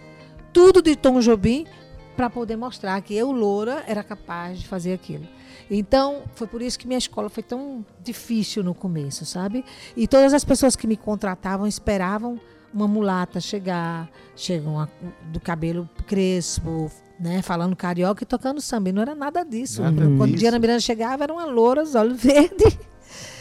tudo 0.52 0.82
de 0.82 0.96
Tom 0.96 1.20
Jobim, 1.20 1.66
para 2.16 2.30
poder 2.30 2.56
mostrar 2.56 3.00
que 3.02 3.14
eu, 3.16 3.32
loura, 3.32 3.84
era 3.88 4.04
capaz 4.04 4.60
de 4.60 4.68
fazer 4.68 4.94
aquilo. 4.94 5.28
Então, 5.70 6.24
foi 6.36 6.46
por 6.48 6.62
isso 6.62 6.78
que 6.78 6.86
minha 6.88 6.98
escola 6.98 7.30
foi 7.30 7.42
tão 7.44 7.86
difícil 8.04 8.64
no 8.64 8.74
começo, 8.76 9.26
sabe? 9.26 9.64
E 9.96 10.08
todas 10.08 10.34
as 10.34 10.44
pessoas 10.44 10.76
que 10.76 10.86
me 10.86 10.98
contratavam 10.98 11.66
esperavam 11.66 12.40
uma 12.74 12.88
mulata 12.88 13.40
chegar, 13.40 14.10
chegam 14.36 14.80
a- 14.80 14.88
do 15.32 15.40
cabelo 15.40 15.88
crespo, 16.08 16.92
né, 17.20 17.42
falando 17.42 17.76
carioca 17.76 18.24
e 18.24 18.26
tocando 18.26 18.60
samba. 18.60 18.90
E 18.90 18.92
não 18.92 19.02
era 19.02 19.14
nada 19.16 19.44
disso. 19.44 19.82
Nada 19.82 20.02
Quando 20.18 20.26
disso. 20.32 20.40
Diana 20.40 20.60
Miranda 20.60 20.80
chegava, 20.80 21.24
era 21.24 21.32
uma 21.34 21.46
loura, 21.46 21.84
os 21.84 21.94
olhos 21.96 22.20
verdes, 22.22 22.78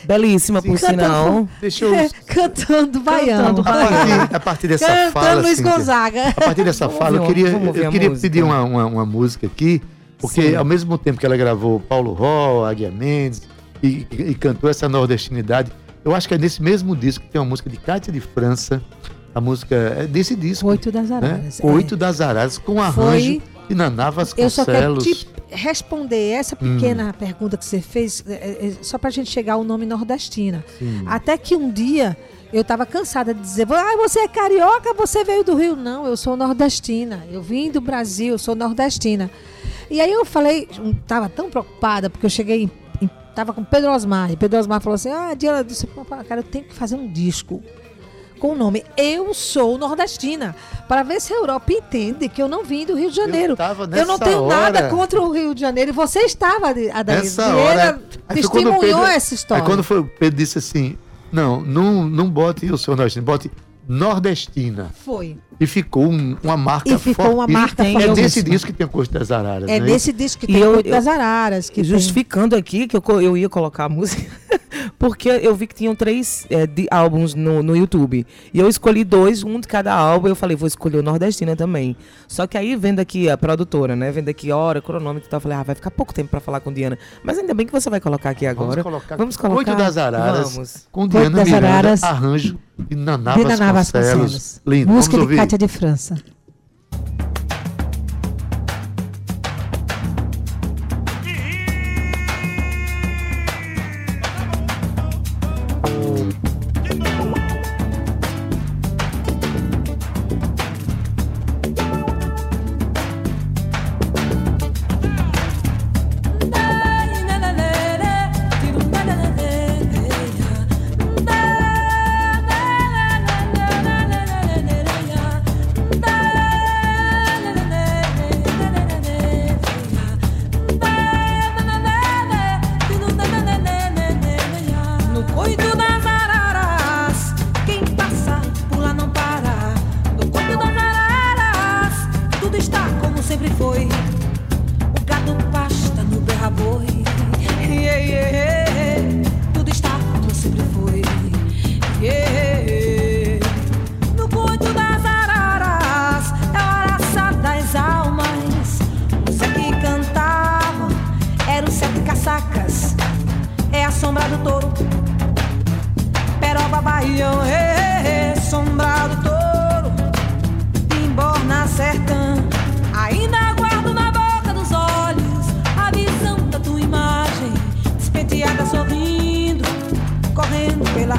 Belíssima, 0.04 0.60
por 0.60 0.78
Sim. 0.78 0.86
sinal. 0.86 1.48
Deixa 1.60 1.84
eu. 1.84 2.10
Cantando 2.26 3.00
baiano. 3.00 3.56
Cantando 3.56 3.60
A 3.60 3.72
partir, 3.72 4.34
a 4.36 4.40
partir 4.40 4.68
dessa 4.68 4.86
Cantando 4.86 5.12
fala. 5.12 5.40
Luiz 5.42 5.56
Cíntia, 5.58 5.72
Gonzaga. 5.72 6.28
A 6.28 6.32
partir 6.40 6.64
dessa 6.64 6.86
Vamos 6.86 6.98
fala, 6.98 7.16
eu 7.18 7.26
queria, 7.26 7.48
eu 7.48 7.90
queria 7.90 8.08
música. 8.10 8.28
pedir 8.28 8.42
uma, 8.42 8.62
uma, 8.64 8.86
uma 8.86 9.06
música 9.06 9.46
aqui, 9.46 9.80
porque 10.18 10.50
Sim. 10.50 10.54
ao 10.56 10.64
mesmo 10.64 10.98
tempo 10.98 11.20
que 11.20 11.26
ela 11.26 11.36
gravou 11.36 11.78
Paulo 11.78 12.12
Ró, 12.12 12.64
Águia 12.66 12.90
Mendes 12.90 13.42
e, 13.82 14.06
e- 14.10 14.30
e 14.30 14.34
cantou 14.34 14.68
essa 14.68 14.88
nordestinidade, 14.88 15.70
eu 16.04 16.12
acho 16.14 16.26
que 16.26 16.34
é 16.34 16.38
nesse 16.38 16.60
mesmo 16.60 16.96
disco 16.96 17.24
que 17.24 17.30
tem 17.30 17.40
uma 17.40 17.48
música 17.48 17.70
de 17.70 17.76
Cátia 17.76 18.12
de 18.12 18.20
França. 18.20 18.82
A 19.34 19.40
música 19.40 19.74
é 19.98 20.06
desse 20.06 20.34
disco. 20.36 20.66
Oito 20.68 20.90
das 20.92 21.08
né? 21.08 21.16
Araras. 21.16 21.60
é. 21.60 21.66
Oito 21.66 21.96
das 21.96 22.20
Araras, 22.20 22.58
com 22.58 22.82
arranjo 22.82 22.94
Foi- 23.24 23.42
de 23.72 23.78
Naná 23.78 24.12
Eu 24.36 24.50
só 24.50 24.64
quero 24.64 24.94
Vasconcelos. 24.94 25.04
te 25.04 25.28
responder 25.50 26.30
essa 26.30 26.56
pequena 26.56 27.12
pergunta 27.12 27.56
que 27.56 27.64
você 27.64 27.80
fez, 27.80 28.24
é, 28.26 28.32
é, 28.32 28.66
é, 28.68 28.72
só 28.82 28.98
pra 28.98 29.10
gente 29.10 29.30
chegar 29.30 29.54
ao 29.54 29.64
nome 29.64 29.84
nordestina. 29.86 30.64
Sim. 30.78 31.02
Até 31.06 31.36
que 31.36 31.54
um 31.56 31.70
dia 31.70 32.16
eu 32.52 32.62
tava 32.64 32.84
cansada 32.84 33.32
de 33.34 33.40
dizer, 33.40 33.66
ah, 33.72 33.96
você 33.96 34.20
é 34.20 34.28
carioca, 34.28 34.92
você 34.94 35.24
veio 35.24 35.42
do 35.44 35.54
Rio. 35.54 35.74
Não, 35.76 36.06
eu 36.06 36.16
sou 36.16 36.36
nordestina. 36.36 37.24
Eu 37.30 37.42
vim 37.42 37.70
do 37.70 37.80
Brasil, 37.80 38.32
eu 38.34 38.38
sou 38.38 38.54
nordestina. 38.54 39.30
E 39.90 40.00
aí 40.00 40.10
eu 40.10 40.24
falei, 40.24 40.68
um, 40.80 40.92
tava 40.94 41.28
tão 41.28 41.50
preocupada, 41.50 42.08
porque 42.10 42.24
eu 42.26 42.30
cheguei, 42.30 42.62
em, 42.62 42.70
em- 43.02 43.10
tava 43.34 43.52
com 43.52 43.62
Pedro 43.64 43.90
Osmar, 43.92 44.30
e 44.32 44.36
Pedro 44.36 44.58
Osmar 44.58 44.80
falou 44.80 44.94
assim, 44.94 45.10
ah, 45.10 45.34
Diana, 45.34 45.62
disse, 45.64 45.86
"Pô, 45.86 46.04
cara, 46.04 46.40
eu 46.40 46.44
tenho 46.44 46.64
que 46.64 46.74
fazer 46.74 46.94
um 46.96 47.06
disco 47.10 47.62
com 48.42 48.54
o 48.54 48.56
nome 48.56 48.84
Eu 48.96 49.32
Sou 49.32 49.78
Nordestina, 49.78 50.56
para 50.88 51.04
ver 51.04 51.20
se 51.20 51.32
a 51.32 51.36
Europa 51.36 51.72
entende 51.72 52.28
que 52.28 52.42
eu 52.42 52.48
não 52.48 52.64
vim 52.64 52.84
do 52.84 52.96
Rio 52.96 53.08
de 53.08 53.14
Janeiro. 53.14 53.56
Eu 53.56 53.98
Eu 53.98 54.04
não 54.04 54.18
tenho 54.18 54.48
nada 54.48 54.78
hora. 54.80 54.88
contra 54.88 55.22
o 55.22 55.30
Rio 55.30 55.54
de 55.54 55.60
Janeiro. 55.60 55.90
E 55.90 55.92
você 55.92 56.18
estava, 56.22 56.70
Adair 56.70 56.92
Nessa 57.22 57.54
hora. 57.54 58.02
Testemunhou 58.34 58.80
Pedro- 58.80 59.04
essa 59.04 59.32
história. 59.32 59.62
Aí 59.62 59.68
quando 59.68 59.84
foi, 59.84 60.00
o 60.00 60.04
Pedro 60.04 60.36
disse 60.36 60.58
assim: 60.58 60.98
não, 61.30 61.60
não, 61.60 62.02
não 62.04 62.28
bote 62.28 62.66
o 62.66 62.76
seu 62.76 62.96
nordestino, 62.96 63.24
bote 63.24 63.48
nordestina. 63.86 64.90
Foi. 65.04 65.38
E 65.60 65.66
ficou 65.66 66.06
um- 66.10 66.36
uma 66.42 66.56
marca 66.56 66.90
E 66.90 66.98
ficou 66.98 67.34
uma 67.34 67.46
marca 67.46 67.82
É 67.86 67.92
fortíssima. 67.92 68.14
desse 68.16 68.42
disco 68.42 68.66
que 68.68 68.72
tem 68.72 68.86
o 68.86 68.90
Costo 68.90 69.12
das 69.12 69.30
Araras. 69.30 69.68
É 69.68 69.78
né? 69.78 69.86
nesse 69.86 70.12
disco 70.12 70.44
que 70.46 70.50
E 70.52 70.54
tem 70.54 70.66
Oito 70.66 70.86
eu- 70.86 70.90
das 70.92 71.06
Araras. 71.06 71.68
Que 71.70 71.76
tem- 71.82 71.84
Justificando 71.84 72.56
aqui 72.56 72.86
que 72.88 72.96
eu, 72.96 73.02
eu 73.20 73.36
ia 73.36 73.48
colocar 73.48 73.84
a 73.84 73.88
música, 73.88 74.22
porque 74.98 75.28
eu 75.28 75.54
vi 75.54 75.66
que 75.66 75.74
tinham 75.74 75.94
três 75.94 76.46
é, 76.50 76.66
de 76.66 76.88
álbuns 76.90 77.34
no, 77.34 77.62
no 77.62 77.76
YouTube. 77.76 78.26
E 78.52 78.58
eu 78.58 78.68
escolhi 78.68 79.04
dois, 79.04 79.44
um 79.44 79.60
de 79.60 79.68
cada 79.68 79.92
álbum. 79.94 80.28
Eu 80.28 80.34
falei, 80.36 80.56
vou 80.56 80.66
escolher 80.66 80.98
o 80.98 81.02
Nordestina 81.02 81.54
também. 81.54 81.96
Só 82.26 82.46
que 82.46 82.56
aí, 82.58 82.74
vendo 82.74 82.98
aqui 83.00 83.28
a 83.30 83.36
produtora, 83.36 83.94
né? 83.94 84.10
Vendo 84.10 84.28
aqui 84.30 84.50
hora, 84.50 84.80
cronômetro 84.82 85.28
e 85.28 85.30
tal, 85.30 85.36
eu 85.38 85.42
falei, 85.42 85.58
ah, 85.58 85.62
vai 85.62 85.74
ficar 85.74 85.90
pouco 85.90 86.12
tempo 86.12 86.30
pra 86.30 86.40
falar 86.40 86.60
com 86.60 86.72
Diana. 86.72 86.98
Mas 87.22 87.38
ainda 87.38 87.54
bem 87.54 87.66
que 87.66 87.72
você 87.72 87.88
vai 87.90 88.00
colocar 88.00 88.30
aqui 88.30 88.46
agora. 88.46 88.82
Vamos 88.82 88.82
colocar, 88.82 89.16
Vamos 89.16 89.36
colocar. 89.36 89.74
Das 89.74 89.96
Araras 89.96 90.54
Vamos. 90.54 90.88
com 90.90 91.06
Diana 91.06 91.30
das 91.36 91.46
Miranda, 91.48 91.68
Araras. 91.68 92.02
arranjo 92.02 92.58
de 92.78 92.96
Naná 92.96 93.34
Vasconcelos. 93.36 93.72
Vasconcelos. 93.72 94.60
Lindo, 94.66 94.92
Música 94.92 95.12
vamos 95.16 95.30
ouvir. 95.30 95.40
Cátia 95.42 95.58
de 95.58 95.66
França. 95.66 96.14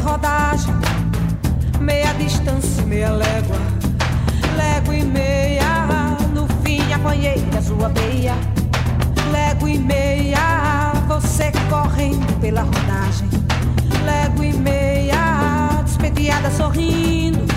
Rodagem. 0.04 0.74
Meia 1.80 2.14
distância, 2.14 2.86
meia 2.86 3.12
légua. 3.12 3.58
Légua 4.58 4.96
e 4.96 5.04
meia, 5.04 5.88
no 6.34 6.48
fim 6.64 6.92
apanhei 6.94 7.40
da 7.54 7.62
sua 7.62 7.90
meia. 7.90 8.36
Légua 9.32 9.70
e 9.70 9.80
meia, 9.80 10.94
você 11.08 11.52
correndo 11.70 12.40
pela 12.40 12.62
rodagem. 12.62 13.30
Légua 14.06 14.46
e 14.46 14.54
meia, 14.54 15.82
despediada 15.86 16.52
sorrindo. 16.52 17.53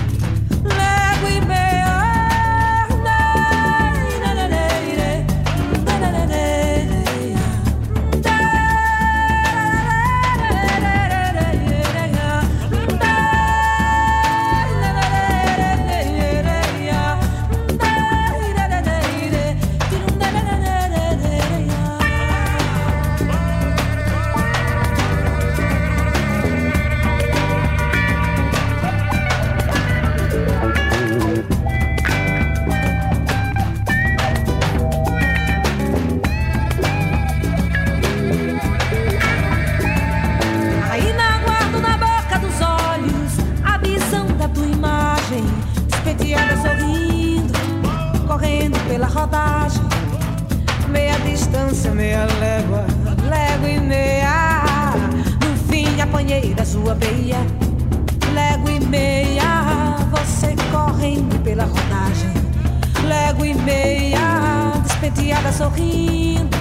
Distância, 51.86 51.94
meia 51.94 52.26
légua, 52.40 52.86
légua 53.28 53.68
e 53.68 53.80
meia. 53.80 54.94
No 55.40 55.56
fim 55.68 56.00
apanhei 56.00 56.54
da 56.54 56.64
sua 56.64 56.94
veia, 56.94 57.38
légua 58.32 58.72
e 58.72 58.80
meia. 58.80 59.96
Você 60.10 60.54
correndo 60.70 61.40
pela 61.42 61.64
rodagem, 61.64 62.32
légua 63.06 63.46
e 63.46 63.54
meia, 63.54 64.72
despenteada 64.82 65.52
sorrindo, 65.52 66.55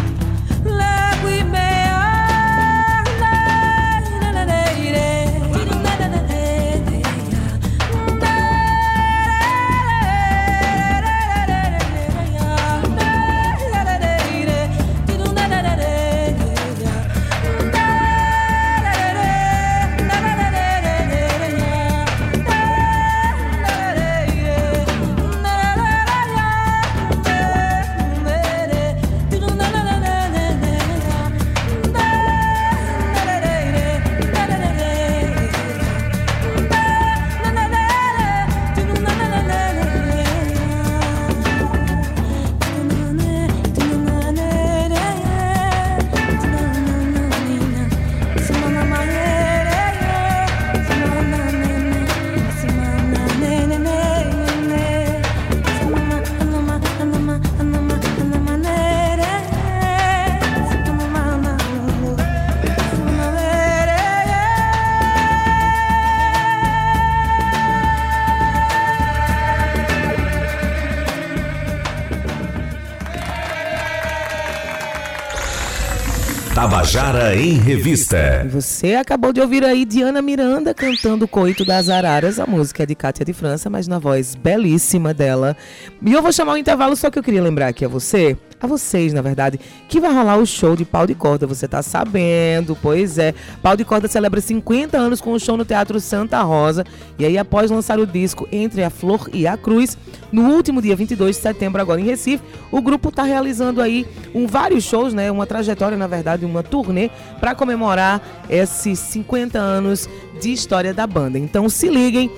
Brava. 76.68 76.74
Tabajara 76.86 77.36
em 77.36 77.53
Revista. 77.53 78.47
você 78.47 78.93
acabou 78.93 79.33
de 79.33 79.41
ouvir 79.41 79.65
aí 79.65 79.86
Diana 79.86 80.21
Miranda 80.21 80.71
cantando 80.71 81.27
Coito 81.27 81.65
das 81.65 81.89
Araras. 81.89 82.39
A 82.39 82.45
música 82.45 82.83
é 82.83 82.86
de 82.86 82.93
Cátia 82.93 83.25
de 83.25 83.33
França, 83.33 83.71
mas 83.71 83.88
na 83.88 83.97
voz 83.97 84.36
belíssima 84.36 85.11
dela. 85.11 85.57
E 85.99 86.13
eu 86.13 86.21
vou 86.21 86.31
chamar 86.31 86.53
o 86.53 86.57
intervalo, 86.57 86.95
só 86.95 87.09
que 87.09 87.17
eu 87.17 87.23
queria 87.23 87.41
lembrar 87.41 87.69
aqui 87.69 87.83
a 87.83 87.88
você, 87.88 88.38
a 88.61 88.67
vocês, 88.67 89.13
na 89.13 89.21
verdade, 89.21 89.59
que 89.89 89.99
vai 89.99 90.13
rolar 90.13 90.38
o 90.38 90.45
show 90.45 90.75
de 90.75 90.86
pau 90.86 91.07
de 91.07 91.15
corda. 91.15 91.47
Você 91.47 91.67
tá 91.67 91.81
sabendo, 91.81 92.77
pois 92.79 93.17
é. 93.17 93.33
Pau 93.63 93.75
de 93.75 93.83
corda 93.83 94.07
celebra 94.07 94.39
50 94.39 94.95
anos 94.95 95.19
com 95.19 95.31
o 95.31 95.39
show 95.39 95.57
no 95.57 95.65
Teatro 95.65 95.99
Santa 95.99 96.41
Rosa. 96.43 96.86
E 97.17 97.25
aí, 97.25 97.36
após 97.36 97.71
lançar 97.71 97.99
o 97.99 98.05
disco 98.05 98.47
Entre 98.51 98.83
a 98.83 98.91
Flor 98.91 99.27
e 99.33 99.47
a 99.47 99.57
Cruz, 99.57 99.97
no 100.31 100.49
último 100.53 100.81
dia 100.81 100.95
22 100.95 101.36
de 101.36 101.41
setembro, 101.41 101.81
agora 101.81 101.99
em 101.99 102.05
Recife, 102.05 102.43
o 102.71 102.81
grupo 102.81 103.11
tá 103.11 103.23
realizando 103.23 103.81
aí 103.81 104.05
um, 104.33 104.45
vários 104.45 104.83
shows, 104.83 105.13
né? 105.13 105.31
Uma 105.31 105.47
trajetória, 105.47 105.97
na 105.97 106.07
verdade, 106.07 106.45
uma 106.45 106.61
turnê 106.76 107.09
para 107.39 107.55
comemorar 107.55 108.21
esses 108.49 108.99
50 108.99 109.57
anos 109.57 110.09
de 110.41 110.51
história 110.51 110.93
da 110.93 111.07
banda. 111.07 111.39
Então 111.39 111.69
se 111.69 111.88
liguem, 111.88 112.30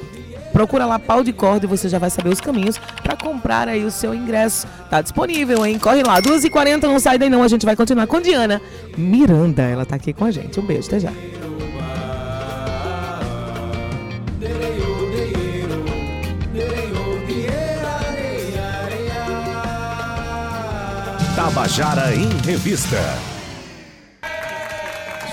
procura 0.54 0.86
lá 0.86 1.00
pau 1.00 1.24
de 1.24 1.34
corda 1.34 1.66
e 1.66 1.70
você 1.70 1.90
já 1.90 1.98
vai 1.98 2.12
saber 2.12 2.30
os 2.30 2.40
caminhos 2.40 2.78
para 3.02 3.16
comprar 3.16 3.68
aí 3.68 3.84
o 3.84 3.90
seu 3.90 4.14
ingresso. 4.14 4.68
Tá 4.92 5.02
disponível, 5.02 5.66
hein? 5.66 5.80
Corre 5.80 6.04
lá, 6.04 6.22
2h40, 6.22 6.84
não 6.84 7.00
sai 7.00 7.18
daí 7.18 7.30
não, 7.30 7.42
a 7.42 7.48
gente 7.48 7.66
vai 7.66 7.76
continuar 7.76 8.06
com 8.06 8.22
Diana 8.22 8.62
Miranda. 8.96 9.64
Ela 9.64 9.86
tá 9.86 9.96
aqui 9.96 10.14
com 10.14 10.26
a 10.26 10.32
gente. 10.32 10.60
Um 10.60 10.66
beijo, 10.66 10.88
até 10.88 11.00
já. 11.00 11.12
Tabajara 21.36 22.14
em 22.16 22.30
Revista. 22.46 23.37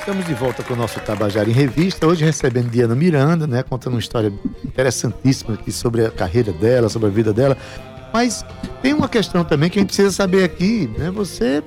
Estamos 0.04 0.26
de 0.26 0.34
volta 0.34 0.62
com 0.62 0.74
o 0.74 0.76
nosso 0.76 1.00
Tabajara 1.00 1.48
em 1.48 1.52
Revista, 1.52 2.06
hoje 2.06 2.24
recebendo 2.26 2.68
Diana 2.68 2.94
Miranda, 2.94 3.46
né, 3.46 3.62
contando 3.62 3.94
uma 3.94 4.00
história 4.00 4.30
interessantíssima 4.62 5.54
aqui 5.54 5.72
sobre 5.72 6.04
a 6.04 6.10
carreira 6.10 6.52
dela, 6.52 6.90
sobre 6.90 7.08
a 7.08 7.10
vida 7.10 7.32
dela. 7.32 7.56
Mas 8.12 8.44
tem 8.82 8.92
uma 8.92 9.08
questão 9.08 9.42
também 9.44 9.70
que 9.70 9.78
a 9.78 9.80
gente 9.80 9.88
precisa 9.88 10.10
saber 10.12 10.44
aqui, 10.44 10.90
né? 10.98 11.10
Você 11.12 11.62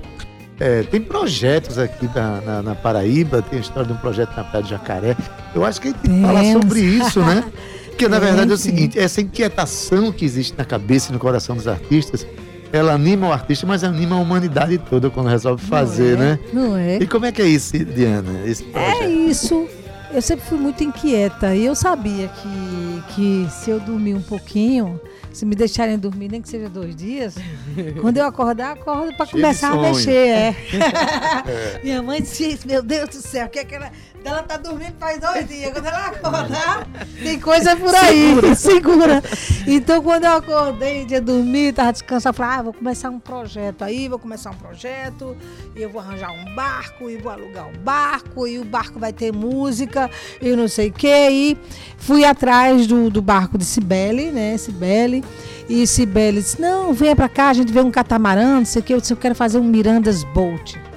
é, 0.60 0.84
tem 0.84 1.00
projetos 1.00 1.78
aqui 1.78 2.08
na, 2.14 2.40
na- 2.40 2.62
na 2.62 2.74
Paraíba, 2.76 3.42
tem 3.42 3.58
a 3.58 3.62
história 3.62 3.86
de 3.86 3.92
um 3.92 3.96
projeto 3.96 4.34
na 4.36 4.44
Praia 4.44 4.62
de 4.62 4.70
Jacaré. 4.70 5.16
Eu 5.52 5.64
acho 5.64 5.80
que 5.80 5.88
a 5.88 5.90
gente 5.90 6.00
tem 6.00 6.14
que 6.14 6.22
falar 6.22 6.44
sobre 6.52 6.80
isso, 6.80 7.20
né? 7.20 7.44
Porque 7.90 8.06
na 8.08 8.20
verdade 8.20 8.52
é 8.52 8.54
o 8.54 8.58
seguinte, 8.58 8.96
essa 8.96 9.20
inquietação 9.20 10.12
que 10.12 10.24
existe 10.24 10.56
na 10.56 10.64
cabeça 10.64 11.10
e 11.10 11.12
no 11.12 11.18
coração 11.18 11.56
dos 11.56 11.66
artistas, 11.66 12.24
ela 12.72 12.92
anima 12.92 13.28
o 13.28 13.32
artista, 13.32 13.66
mas 13.66 13.82
anima 13.82 14.16
a 14.16 14.18
humanidade 14.18 14.78
toda 14.78 15.10
quando 15.10 15.28
resolve 15.28 15.64
fazer, 15.64 16.16
Não 16.16 16.24
é? 16.24 16.28
né? 16.28 16.38
Não 16.52 16.76
é? 16.76 16.96
E 16.96 17.06
como 17.06 17.26
é 17.26 17.32
que 17.32 17.42
é 17.42 17.46
isso, 17.46 17.76
Diana? 17.84 18.42
Esse 18.46 18.64
projeto? 18.64 19.02
É 19.02 19.08
isso. 19.08 19.68
Eu 20.12 20.22
sempre 20.22 20.46
fui 20.46 20.58
muito 20.58 20.82
inquieta 20.82 21.54
e 21.54 21.66
eu 21.66 21.74
sabia 21.74 22.28
que, 22.28 23.02
que 23.14 23.46
se 23.50 23.70
eu 23.70 23.78
dormir 23.78 24.14
um 24.14 24.22
pouquinho, 24.22 24.98
se 25.32 25.44
me 25.44 25.54
deixarem 25.54 25.98
dormir, 25.98 26.30
nem 26.30 26.40
que 26.40 26.48
seja 26.48 26.68
dois 26.68 26.96
dias, 26.96 27.34
quando 28.00 28.16
eu 28.16 28.24
acordar, 28.24 28.72
acordo 28.72 29.14
para 29.16 29.26
começar 29.26 29.72
a 29.72 29.76
mexer. 29.76 30.56
É. 31.48 31.80
Minha 31.82 32.02
mãe 32.02 32.20
disse, 32.20 32.58
meu 32.66 32.82
Deus 32.82 33.08
do 33.10 33.16
céu, 33.16 33.46
o 33.46 33.48
que 33.48 33.58
é 33.58 33.64
que 33.64 33.74
ela. 33.74 33.90
Ela 34.24 34.42
tá 34.42 34.56
dormindo 34.56 34.94
faz 34.98 35.18
dois 35.20 35.48
dias. 35.48 35.72
Quando 35.72 35.86
ela 35.86 36.06
acordar, 36.08 36.86
tem 37.22 37.38
coisa 37.40 37.76
por 37.76 37.94
aí. 37.94 38.54
Segura. 38.56 39.22
Então, 39.66 40.02
quando 40.02 40.24
eu 40.24 40.32
acordei, 40.32 41.06
ia 41.08 41.20
dormir, 41.20 41.72
tava 41.72 41.92
descansando, 41.92 42.34
eu 42.34 42.34
falei, 42.34 42.58
ah, 42.58 42.62
vou 42.62 42.72
começar 42.72 43.10
um 43.10 43.18
projeto 43.18 43.82
aí, 43.82 44.08
vou 44.08 44.18
começar 44.18 44.50
um 44.50 44.54
projeto, 44.54 45.36
e 45.74 45.82
eu 45.82 45.90
vou 45.90 46.00
arranjar 46.00 46.30
um 46.32 46.54
barco, 46.54 47.08
e 47.08 47.16
vou 47.16 47.30
alugar 47.30 47.68
um 47.68 47.78
barco, 47.78 48.46
e 48.46 48.58
o 48.58 48.64
barco 48.64 48.98
vai 48.98 49.12
ter 49.12 49.32
música, 49.32 50.10
e 50.40 50.54
não 50.54 50.68
sei 50.68 50.88
o 50.88 50.92
quê. 50.92 51.28
E 51.30 51.58
fui 51.96 52.24
atrás 52.24 52.86
do, 52.86 53.10
do 53.10 53.22
barco 53.22 53.56
de 53.56 53.64
Cibele, 53.64 54.30
né? 54.30 54.56
Cibele. 54.56 55.24
E 55.68 55.86
Cibele 55.86 56.40
disse, 56.40 56.60
não, 56.60 56.92
venha 56.92 57.14
pra 57.14 57.28
cá, 57.28 57.48
a 57.50 57.52
gente 57.52 57.72
vê 57.72 57.80
um 57.80 57.90
catamarã, 57.90 58.58
não 58.58 58.64
sei 58.64 58.80
o 58.80 58.84
quê. 58.84 58.94
Eu 58.94 59.00
disse, 59.00 59.12
eu 59.12 59.16
quero 59.16 59.34
fazer 59.34 59.58
um 59.58 59.64
Mirandas 59.64 60.24
Boat. 60.24 60.87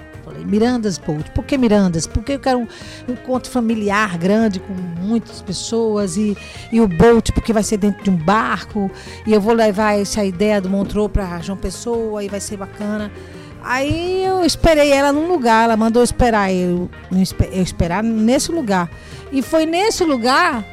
Mirandas 0.45 0.97
Boat. 0.97 1.31
Por 1.31 1.43
que 1.43 1.57
Mirandas? 1.57 2.07
Porque 2.07 2.33
eu 2.33 2.39
quero 2.39 2.59
um 2.59 2.67
encontro 3.11 3.51
familiar 3.51 4.17
grande 4.17 4.59
com 4.59 4.73
muitas 4.73 5.41
pessoas 5.41 6.17
e, 6.17 6.37
e 6.71 6.79
o 6.79 6.87
boat 6.87 7.31
porque 7.31 7.53
vai 7.53 7.63
ser 7.63 7.77
dentro 7.77 8.03
de 8.03 8.09
um 8.09 8.17
barco 8.17 8.89
e 9.25 9.33
eu 9.33 9.41
vou 9.41 9.53
levar 9.53 9.99
essa 9.99 10.23
ideia 10.23 10.61
do 10.61 10.69
Montreux 10.69 11.09
para 11.11 11.39
João 11.39 11.57
Pessoa 11.57 12.23
e 12.23 12.27
vai 12.27 12.39
ser 12.39 12.57
bacana. 12.57 13.11
Aí 13.63 14.23
eu 14.23 14.43
esperei 14.43 14.91
ela 14.91 15.11
num 15.11 15.27
lugar, 15.27 15.65
ela 15.65 15.77
mandou 15.77 16.01
esperar 16.01 16.51
eu, 16.51 16.89
eu 17.51 17.61
esperar 17.61 18.03
nesse 18.03 18.51
lugar. 18.51 18.89
E 19.31 19.41
foi 19.41 19.65
nesse 19.65 20.03
lugar 20.03 20.65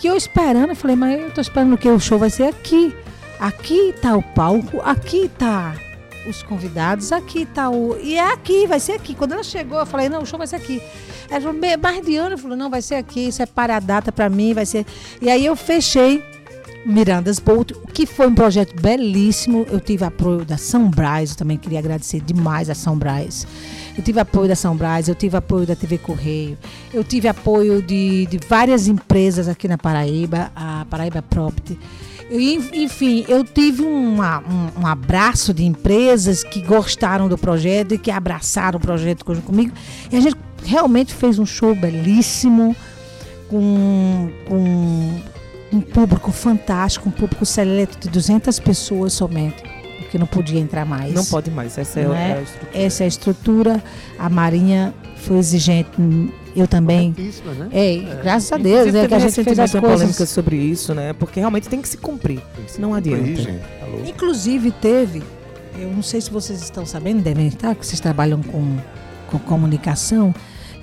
que 0.00 0.08
eu 0.08 0.16
esperando, 0.16 0.70
eu 0.70 0.76
falei, 0.76 0.96
mas 0.96 1.20
eu 1.20 1.30
tô 1.30 1.40
esperando 1.40 1.78
que 1.78 1.88
o 1.88 2.00
show 2.00 2.18
vai 2.18 2.30
ser 2.30 2.44
aqui. 2.44 2.94
Aqui 3.38 3.94
tá 4.00 4.16
o 4.16 4.22
palco, 4.22 4.80
aqui 4.84 5.30
tá 5.38 5.74
os 6.28 6.42
convidados, 6.42 7.12
aqui 7.12 7.46
o. 7.72 7.96
E 8.02 8.16
é 8.16 8.32
aqui, 8.32 8.66
vai 8.66 8.78
ser 8.80 8.92
aqui. 8.92 9.14
Quando 9.14 9.32
ela 9.32 9.42
chegou, 9.42 9.78
eu 9.78 9.86
falei, 9.86 10.08
não, 10.08 10.22
o 10.22 10.26
show 10.26 10.38
vai 10.38 10.46
ser 10.46 10.56
aqui. 10.56 10.80
Ela 11.30 11.40
falou, 11.40 11.56
"Me- 11.58 11.76
mais 11.76 12.04
de 12.04 12.16
ano, 12.16 12.36
falou, 12.38 12.56
não, 12.56 12.68
vai 12.70 12.82
ser 12.82 12.96
aqui, 12.96 13.30
separa 13.32 13.76
a 13.76 13.80
data 13.80 14.12
pra 14.12 14.28
mim, 14.28 14.52
vai 14.54 14.66
ser. 14.66 14.84
E 15.20 15.28
aí 15.30 15.44
eu 15.46 15.56
fechei 15.56 16.22
Mirandas 16.84 17.38
Bolt, 17.38 17.72
que 17.94 18.06
foi 18.06 18.26
um 18.26 18.34
projeto 18.34 18.74
belíssimo. 18.80 19.64
Eu 19.70 19.78
tive 19.80 20.04
apoio 20.04 20.44
da 20.44 20.56
São 20.56 20.88
Brás, 20.90 21.30
eu 21.30 21.36
também 21.36 21.56
queria 21.56 21.78
agradecer 21.78 22.20
demais 22.20 22.68
a 22.68 22.74
São 22.74 22.96
Brás. 22.98 23.46
Eu 23.96 24.02
tive 24.02 24.18
apoio 24.20 24.48
da 24.48 24.56
São 24.56 24.74
Brás, 24.76 25.08
eu 25.08 25.14
tive 25.14 25.36
apoio 25.36 25.66
da 25.66 25.76
TV 25.76 25.98
Correio, 25.98 26.58
eu 26.92 27.04
tive 27.04 27.28
apoio 27.28 27.80
de, 27.82 28.26
de 28.26 28.38
várias 28.48 28.88
empresas 28.88 29.48
aqui 29.48 29.68
na 29.68 29.76
Paraíba, 29.78 30.50
a 30.56 30.84
Paraíba 30.90 31.22
Property. 31.22 31.78
Enfim, 32.32 33.24
eu 33.28 33.44
tive 33.44 33.82
uma- 33.82 34.40
um, 34.40 34.82
um 34.82 34.86
abraço 34.86 35.52
de 35.52 35.64
empresas 35.64 36.42
que 36.42 36.62
gostaram 36.62 37.28
do 37.28 37.36
projeto 37.36 37.94
e 37.94 37.98
que 37.98 38.10
abraçaram 38.10 38.78
o 38.78 38.80
projeto 38.80 39.24
com- 39.24 39.40
comigo. 39.40 39.72
E 40.10 40.16
a 40.16 40.20
gente 40.20 40.36
realmente 40.64 41.12
fez 41.14 41.38
um 41.38 41.46
show 41.46 41.74
belíssimo, 41.74 42.74
com, 43.48 44.30
com 44.48 45.20
um 45.76 45.80
público 45.80 46.30
fantástico, 46.32 47.08
um 47.08 47.12
público 47.12 47.44
seleto 47.44 47.98
de 47.98 48.08
200 48.08 48.58
pessoas 48.58 49.12
somente, 49.12 49.62
porque 49.98 50.16
não 50.18 50.26
podia 50.26 50.60
entrar 50.60 50.84
mais. 50.86 51.12
Não 51.14 51.24
pode 51.24 51.50
mais, 51.50 51.76
essa 51.76 52.00
é? 52.00 52.02
é 52.04 52.06
a 52.38 52.42
estrutura. 52.42 52.82
Essa 52.82 53.02
é 53.02 53.04
a 53.04 53.08
estrutura. 53.08 53.84
A 54.18 54.28
Marinha 54.30 54.94
foi 55.16 55.36
exigente, 55.38 55.90
eu 56.54 56.66
também. 56.66 57.14
Né? 57.58 57.68
É, 57.72 58.22
graças 58.22 58.52
a 58.52 58.56
Deus, 58.56 58.88
Inclusive, 58.88 58.98
é 58.98 59.08
que 59.08 59.14
a 59.14 59.18
gente 59.18 59.44
fez 59.44 59.58
as 59.58 59.74
uma 59.74 59.80
polêmica 59.80 60.06
coisas. 60.06 60.28
sobre 60.28 60.56
isso, 60.56 60.94
né? 60.94 61.12
Porque 61.12 61.40
realmente 61.40 61.68
tem 61.68 61.80
que 61.80 61.88
se 61.88 61.96
cumprir. 61.96 62.40
Não 62.78 62.94
adianta. 62.94 63.24
Gente, 63.24 63.46
tá. 63.46 63.86
Inclusive 64.06 64.70
teve, 64.70 65.22
eu 65.78 65.90
não 65.90 66.02
sei 66.02 66.20
se 66.20 66.30
vocês 66.30 66.62
estão 66.62 66.84
sabendo, 66.84 67.22
devem 67.22 67.46
estar, 67.46 67.74
que 67.74 67.86
vocês 67.86 68.00
trabalham 68.00 68.42
com, 68.42 68.76
com 69.30 69.38
comunicação. 69.38 70.34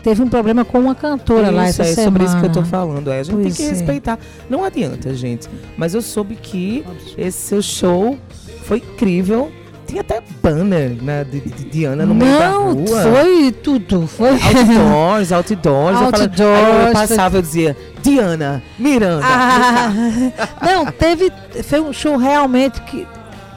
Teve 0.03 0.21
um 0.21 0.29
problema 0.29 0.63
com 0.63 0.79
uma 0.79 0.95
cantora 0.95 1.49
lá 1.51 1.69
Isso, 1.69 1.81
essa 1.81 1.91
é 1.91 1.95
semana. 1.95 2.11
sobre 2.11 2.23
isso 2.23 2.39
que 2.39 2.45
eu 2.45 2.51
tô 2.51 2.63
falando. 2.63 3.11
É, 3.11 3.19
a 3.19 3.23
gente 3.23 3.35
Pois 3.35 3.57
tem 3.57 3.65
que 3.67 3.71
é. 3.71 3.75
respeitar. 3.75 4.19
Não 4.49 4.63
adianta, 4.63 5.13
gente. 5.13 5.49
Mas 5.75 5.93
eu 5.93 6.01
soube 6.01 6.35
que 6.35 6.85
esse 7.17 7.37
seu 7.37 7.61
show 7.61 8.17
foi 8.63 8.77
incrível. 8.77 9.51
Tinha 9.89 10.01
até 10.01 10.21
banner 10.41 10.91
né, 11.01 11.23
de, 11.23 11.39
de, 11.41 11.63
Diana 11.65 12.05
no 12.05 12.13
meio 12.13 12.37
da 12.37 12.49
Não, 12.51 12.73
rua. 12.73 13.01
foi 13.01 13.51
tudo. 13.51 14.05
Foi. 14.07 14.29
Outdoors, 14.29 15.31
outdoors. 15.31 15.97
Eu, 15.99 16.05
Outdoors, 16.05 16.39
eu 16.39 16.83
foi- 16.83 16.93
passava 16.93 17.39
e 17.39 17.41
dizia, 17.41 17.77
Diana, 18.03 18.61
Miranda. 18.77 19.25
Ah, 19.25 19.91
não, 20.63 20.85
teve. 20.85 21.31
Foi 21.63 21.79
um 21.81 21.91
show 21.91 22.17
realmente 22.17 22.79
que. 22.83 23.07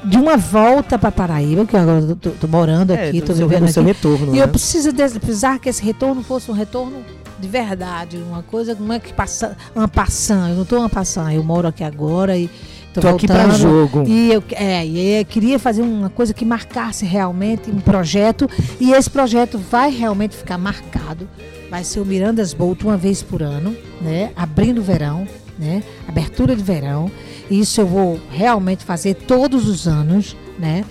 De 0.05 0.16
uma 0.16 0.37
volta 0.37 0.99
para 0.99 1.12
Paraíba, 1.12 1.64
que 1.64 1.76
agora 1.76 2.01
eu 2.01 2.16
tô, 2.16 2.30
tô 2.30 2.49
morando 2.49 2.93
É, 2.93 3.09
aqui, 3.11 3.20
do 3.20 3.26
tô 3.28 3.35
seu- 3.35 3.47
vivendo 3.47 3.66
do 3.66 3.72
seu 3.72 3.83
aqui. 3.85 3.93
retorno, 3.93 4.35
E 4.35 4.39
né? 4.39 4.43
eu 4.43 4.49
preciso 4.49 4.93
de- 4.93 5.20
precisar 5.20 5.61
que 5.61 5.68
esse 5.68 5.80
retorno 5.80 6.24
fosse 6.24 6.51
um 6.51 6.55
retorno 6.55 7.05
de 7.39 7.47
verdade, 7.47 8.16
uma 8.16 8.43
coisa 8.43 8.76
não 8.80 8.93
é 8.93 8.99
que 8.99 9.12
passa 9.12 9.57
uma 9.76 9.87
passando, 9.87 10.49
eu 10.51 10.55
não 10.57 10.62
estou 10.64 10.78
uma 10.80 10.89
passando, 10.89 11.30
eu 11.30 11.45
moro 11.45 11.68
aqui 11.68 11.85
agora 11.85 12.37
e 12.37 12.51
tô, 12.93 13.01
Tô 13.01 13.09
aqui 13.09 13.26
voltando. 13.26 13.57
jogo. 13.57 14.05
E 14.07 14.32
eu, 14.32 14.43
é, 14.53 14.86
eu 14.86 15.24
queria 15.24 15.59
fazer 15.59 15.82
uma 15.82 16.11
coisa 16.11 16.32
que 16.34 16.45
marcasse 16.45 17.05
realmente 17.05 17.70
um 17.70 17.80
projeto 17.80 18.49
e 18.80 18.93
esse 18.93 19.11
projeto 19.11 19.59
vai 19.59 19.90
realmente 19.90 20.36
ficar 20.36 20.59
marcado. 20.59 21.28
Vai 21.70 21.84
ser 21.84 22.01
o 22.01 22.05
Mirandas 22.05 22.53
Bolt 22.53 22.82
uma 22.82 22.97
vez 22.97 23.22
por 23.22 23.43
ano, 23.43 23.74
né? 24.01 24.30
Abrindo 24.36 24.78
o 24.78 24.82
verão, 24.82 25.26
né? 25.59 25.82
Abertura 26.07 26.55
de 26.55 26.62
verão. 26.62 27.11
Isso 27.51 27.80
eu 27.80 27.86
vou 27.86 28.20
realmente 28.30 28.84
fazer 28.84 29.14
todos 29.14 29.68
os 29.68 29.88
anos, 29.88 30.36
né? 30.59 30.84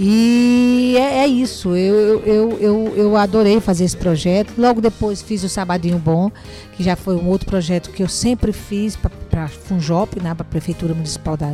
E 0.00 0.94
é, 0.96 1.24
é 1.24 1.26
isso. 1.26 1.74
Eu, 1.74 2.20
eu, 2.20 2.58
eu, 2.60 2.94
eu 2.96 3.16
adorei 3.16 3.60
fazer 3.60 3.84
esse 3.84 3.96
projeto. 3.96 4.52
Logo 4.56 4.80
depois 4.80 5.20
fiz 5.20 5.42
o 5.42 5.48
Sabadinho 5.48 5.98
Bom, 5.98 6.30
que 6.76 6.84
já 6.84 6.94
foi 6.94 7.16
um 7.16 7.26
outro 7.26 7.48
projeto 7.48 7.90
que 7.90 8.00
eu 8.00 8.08
sempre 8.08 8.52
fiz 8.52 8.94
para 8.94 9.44
a 9.44 9.48
Funjop, 9.48 10.22
né, 10.22 10.32
para 10.34 10.46
a 10.46 10.48
Prefeitura 10.48 10.94
Municipal 10.94 11.36
da, 11.36 11.50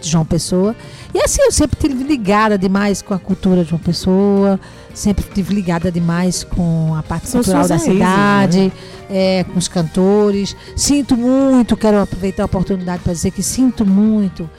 de 0.00 0.10
João 0.10 0.24
Pessoa. 0.24 0.74
E 1.14 1.20
assim, 1.22 1.40
eu 1.40 1.52
sempre 1.52 1.78
estive 1.80 2.02
ligada 2.02 2.58
demais 2.58 3.00
com 3.00 3.14
a 3.14 3.18
cultura 3.18 3.62
de 3.62 3.70
João 3.70 3.80
Pessoa, 3.80 4.58
sempre 4.92 5.24
estive 5.24 5.54
ligada 5.54 5.92
demais 5.92 6.42
com 6.42 6.96
a 6.96 7.02
parte 7.04 7.28
São 7.28 7.40
cultural 7.40 7.68
da 7.68 7.78
cidade, 7.78 8.72
é, 9.08 9.44
com 9.44 9.56
os 9.56 9.68
cantores. 9.68 10.56
Sinto 10.74 11.16
muito, 11.16 11.76
quero 11.76 12.00
aproveitar 12.00 12.42
a 12.42 12.46
oportunidade 12.46 13.04
para 13.04 13.12
dizer 13.12 13.30
que 13.30 13.42
sinto 13.42 13.86
muito 13.86 14.50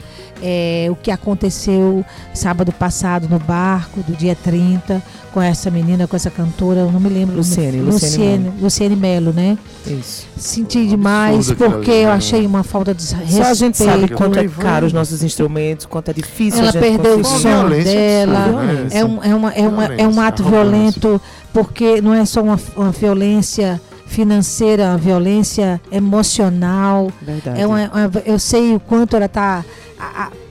é, 0.42 0.88
o 0.90 0.96
que 0.96 1.10
aconteceu 1.10 2.04
sábado 2.34 2.72
passado 2.72 3.28
no 3.28 3.38
barco, 3.38 4.02
do 4.02 4.16
dia 4.16 4.34
30, 4.34 5.02
com 5.32 5.40
essa 5.40 5.70
menina, 5.70 6.06
com 6.06 6.16
essa 6.16 6.30
cantora, 6.30 6.80
eu 6.80 6.92
não 6.92 7.00
me 7.00 7.08
lembro. 7.08 7.36
Luciene, 7.36 7.80
Luciene 7.80 8.20
Luciene, 8.20 8.52
Luciene 8.60 8.96
Melo, 8.96 9.32
né? 9.32 9.56
Isso. 9.86 10.26
Senti 10.36 10.86
demais 10.86 11.52
porque 11.52 11.90
eu 11.90 12.10
achei 12.10 12.44
uma 12.46 12.62
falta 12.62 12.94
de 12.94 13.02
respeito. 13.02 13.44
Só 13.44 13.50
a 13.50 13.54
gente 13.54 13.78
sabe 13.78 14.08
quanto 14.08 14.38
é 14.38 14.48
caro 14.48 14.86
os 14.86 14.92
nossos 14.92 15.22
instrumentos, 15.22 15.86
quanto 15.86 16.10
é 16.10 16.14
difícil 16.14 16.60
Ela 16.60 16.70
a 16.70 16.72
gente 16.72 16.82
perdeu 16.82 17.20
o 17.20 17.24
som 17.24 17.68
dela. 17.68 18.62
né? 18.62 18.88
É 18.90 19.04
um, 19.04 19.22
é, 19.22 19.34
uma, 19.34 19.52
é, 19.52 19.68
uma, 19.68 19.84
é 19.94 20.08
um 20.08 20.20
ato 20.20 20.42
violento, 20.42 21.20
porque 21.52 22.00
não 22.00 22.14
é 22.14 22.24
só 22.24 22.42
uma, 22.42 22.58
uma 22.76 22.90
violência 22.90 23.80
financeira, 24.14 24.86
uma 24.88 24.98
violência 24.98 25.80
emocional. 25.90 27.12
Verdade. 27.22 27.60
É 27.60 27.66
uma, 27.66 27.76
uma- 27.86 28.22
eu 28.26 28.38
sei 28.40 28.74
o 28.74 28.80
quanto 28.80 29.14
ela 29.16 29.26
está 29.26 29.64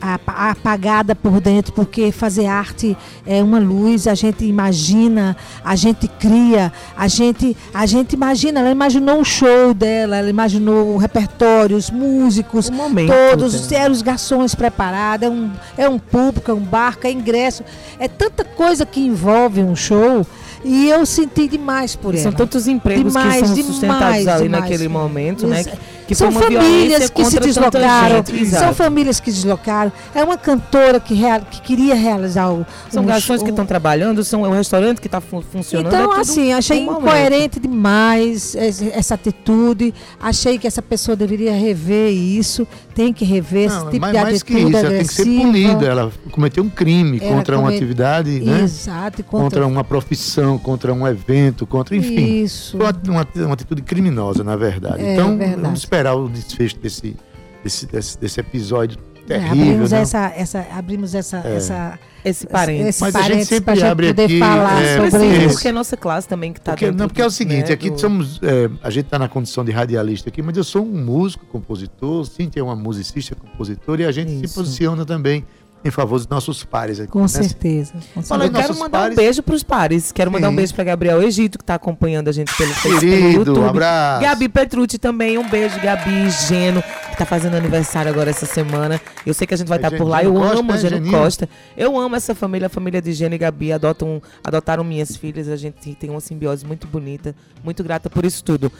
apagada 0.01 1.13
por 1.13 1.41
dentro, 1.41 1.73
porque 1.73 2.09
fazer 2.11 2.45
arte 2.45 2.95
é 3.25 3.43
uma 3.43 3.59
luz, 3.59 4.07
a 4.07 4.15
gente 4.15 4.45
imagina, 4.45 5.35
a 5.63 5.75
gente 5.75 6.07
cria, 6.07 6.71
a 6.95 7.07
gente, 7.07 7.57
a 7.73 7.85
gente 7.85 8.13
imagina, 8.13 8.61
ela 8.61 8.71
imaginou 8.71 9.19
o 9.19 9.25
show 9.25 9.73
dela, 9.73 10.15
ela 10.15 10.29
imaginou 10.29 10.93
o 10.93 10.97
repertório, 10.97 11.75
os 11.75 11.89
músicos, 11.89 12.69
momento 12.69 13.11
todos, 13.11 13.67
dela. 13.67 13.83
eram 13.83 13.93
os 13.93 14.01
garçons 14.01 14.55
preparados, 14.55 15.27
é 15.27 15.29
um, 15.29 15.51
é 15.77 15.89
um 15.89 15.99
público, 15.99 16.49
é 16.49 16.53
um 16.53 16.59
barco, 16.61 17.05
é 17.07 17.11
ingresso, 17.11 17.63
é 17.99 18.07
tanta 18.07 18.45
coisa 18.45 18.85
que 18.85 19.01
envolve 19.01 19.61
um 19.61 19.75
show 19.75 20.25
e 20.63 20.89
eu 20.89 21.05
senti 21.05 21.47
demais 21.47 21.95
por 21.95 22.13
ela. 22.13 22.23
São 22.23 22.31
tantos 22.31 22.67
empregos 22.67 23.13
Demais, 23.13 23.41
que 23.41 23.45
são 23.45 23.55
demais, 23.55 23.71
sustentados 23.73 24.27
ali 24.27 24.43
demais. 24.43 24.63
naquele 24.63 24.87
momento, 24.87 25.47
né? 25.47 25.63
Que 26.09 26.15
são 26.15 26.31
foi 26.31 26.49
uma 26.49 26.61
famílias 26.63 27.09
que 27.11 27.23
se 27.23 27.39
deslocaram. 27.39 28.23
gente. 28.25 28.45
São 28.47 28.73
famílias 28.73 29.19
que 29.19 29.29
deslocaram. 29.31 29.91
É 30.15 30.23
uma 30.23 30.37
cantora 30.37 30.99
que, 30.99 31.13
rea- 31.13 31.39
que 31.39 31.61
queria 31.61 31.93
realizar 31.93 32.49
o. 32.51 32.65
São 32.89 33.03
um 33.03 33.05
garçons 33.05 33.43
que 33.43 33.51
estão 33.51 33.63
trabalhando, 33.63 34.23
são 34.23 34.43
é 34.43 34.49
um 34.49 34.53
restaurante 34.53 34.99
que 34.99 35.07
está 35.07 35.21
funcionando. 35.21 35.85
é 35.85 35.87
Então, 35.97 36.09
tudo 36.09 36.19
assim, 36.21 36.51
achei 36.51 36.79
um 36.81 36.85
momento. 36.85 37.01
incoerente 37.05 37.59
demais 37.59 38.55
esse- 38.55 38.89
essa 38.91 39.13
atitude. 39.13 39.93
Achei 40.19 40.57
que 40.57 40.65
essa 40.65 40.81
pessoa 40.81 41.15
deveria 41.15 41.53
rever 41.53 42.11
isso. 42.11 42.67
Tem 42.95 43.13
que 43.13 43.23
rever 43.23 43.67
esse 43.67 43.75
Não, 43.77 43.91
tipo 43.91 44.01
mas 44.01 44.11
de 44.11 44.17
mais 44.23 44.43
que 44.43 44.53
atitude 44.53 44.71
isso, 44.75 44.77
ela 44.85 44.89
tem 44.97 45.05
que 45.07 45.13
ser 45.13 45.23
punida. 45.23 45.85
Ela 45.85 46.11
cometeu 46.31 46.63
um 46.63 46.69
crime 46.69 47.19
Ela 47.21 47.35
contra 47.35 47.59
uma 47.59 47.69
atividade, 47.69 48.39
né? 48.39 48.61
Exato, 48.63 49.23
Contra... 49.23 49.43
contra, 49.61 49.67
uma 49.67 49.83
profissão, 49.83 50.57
contra 50.57 50.91
um 50.91 51.07
evento, 51.07 51.67
contra, 51.67 51.95
enfim. 51.95 52.41
Isso. 52.43 52.77
Uma, 52.77 52.89
uma, 53.07 53.27
uma 53.45 53.53
atitude 53.53 53.83
criminosa, 53.83 54.43
na 54.43 54.55
verdade. 54.55 55.03
É, 55.03 55.13
então, 55.13 55.37
verdade. 55.37 55.61
vamos 55.61 55.79
esperar 55.79 55.98
o 56.07 56.27
desfecho 56.29 56.77
desse, 56.79 57.15
desse, 57.63 57.85
desse, 57.87 58.17
desse 58.19 58.39
episódio 58.39 58.97
É, 59.29 59.37
terrível. 59.39 59.51
abrimos 59.63 59.91
né? 59.91 60.01
essa, 60.01 60.33
essa, 60.35 60.65
abrimos 60.75 61.13
essa, 61.15 61.37
essa, 61.39 61.99
Esse 62.25 62.47
parente. 62.47 62.83
esse 62.89 63.01
Mas 63.01 63.15
a 63.15 63.19
gente 63.19 63.27
parênteses 63.29 63.47
sempre 63.49 63.65
pra 63.65 63.75
gente 63.75 63.85
abre 63.85 64.07
poder 64.07 64.23
aqui, 64.25 64.39
falar 64.39 64.81
é, 64.81 64.95
sobre 64.95 65.09
porque- 65.11 65.25
isso. 65.45 65.53
Porque 65.53 65.67
é 65.67 65.71
nossa 65.71 65.95
classe 65.97 66.27
também 66.27 66.51
que 66.53 66.59
está 66.59 66.75
dentro 66.75 66.97
não, 66.97 67.07
porque 67.07 67.21
é 67.21 67.25
o 67.25 67.29
seguinte, 67.31 67.67
né, 67.67 67.73
aqui 67.73 67.89
do- 67.91 67.99
somos. 67.99 68.39
é, 68.43 68.69
a 68.83 68.89
gente 68.89 69.05
está 69.05 69.17
na 69.19 69.27
condição 69.29 69.63
de 69.63 69.71
radialista 69.71 70.29
aqui, 70.29 70.41
mas 70.41 70.57
eu 70.57 70.63
sou 70.63 70.83
um 70.83 71.03
músico, 71.05 71.45
compositor, 71.45 72.25
Cíntia 72.25 72.59
é 72.59 72.63
uma 72.63 72.75
musicista, 72.75 73.35
compositora, 73.35 74.01
e 74.01 74.05
a 74.05 74.11
gente 74.11 74.31
se 74.31 74.45
Isso. 74.45 74.55
posiciona 74.55 75.05
também 75.05 75.45
em 75.83 75.89
favor 75.91 76.17
dos 76.17 76.27
nossos 76.27 76.63
pares 76.63 76.99
aqui. 76.99 77.11
Com 77.11 77.21
né? 77.21 77.27
certeza. 77.27 77.93
com 78.13 78.19
Eu 78.19 78.51
quero 78.51 78.75
mandar 78.77 78.99
pares. 78.99 79.13
um 79.13 79.15
beijo 79.15 79.43
pros 79.43 79.63
pares. 79.63 80.11
Quero 80.11 80.29
mandar 80.31 80.47
um 80.47 80.51
Sim. 80.51 80.57
beijo 80.57 80.73
pra 80.73 80.83
Gabriel 80.83 81.21
Egito, 81.23 81.57
que 81.57 81.63
tá 81.63 81.75
acompanhando 81.75 82.27
a 82.27 82.31
gente 82.31 82.55
pelo 82.55 82.73
Facebook, 82.73 82.99
pelo 82.99 83.21
Querido, 83.21 83.39
YouTube. 83.39 83.59
um 83.59 83.65
abraço. 83.67 84.21
Gabi 84.21 84.49
Petrucci 84.49 84.97
também, 84.97 85.37
um 85.37 85.49
beijo, 85.49 85.79
Gabi, 85.79 86.29
Geno, 86.47 86.81
que 87.11 87.17
tá 87.17 87.25
fazendo 87.25 87.55
aniversário 87.55 88.11
agora 88.11 88.29
essa 88.29 88.45
semana. 88.45 88.99
Eu 89.25 89.33
sei 89.33 89.47
que 89.47 89.53
a 89.53 89.57
gente 89.57 89.67
vai 89.67 89.77
É 89.77 89.81
estar 89.81 89.97
por 89.97 90.05
lá. 90.05 90.23
Eu 90.23 90.33
Costa, 90.33 90.59
amo 90.59 90.73
é, 90.73 90.77
Geno 90.77 90.95
Geninho? 90.97 91.17
Costa. 91.17 91.49
Eu 91.77 91.97
amo 91.97 92.15
essa 92.15 92.35
família, 92.35 92.67
a 92.67 92.69
família 92.69 93.01
de 93.01 93.13
Geno 93.13 93.35
e 93.35 93.37
Gabi. 93.37 93.71
Adotam, 93.71 94.21
adotaram 94.43 94.83
minhas 94.83 95.15
filhas. 95.15 95.47
A 95.47 95.55
gente 95.55 95.95
tem 95.95 96.09
uma 96.09 96.19
simbiose 96.19 96.65
muito 96.65 96.87
bonita. 96.87 97.33
Muito 97.63 97.83
grata 97.83 98.09
por 98.09 98.25
isso 98.25 98.43
tudo. 98.43 98.71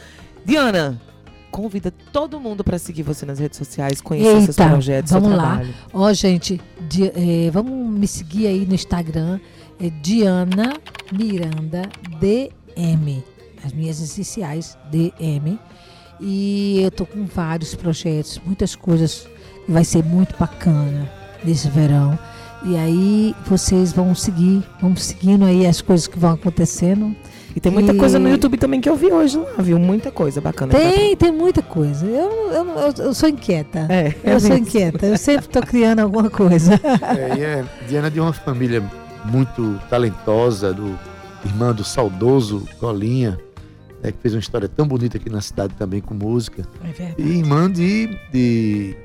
Diana, 0.45 0.99
convida 1.51 1.91
todo 2.13 2.39
mundo 2.39 2.63
pra 2.63 2.77
seguir 2.79 3.03
você 3.03 3.25
nas 3.25 3.39
redes 3.39 3.57
sociais, 3.57 4.01
conhecer 4.01 4.41
seus 4.43 4.57
Eita, 4.57 4.69
projetos, 4.69 5.11
vamos 5.11 5.29
seu 5.29 5.37
lá. 5.37 5.61
Ó, 5.93 6.13
gente, 6.13 6.61
di- 6.87 7.11
eh, 7.15 7.49
vamos 7.51 7.73
me 7.99 8.07
seguir 8.07 8.47
aí 8.47 8.65
no 8.65 8.75
Instagram. 8.75 9.39
É 9.81 9.89
Diana 9.89 10.73
Miranda 11.11 11.83
DM. 12.19 13.23
As 13.63 13.71
minhas 13.73 13.99
iniciais 14.15 14.77
DM. 14.91 15.57
E 16.21 16.81
eu 16.83 16.91
tô 16.91 17.05
com 17.05 17.25
vários 17.25 17.75
projetos, 17.75 18.41
muitas 18.45 18.75
coisas 18.75 19.27
que 19.65 19.71
vai 19.71 19.83
ser 19.85 20.03
muito 20.03 20.35
bacana 20.37 21.09
nesse 21.43 21.69
verão. 21.69 22.17
E 22.65 22.75
aí 22.75 23.33
vocês 23.47 23.93
vão 23.93 24.13
seguir, 24.13 24.61
vão 24.81 24.93
seguindo 24.97 25.45
aí 25.45 25.65
as 25.65 25.79
coisas 25.81 26.07
que 26.07 26.19
vão 26.19 26.31
acontecendo. 26.31 27.15
E 27.55 27.59
tem 27.59 27.71
muita 27.71 27.91
E- 27.93 27.97
coisa 27.97 28.19
no 28.19 28.29
YouTube 28.29 28.57
também 28.57 28.79
que 28.79 28.87
eu 28.89 28.95
vi 28.95 29.11
hoje 29.11 29.37
lá, 29.37 29.61
viu? 29.61 29.79
Muita 29.79 30.11
coisa 30.11 30.39
bacana. 30.39 30.71
Tem, 30.73 31.15
tem 31.15 31.31
muita 31.31 31.61
coisa. 31.61 32.05
Eu, 32.05 32.51
eu, 32.51 32.65
eu, 32.65 32.93
eu 33.05 33.13
sou 33.13 33.27
inquieta. 33.27 33.87
É, 33.89 34.13
Eu 34.23 34.39
sou 34.39 34.55
inquieta. 34.55 35.05
Eu 35.05 35.17
sempre 35.17 35.45
estou 35.47 35.61
criando 35.63 35.99
alguma 35.99 36.29
coisa. 36.29 36.73
É, 36.73 37.37
e 37.37 37.41
é 37.41 37.65
Diana 37.87 38.07
é 38.07 38.09
de 38.09 38.19
uma 38.19 38.33
família 38.33 38.83
muito 39.25 39.79
talentosa, 39.89 40.73
do 40.73 40.97
irmã 41.45 41.73
do 41.73 41.83
saudoso 41.83 42.65
Colinha, 42.79 43.39
né, 44.03 44.11
que 44.11 44.17
fez 44.21 44.33
uma 44.33 44.39
história 44.39 44.67
tão 44.69 44.87
bonita 44.87 45.17
aqui 45.17 45.29
na 45.29 45.41
cidade 45.41 45.73
também 45.77 46.01
com 46.01 46.13
música. 46.13 46.63
É 46.83 46.91
verdade. 46.91 47.15
E 47.21 47.37
irmã 47.39 47.69
de, 47.71 48.17
de 48.31 48.95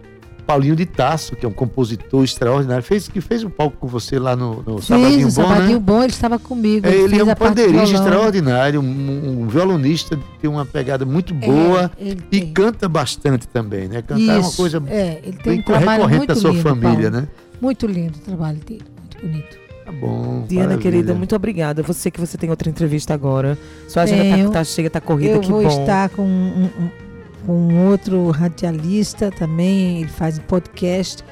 Paulinho 0.46 0.76
de 0.76 0.86
Tasso, 0.86 1.34
que 1.36 1.44
é 1.44 1.48
um 1.48 1.52
compositor 1.52 2.22
extraordinário, 2.24 2.82
fez, 2.82 3.08
que 3.08 3.20
fez 3.20 3.42
um 3.44 3.50
palco 3.50 3.76
com 3.78 3.86
você 3.86 4.18
lá 4.18 4.36
no, 4.36 4.62
no 4.62 4.82
Sabadinho 4.82 5.26
Fiz, 5.26 5.36
o 5.38 5.40
Bom, 5.42 5.48
Sabadinho 5.48 5.78
né? 5.78 5.84
Bom, 5.84 6.02
ele 6.02 6.12
estava 6.12 6.38
comigo. 6.38 6.86
É, 6.86 6.90
ele 6.94 7.08
fez 7.16 7.20
é 7.20 7.24
um 7.32 7.34
pandeirista 7.34 7.94
extraordinário, 7.96 8.80
um, 8.80 9.42
um 9.42 9.48
violonista 9.48 10.16
que 10.16 10.22
tem 10.40 10.50
uma 10.50 10.64
pegada 10.64 11.04
muito 11.04 11.34
É, 11.34 11.46
boa 11.46 11.90
ele 11.98 12.22
e 12.30 12.40
tem. 12.40 12.52
canta 12.52 12.88
bastante 12.88 13.48
também, 13.48 13.88
né? 13.88 14.02
Cantar 14.02 14.20
é 14.20 14.38
uma 14.38 14.40
Isso, 14.48 14.56
coisa 14.56 14.82
é, 14.88 15.20
ele 15.24 15.36
tem 15.38 15.52
bem 15.54 15.60
um 15.60 15.62
trabalho 15.62 16.02
recorrente 16.04 16.26
da 16.26 16.34
sua 16.36 16.50
lindo, 16.50 16.62
família, 16.62 17.10
Paulo. 17.10 17.10
né? 17.10 17.28
Muito 17.60 17.86
lindo 17.86 18.18
o 18.18 18.20
trabalho 18.20 18.58
dele, 18.58 18.84
muito 18.98 19.18
bonito. 19.26 19.64
Tá 19.84 19.92
bom. 19.92 20.44
Diana, 20.48 20.68
maravilha. 20.68 20.78
querida, 20.90 21.14
muito 21.14 21.36
obrigada. 21.36 21.82
Você 21.82 22.10
que 22.10 22.18
você 22.18 22.38
tem 22.38 22.48
outra 22.48 22.70
entrevista 22.70 23.12
agora. 23.12 23.58
Sua 23.86 24.04
agenda 24.04 24.22
Tenho. 24.22 24.46
tá, 24.48 24.54
tá 24.60 24.64
cheia, 24.64 24.88
tá 24.88 24.98
corrida, 25.00 25.34
Eu 25.34 25.40
que 25.40 25.50
vou 25.50 25.62
bom. 25.62 25.68
estar 25.68 26.08
com 26.08 26.22
um, 26.22 26.64
um- 26.78 27.03
com 27.46 27.86
outro 27.88 28.30
radialista 28.30 29.30
também, 29.30 30.00
ele 30.02 30.08
faz 30.08 30.38
podcast. 30.38 31.22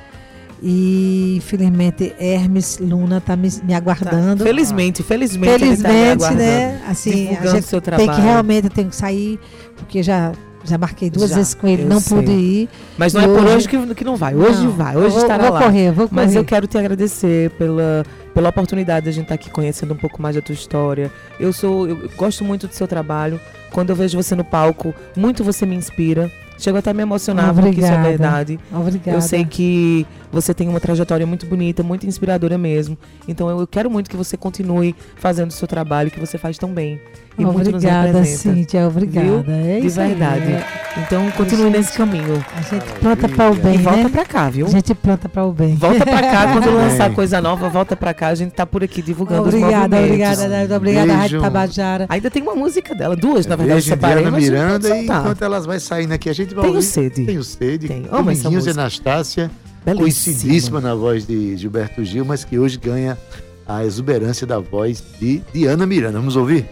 E 0.65 1.35
infelizmente 1.39 2.15
Hermes 2.21 2.79
Luna 2.81 3.19
está 3.19 3.35
me, 3.35 3.49
me 3.49 3.73
Tá. 3.73 3.77
aguardando. 3.77 4.45
Felizmente, 4.45 5.03
felizmente. 5.03 5.65
ele 5.65 5.77
tá 5.77 5.89
me 5.89 5.95
Felizmente, 5.95 6.13
aguardando, 6.25 6.43
né? 6.43 6.81
Assim, 6.89 7.37
a 7.37 7.47
gente 7.47 7.67
seu 7.67 7.81
tem 7.81 7.97
que 7.97 8.05
trabalho. 8.05 8.23
realmente 8.23 8.69
tem 8.69 8.89
que 8.89 8.95
sair, 8.95 9.41
porque 9.77 10.05
já, 10.05 10.31
já 10.63 10.79
marquei 10.79 11.11
duas 11.11 11.31
Já, 11.31 11.37
vezes 11.37 11.55
com 11.55 11.67
ele, 11.67 11.83
eu 11.83 11.89
não 11.89 11.99
sei. 11.99 12.17
pude 12.17 12.31
ir. 12.31 12.69
Mas 12.97 13.13
não 13.13 13.23
é 13.23 13.27
por 13.27 13.45
hoje- 13.45 13.69
que, 13.69 13.95
que 13.97 14.05
não 14.05 14.15
vai. 14.15 14.37
Hoje 14.37 14.63
Não, 14.63 14.71
vai, 14.71 14.95
eu 14.95 15.01
hoje 15.01 15.11
vou, 15.15 15.23
estará 15.23 15.45
vou 15.47 15.53
lá. 15.55 15.63
correr, 15.65 15.91
vou 15.91 16.09
correr. 16.09 16.23
Mas 16.27 16.37
eu 16.37 16.45
quero 16.45 16.69
te 16.69 16.79
agradecer 16.79 17.51
pela, 17.59 18.05
pela 18.33 18.49
oportunidade 18.49 19.03
de 19.05 19.11
a 19.11 19.13
gente 19.13 19.25
estar 19.25 19.35
aqui 19.35 19.51
conhecendo 19.51 19.95
um 19.95 19.97
pouco 19.99 20.23
mais 20.23 20.37
da 20.37 20.43
tua 20.43 20.53
história. 20.55 21.11
Eu 21.41 21.53
sou, 21.53 21.89
eu 21.89 22.09
gosto 22.17 22.45
muito 22.45 22.69
do 22.69 22.73
seu 22.75 22.87
trabalho. 22.87 23.41
Quando 23.73 23.91
eu 23.91 23.97
vejo 23.97 24.17
você 24.23 24.35
no 24.35 24.45
palco, 24.45 24.95
muito 25.17 25.43
você 25.43 25.65
me 25.67 25.75
inspira. 25.75 26.31
Chego 26.59 26.79
até 26.79 26.91
a 26.91 26.95
me 26.95 27.03
emocionar, 27.03 27.53
porque 27.53 27.71
isso 27.71 27.81
é 27.81 27.95
Obrigada. 27.95 28.09
verdade. 28.09 28.61
Obrigada. 28.73 29.17
Eu 29.17 29.21
sei 29.21 29.45
que 29.45 30.07
você 30.33 30.53
tem 30.55 30.69
uma 30.69 30.81
trajetória 30.81 31.27
muito 31.27 31.47
bonita, 31.47 31.83
muito 31.83 32.07
inspiradora 32.07 32.57
mesmo. 32.59 32.97
Então 33.29 33.49
eu, 33.51 33.67
quero 33.67 33.91
muito 33.91 34.09
que 34.11 34.17
você 34.17 34.37
continue 34.37 34.95
fazendo 35.17 35.51
o 35.51 35.53
seu 35.53 35.69
trabalho 35.69 36.11
que 36.11 36.19
você 36.19 36.39
faz 36.39 36.57
tão 36.59 36.73
bem. 36.73 37.01
E 37.39 37.45
muito 37.47 37.59
nos 37.59 37.69
Obrigada, 37.69 38.07
representa. 38.09 38.55
Cíntia, 38.55 38.87
obrigada. 38.87 39.27
Viu? 39.27 39.45
É 39.49 39.81
De 39.81 39.89
verdade. 39.89 40.53
é. 40.53 40.65
Então 40.99 41.31
continue 41.31 41.65
Gente, 41.65 41.77
nesse 41.79 41.97
caminho. 41.97 42.45
A 42.55 42.61
gente 42.61 42.85
planta 43.01 43.27
para 43.27 43.51
o 43.51 43.55
bem, 43.55 43.75
E 43.75 43.79
volta 43.79 44.03
né? 44.03 44.09
pra 44.11 44.25
cá, 44.27 44.51
viu? 44.51 44.67
A 44.67 44.69
gente 44.69 44.95
planta 44.95 45.29
para 45.31 45.43
o 45.45 45.51
bem. 45.53 45.75
Volta 45.75 46.05
pra 46.05 46.21
cá 46.21 46.53
quando 46.53 46.71
lançar 46.77 47.11
coisa 47.15 47.41
nova, 47.41 47.71
volta 47.71 47.97
pra 47.97 48.13
cá. 48.13 48.29
A 48.29 48.35
gente 48.35 48.53
tá 48.53 48.67
por 48.67 48.85
aqui 48.85 49.01
divulgando 49.01 49.43
os 49.49 49.49
Obrigada, 49.49 49.97
movimentos. 49.97 50.09
obrigada, 50.11 50.49
Débora, 50.49 50.77
obrigada, 50.77 51.15
Rádio. 51.15 51.41
Tabajara. 51.41 52.07
Ainda 52.11 52.31
tem 52.31 52.43
uma 52.43 52.55
música 52.55 52.95
dela, 52.95 53.17
duas, 53.17 53.47
na 53.47 53.57
verdade, 53.57 53.81
Beijo, 53.81 53.89
separei, 53.89 54.17
Diana 54.25 54.31
mas 54.31 54.37
a 54.37 54.47
gente 54.47 54.53
Miranda, 54.55 54.89
e 54.99 55.05
enquanto 55.07 55.43
elas 55.43 55.65
vai 55.65 55.81
saindo 55.81 56.13
aqui, 56.13 56.29
a 56.29 56.35
gente 56.35 56.55
vai 56.55 56.65
Tenho 56.65 56.75
ouvir- 56.77 56.87
sede. 56.87 57.25
Tenho 57.25 57.43
sede. 57.43 57.89
Tenho. 57.89 58.05
Amo 58.15 58.31
essa 58.31 58.43
Dominguinhos 58.43 58.53
e 58.53 58.69
música. 58.69 58.73
Anastácia, 58.83 59.51
Belíssima. 59.85 60.01
conhecidíssima 60.03 60.81
na 60.81 60.95
voz 60.95 61.27
de 61.27 61.57
Gilberto 61.57 62.05
Gil, 62.05 62.25
mas 62.25 62.45
que 62.45 62.59
hoje 62.59 62.79
ganha 62.79 63.19
a 63.67 63.85
exuberância 63.85 64.47
da 64.47 64.59
voz 64.59 65.03
de 65.21 65.43
Diana 65.53 65.87
Miranda. 65.87 66.19
Vamos 66.19 66.37
ouvir? 66.37 66.67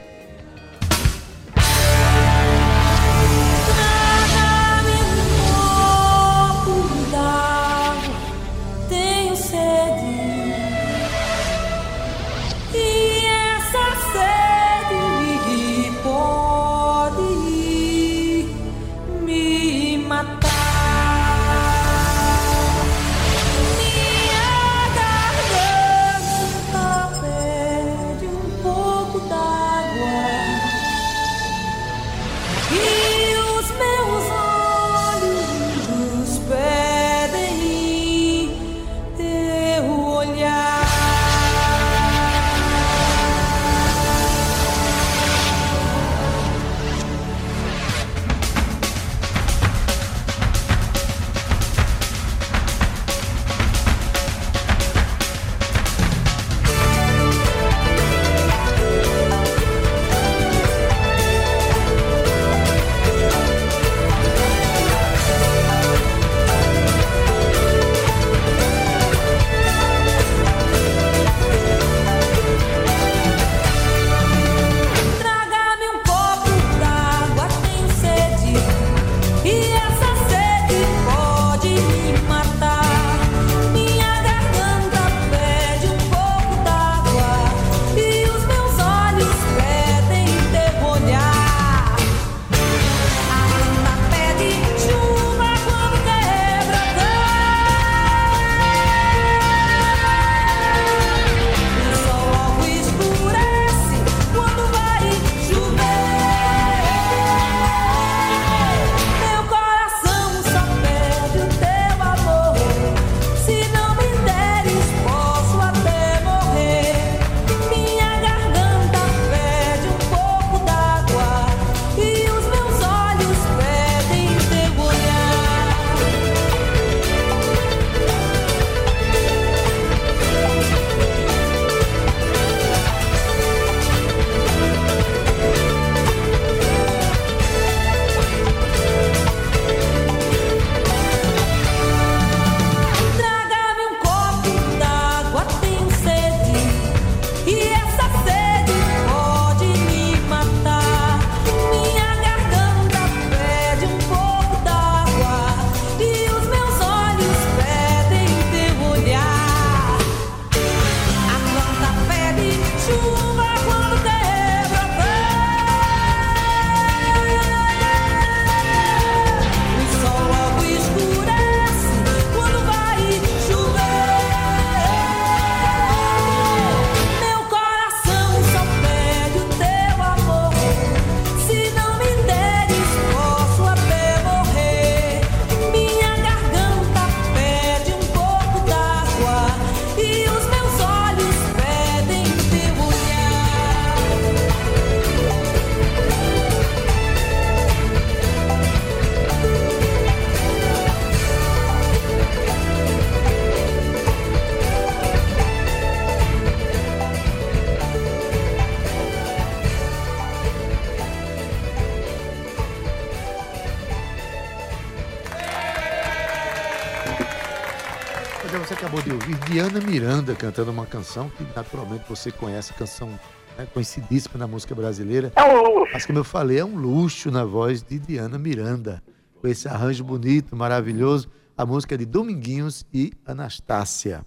Cantando 220.41 220.70
uma 220.70 220.86
canção 220.86 221.28
que 221.28 221.45
naturalmente 221.55 222.05
você 222.09 222.32
conhece, 222.32 222.72
canção 222.72 223.11
né, 223.59 223.68
conhecidíssima 223.74 224.38
na 224.38 224.47
música 224.47 224.74
brasileira. 224.74 225.30
É 225.36 225.45
um 225.45 225.62
luxo. 225.62 225.93
Mas 225.93 226.07
como 226.07 226.18
eu 226.18 226.24
falei, 226.24 226.59
é 226.59 226.64
um 226.64 226.76
luxo 226.76 227.30
na 227.30 227.45
voz 227.45 227.82
de 227.82 227.99
Diana 227.99 228.38
Miranda. 228.38 229.03
Com 229.38 229.47
esse 229.47 229.68
arranjo 229.68 230.03
bonito, 230.03 230.57
maravilhoso. 230.57 231.28
A 231.59 231.66
música 231.66 231.95
é 231.95 231.99
de 231.99 232.07
Dominguinhos 232.07 232.86
e 232.93 233.12
Anastácia. 233.26 234.24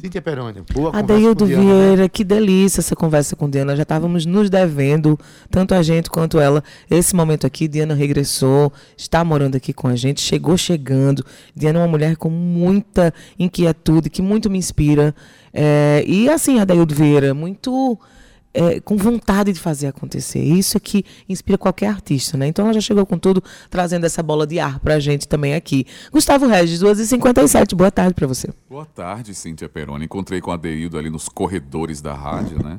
Cíntia 0.00 0.22
Peroni, 0.22 0.62
boa 0.72 0.96
Adeildo 0.96 1.46
Diana, 1.46 1.62
né? 1.62 1.84
Vieira, 1.84 2.08
que 2.08 2.24
delícia 2.24 2.80
essa 2.80 2.96
conversa 2.96 3.36
com 3.36 3.50
Diana. 3.50 3.76
Já 3.76 3.82
estávamos 3.82 4.24
nos 4.24 4.48
devendo, 4.48 5.18
tanto 5.50 5.74
a 5.74 5.82
gente 5.82 6.08
quanto 6.08 6.40
ela. 6.40 6.64
Esse 6.90 7.14
momento 7.14 7.46
aqui, 7.46 7.68
Diana 7.68 7.92
regressou, 7.92 8.72
está 8.96 9.22
morando 9.22 9.56
aqui 9.56 9.74
com 9.74 9.88
a 9.88 9.96
gente, 9.96 10.22
chegou 10.22 10.56
chegando. 10.56 11.22
Diana 11.54 11.80
é 11.80 11.82
uma 11.82 11.88
mulher 11.88 12.16
com 12.16 12.30
muita 12.30 13.12
inquietude, 13.38 14.08
que 14.08 14.22
muito 14.22 14.48
me 14.48 14.56
inspira. 14.56 15.14
É, 15.52 16.02
e 16.06 16.30
assim, 16.30 16.60
Adeildo 16.60 16.94
Vieira, 16.94 17.34
muito 17.34 17.98
é, 18.52 18.80
com 18.80 18.96
vontade 18.96 19.52
de 19.52 19.60
fazer 19.60 19.86
acontecer. 19.86 20.42
Isso 20.42 20.76
é 20.76 20.80
que 20.80 21.04
inspira 21.28 21.56
qualquer 21.56 21.88
artista, 21.88 22.36
né? 22.36 22.46
Então 22.46 22.64
ela 22.64 22.74
já 22.74 22.80
chegou 22.80 23.06
com 23.06 23.18
tudo, 23.18 23.42
trazendo 23.68 24.04
essa 24.04 24.22
bola 24.22 24.46
de 24.46 24.58
ar 24.58 24.78
pra 24.80 24.98
gente 24.98 25.28
também 25.28 25.54
aqui. 25.54 25.86
Gustavo 26.12 26.46
Regis, 26.46 26.80
2h57, 26.80 27.74
boa 27.74 27.90
tarde 27.90 28.14
pra 28.14 28.26
você. 28.26 28.48
Boa 28.68 28.86
tarde, 28.86 29.34
Cíntia 29.34 29.68
Peroni. 29.68 30.04
Encontrei 30.04 30.40
com 30.40 30.50
o 30.50 30.54
Adeildo 30.54 30.98
ali 30.98 31.10
nos 31.10 31.28
corredores 31.28 32.00
da 32.00 32.14
rádio, 32.14 32.62
né? 32.62 32.78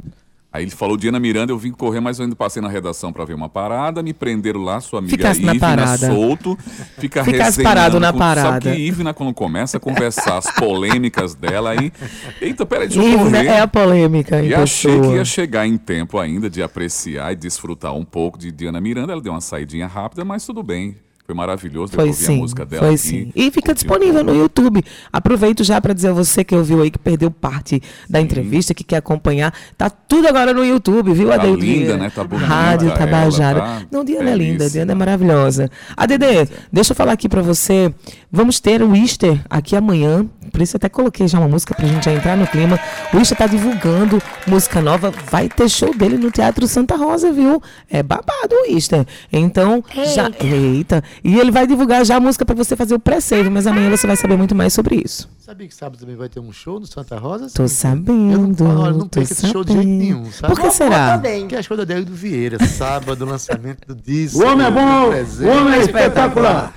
Aí 0.54 0.64
ele 0.66 0.72
falou 0.72 0.97
Diana 0.97 1.18
Miranda, 1.18 1.54
eu 1.54 1.58
vim 1.58 1.72
correr, 1.72 2.02
mas 2.02 2.20
eu 2.20 2.24
ainda 2.24 2.36
passei 2.36 2.62
na 2.62 2.68
redação 2.68 3.14
para 3.14 3.24
ver 3.24 3.34
uma 3.36 3.47
parada, 3.47 4.04
me 4.04 4.14
prenderam 4.14 4.62
lá, 4.62 4.82
sua 4.82 4.99
amiga 4.99 5.16
Ficasse 5.16 5.41
na 5.41 5.54
Ivna 5.56 5.66
parada. 5.68 6.08
solto, 6.08 6.58
fica 6.97 7.24
Ficasse 7.24 7.64
parado 7.64 8.02
na 8.02 8.12
com- 8.12 8.20
parada. 8.20 8.49
Sabe 8.66 8.76
que 8.76 8.82
Ivna, 8.82 9.14
quando 9.14 9.34
começa 9.34 9.78
a 9.78 9.80
conversar 9.80 10.38
as 10.39 10.52
polêmicas 10.56 11.34
dela, 11.36 11.70
aí... 11.72 11.93
Eita, 12.41 12.66
peraí, 12.66 12.89
deixa 12.89 13.02
eu 13.02 13.08
Ivna 13.14 13.24
correr. 13.38 13.45
é 13.47 13.60
a 13.62 13.68
polêmica 13.68 14.41
E 14.41 14.54
achei 14.54 14.91
pessoa. 14.91 15.12
que 15.14 15.18
ia 15.20 15.24
chegar 15.26 15.66
em 15.66 15.78
tempo 15.78 16.20
ainda 16.20 16.49
de 16.49 16.62
apreciar 16.62 17.32
e 17.32 17.36
desfrutar 17.38 17.93
um 17.95 18.04
pouco 18.04 18.38
de 18.38 18.52
Diana 18.52 18.82
Miranda. 18.82 19.14
Ela 19.14 19.22
deu 19.22 19.32
uma 19.32 19.39
saidinha 19.39 19.88
rápida, 19.88 20.26
mas 20.26 20.45
tudo 20.45 20.62
bem. 20.62 20.97
Foi 21.32 21.36
maravilhoso 21.38 21.94
Foi 21.94 22.12
sim, 22.12 22.36
a 22.36 22.38
música 22.40 22.66
dela 22.66 22.84
foi 22.84 22.96
aqui. 22.96 22.98
sim. 22.98 23.32
E 23.34 23.50
fica 23.52 23.74
disponível 23.74 24.22
no 24.22 24.36
YouTube. 24.36 24.84
Aproveito 25.14 25.64
já 25.64 25.80
para 25.80 25.94
dizer 25.94 26.10
a 26.10 26.14
você 26.14 26.44
que 26.44 26.54
ouviu 26.54 26.82
aí, 26.82 26.92
que 26.92 27.00
perdeu 27.00 27.32
parte 27.32 27.82
da 28.10 28.20
entrevista, 28.20 28.74
que 28.74 28.84
quer 28.84 28.98
acompanhar. 28.98 29.54
Tá 29.78 29.90
tudo 29.90 30.28
agora 30.28 30.54
no 30.54 30.66
YouTube, 30.66 31.14
viu, 31.14 31.30
Tá 31.30 31.36
Adeildo? 31.36 31.64
linda, 31.64 31.96
né? 31.98 32.10
Tá 32.14 32.24
bonita 32.26 32.48
Rádio 32.48 32.94
Tabajara. 32.94 33.62
tá 33.62 33.82
Não, 33.90 34.04
Diana 34.04 34.30
é 34.32 34.36
linda. 34.36 34.70
Diana 34.70 34.92
é 34.92 34.96
maravilhosa. 34.96 35.72
A 35.96 36.06
Dedê, 36.06 36.48
deixa 36.72 36.92
eu 36.92 36.96
falar 36.96 37.14
aqui 37.14 37.30
para 37.30 37.42
você. 37.42 37.94
Vamos 38.30 38.60
ter 38.60 38.82
o 38.84 38.94
Easter 38.96 39.40
aqui 39.50 39.76
amanhã. 39.76 40.26
Por 40.52 40.62
isso 40.62 40.76
eu 40.76 40.78
até 40.80 40.90
coloquei 40.90 41.28
já 41.30 41.40
uma 41.40 41.48
música 41.48 41.74
pra 41.74 41.88
gente 41.88 42.04
já 42.04 42.12
entrar 42.14 42.36
no 42.36 42.46
clima. 42.46 42.78
O 43.14 43.18
Easter 43.18 43.38
tá 43.38 43.48
divulgando 43.48 44.22
música 44.46 44.82
nova. 44.82 45.14
Vai 45.30 45.48
ter 45.48 45.70
show 45.70 45.96
dele 45.96 46.18
no 46.18 46.30
Teatro 46.30 46.68
Santa 46.68 46.98
Rosa, 46.98 47.32
viu? 47.32 47.62
É 47.90 48.04
babado 48.04 48.54
o 48.68 48.74
Easter. 48.74 49.06
Então, 49.32 49.82
já. 50.14 50.30
Eita! 50.42 51.02
E 51.24 51.38
ele 51.38 51.51
vai 51.51 51.67
divulgar 51.67 52.03
já 52.03 52.15
a 52.15 52.19
música 52.19 52.43
pra 52.45 52.55
você 52.55 52.76
fazer 52.76 52.95
o 52.95 52.99
pré-save, 52.99 53.49
mas 53.49 53.67
amanhã 53.67 53.89
você 53.89 54.07
vai 54.07 54.15
saber 54.15 54.38
muito 54.38 54.55
mais 54.55 54.74
sobre 54.74 55.01
isso. 55.05 55.30
Sabia 55.38 55.67
que 55.67 55.76
sábado 55.76 55.99
também 55.99 56.15
vai 56.15 56.28
ter 56.28 56.39
um 56.39 56.51
show 56.51 56.80
no 56.80 56.88
Santa 56.88 57.17
Rosa? 57.17 57.47
Tô 57.53 57.67
Cíntia? 57.67 57.89
Eu 57.89 57.95
não, 57.97 58.55
sabendo. 58.55 58.65
olha, 58.65 58.93
não 58.93 59.09
esse 59.17 59.47
show 59.47 59.63
de 59.63 59.74
jeito 59.74 59.84
sabendo. 59.84 59.97
nenhum, 59.99 60.32
sabe? 60.32 60.53
Por 60.53 60.61
que 60.61 60.72
será? 60.72 61.22
Que 61.47 61.55
é 61.55 61.59
a 61.59 61.63
show 61.63 61.78
da 61.78 61.84
Adeildo 61.84 62.13
Vieira, 62.13 62.65
sábado, 62.65 63.24
lançamento 63.26 63.88
do 63.88 63.95
disco. 63.95 64.39
O 64.39 64.47
homem 64.47 64.65
é 64.65 64.72
bom, 64.72 65.09
do 65.09 65.45
o 65.45 65.49
homem 65.49 65.74
é 65.76 65.82
espetacular. 65.82 66.74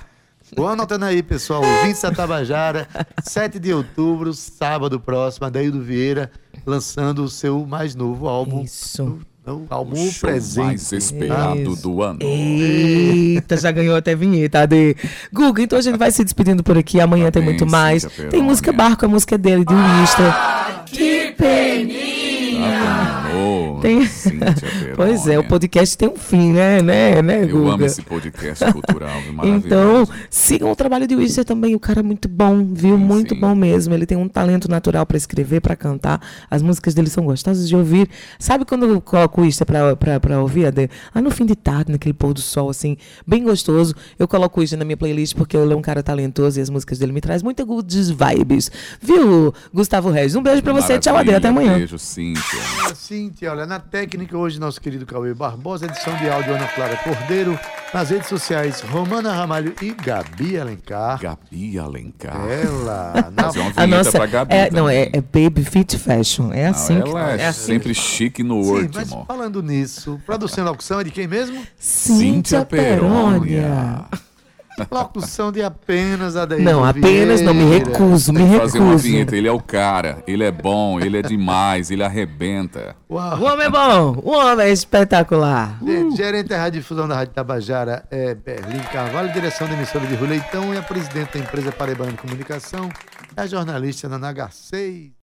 Vou 0.57 0.69
anotando 0.69 1.07
aí, 1.07 1.23
pessoal. 1.23 1.63
Ouvintes 1.65 2.03
da 2.03 2.13
Tabajara, 2.13 2.87
7 3.25 3.59
de 3.59 3.73
outubro, 3.73 4.33
sábado 4.35 5.01
próximo, 5.01 5.47
Adeildo 5.47 5.81
Vieira 5.81 6.31
lançando 6.67 7.25
o 7.25 7.29
seu 7.29 7.67
mais 7.67 7.95
novo 7.95 8.29
álbum. 8.29 8.63
Isso. 8.63 9.19
O, 9.47 9.51
o 9.51 9.67
álbum 9.69 9.93
O 9.93 10.11
show 10.11 10.29
presente. 10.31 10.65
mais 10.65 10.91
esperado 10.93 11.73
Isso. 11.73 11.83
do 11.83 12.03
ano. 12.03 12.19
Eita, 12.23 13.57
já 13.59 13.71
ganhou 13.71 13.95
até 13.95 14.15
vinheta, 14.15 14.61
Ade. 14.61 14.97
Guga, 15.33 15.63
então 15.63 15.79
a 15.79 15.83
gente 15.83 15.99
vai 15.99 16.11
se 16.11 16.25
despedindo 16.25 16.63
por 16.63 16.79
aqui. 16.79 16.99
Amanhã 17.01 17.27
Tá 17.27 17.33
tem 17.33 17.43
muito 17.43 17.67
mais. 17.67 18.05
Tem 18.31 18.41
música 18.43 18.73
Barco, 18.73 19.05
a 19.05 19.09
música 19.09 19.37
dele, 19.37 19.65
de 19.65 19.75
um 19.75 20.01
Easter. 20.01 20.25
Ah, 20.27 20.85
terminou, 22.55 23.81
Tem- 23.81 24.07
Cíntia 24.07 24.55
Peroni. 24.55 24.94
Pois 24.97 25.27
é, 25.27 25.39
o 25.39 25.45
podcast 25.45 25.97
tem 25.97 26.09
um 26.09 26.17
fim, 26.17 26.53
né, 26.53 26.81
né, 26.83 27.23
né, 27.23 27.45
Eu 27.45 27.49
Guga? 27.49 27.73
amo 27.75 27.85
esse 27.85 28.03
podcast 28.03 28.73
cultural, 28.73 29.21
viu? 29.23 29.33
maravilhoso. 29.35 29.67
Então, 29.67 30.09
sigam 30.31 30.71
o 30.71 30.77
trabalho 30.77 31.07
de 31.07 31.15
Wizard 31.17 31.47
também. 31.47 31.75
O 31.75 31.81
cara 31.81 32.01
é 32.01 32.03
muito 32.03 32.29
bom, 32.29 32.65
viu? 32.73 32.97
Sim, 32.97 33.05
muito 33.05 33.35
sim. 33.35 33.41
bom 33.41 33.55
mesmo. 33.55 33.95
Ele 33.95 34.07
tem 34.07 34.17
um 34.17 34.29
talento 34.29 34.71
natural 34.71 35.05
para 35.07 35.17
escrever, 35.17 35.61
para 35.61 35.77
cantar. 35.77 36.21
As 36.51 36.63
músicas 36.63 36.95
dele 36.95 37.11
são 37.11 37.25
gostosas 37.25 37.69
de 37.69 37.77
ouvir. 37.77 38.09
Sabe 38.39 38.65
quando 38.65 38.87
eu 38.87 39.01
coloco 39.01 39.41
o 39.41 39.45
Wizard 39.45 39.71
pra 40.21 40.41
ouvir, 40.41 40.67
Ade? 40.67 40.91
Ah, 41.15 41.21
no 41.21 41.31
fim 41.31 41.47
de 41.47 41.57
tarde, 41.57 41.93
naquele 41.93 42.13
pôr 42.15 42.33
do 42.33 42.41
sol, 42.41 42.71
assim, 42.71 42.97
bem 43.27 43.45
gostoso. 43.45 43.95
Eu 44.19 44.29
coloco 44.29 44.59
o 44.59 44.63
Wizard 44.63 44.79
na 44.79 44.85
minha 44.85 44.97
playlist 44.97 45.35
porque 45.35 45.57
ele 45.57 45.73
é 45.73 45.77
um 45.77 45.83
cara 45.83 46.03
talentoso 46.03 46.59
e 46.59 46.63
as 46.63 46.71
músicas 46.71 46.99
dele 46.99 47.13
me 47.13 47.21
trazem 47.21 47.45
muita 47.45 47.65
good 47.65 47.85
vibes. 48.13 48.71
Viu, 49.01 49.53
Gustavo 49.73 50.11
Regis? 50.11 50.35
Um 50.35 50.43
beijo 50.43 50.63
pra 50.63 50.73
você. 50.73 50.99
Tchau, 50.99 51.17
Ade. 51.17 51.35
Até 51.35 51.49
amanhã. 51.49 51.79
Beijo, 51.79 51.99
Cíntia. 51.99 52.61
Cíntia, 52.95 53.51
olha, 53.53 53.67
na 53.67 53.79
técnica 53.79 54.37
hoje, 54.37 54.59
nosso 54.59 54.81
querido 54.85 55.07
Cauê 55.07 55.33
Barbosa, 55.33 55.87
edição 55.87 56.15
de 56.19 56.29
áudio 56.29 56.55
Ana 56.55 56.69
Clara 56.69 56.95
Cordeiro, 56.99 57.59
nas 57.95 58.11
redes 58.11 58.29
sociais 58.29 58.83
Romana 58.83 59.33
Ramalho 59.33 59.75
e 59.81 59.93
Gabi 59.93 60.59
Alencar. 60.59 61.19
Gabi 61.19 61.79
Alencar. 61.79 62.37
Ela, 62.51 63.31
na 63.35 63.45
Fazer 63.45 63.61
uma 63.61 63.73
A 63.77 63.87
nossa. 63.87 64.13
pra 64.13 64.27
Gabi 64.27 64.55
É, 64.55 64.71
não, 64.71 64.87
é, 64.87 65.05
é 65.11 65.23
Baby 65.23 65.65
Fit 65.65 65.97
Fashion. 65.99 66.53
É 66.53 66.65
Não, 66.65 66.71
assim 66.73 67.01
que. 67.01 67.09
ela 67.09 67.33
é, 67.33 67.41
é 67.41 67.47
assim. 67.47 67.73
sempre 67.73 67.95
chique 67.95 68.43
no 68.43 68.63
Sim, 68.63 68.91
mas 68.93 69.11
último. 69.11 69.25
falando 69.27 69.63
nisso, 69.63 70.21
produção 70.27 70.63
e 70.63 70.69
locução 70.69 71.01
é 71.01 71.05
de 71.05 71.11
quem 71.11 71.27
mesmo? 71.27 71.67
Cíntia 71.79 72.63
Perônia. 72.67 74.05
Locução 74.91 75.53
de 75.53 75.63
apenas 75.63 76.37
Adeildo 76.37 76.65
Não, 76.65 76.85
apenas 76.85 77.41
não, 77.41 77.55
me 77.55 77.65
Vieira. 77.65 77.91
recuso, 77.91 78.33
me 78.33 78.41
que 78.49 78.59
fazer 78.59 78.79
uma 78.79 78.89
recuso. 78.89 79.05
vinheta. 79.05 79.37
Ele 79.37 79.49
é 79.49 79.53
o 79.53 79.61
cara, 79.61 80.23
ele 80.27 80.43
é 80.45 80.51
bom, 80.51 80.99
ele 81.01 81.19
é 81.19 81.23
demais, 81.23 81.91
ele 81.91 82.03
arrebenta. 82.03 82.97
Uau. 83.11 83.39
O 83.39 83.45
homem 83.45 83.67
é 83.67 83.71
bom, 83.71 84.21
o 84.23 84.31
homem 84.33 84.67
é 84.67 84.71
espetacular. 84.73 85.79
Gente, 85.85 86.17
gerente 86.17 86.49
da 86.49 86.59
Rádio 86.59 86.81
Difusão 86.81 87.07
da 87.07 87.15
Rádio 87.15 87.35
Tabajara 87.35 88.05
é 88.11 88.35
Berlim 88.35 88.81
Carvalho, 88.93 89.33
direção 89.33 89.69
da 89.69 89.75
emissora 89.75 90.07
de 90.07 90.15
Rui 90.15 90.29
Leitão 90.29 90.75
e 90.75 90.79
a 90.79 90.83
presidente 90.83 91.39
da 91.39 91.45
empresa 91.45 91.71
Paraibana 91.73 92.13
de 92.13 92.19
Comunicação 92.19 92.89
é 93.37 93.43
a 93.43 93.47
jornalista 93.47 94.09
Nana 94.09 94.33
Garcês. 94.33 95.11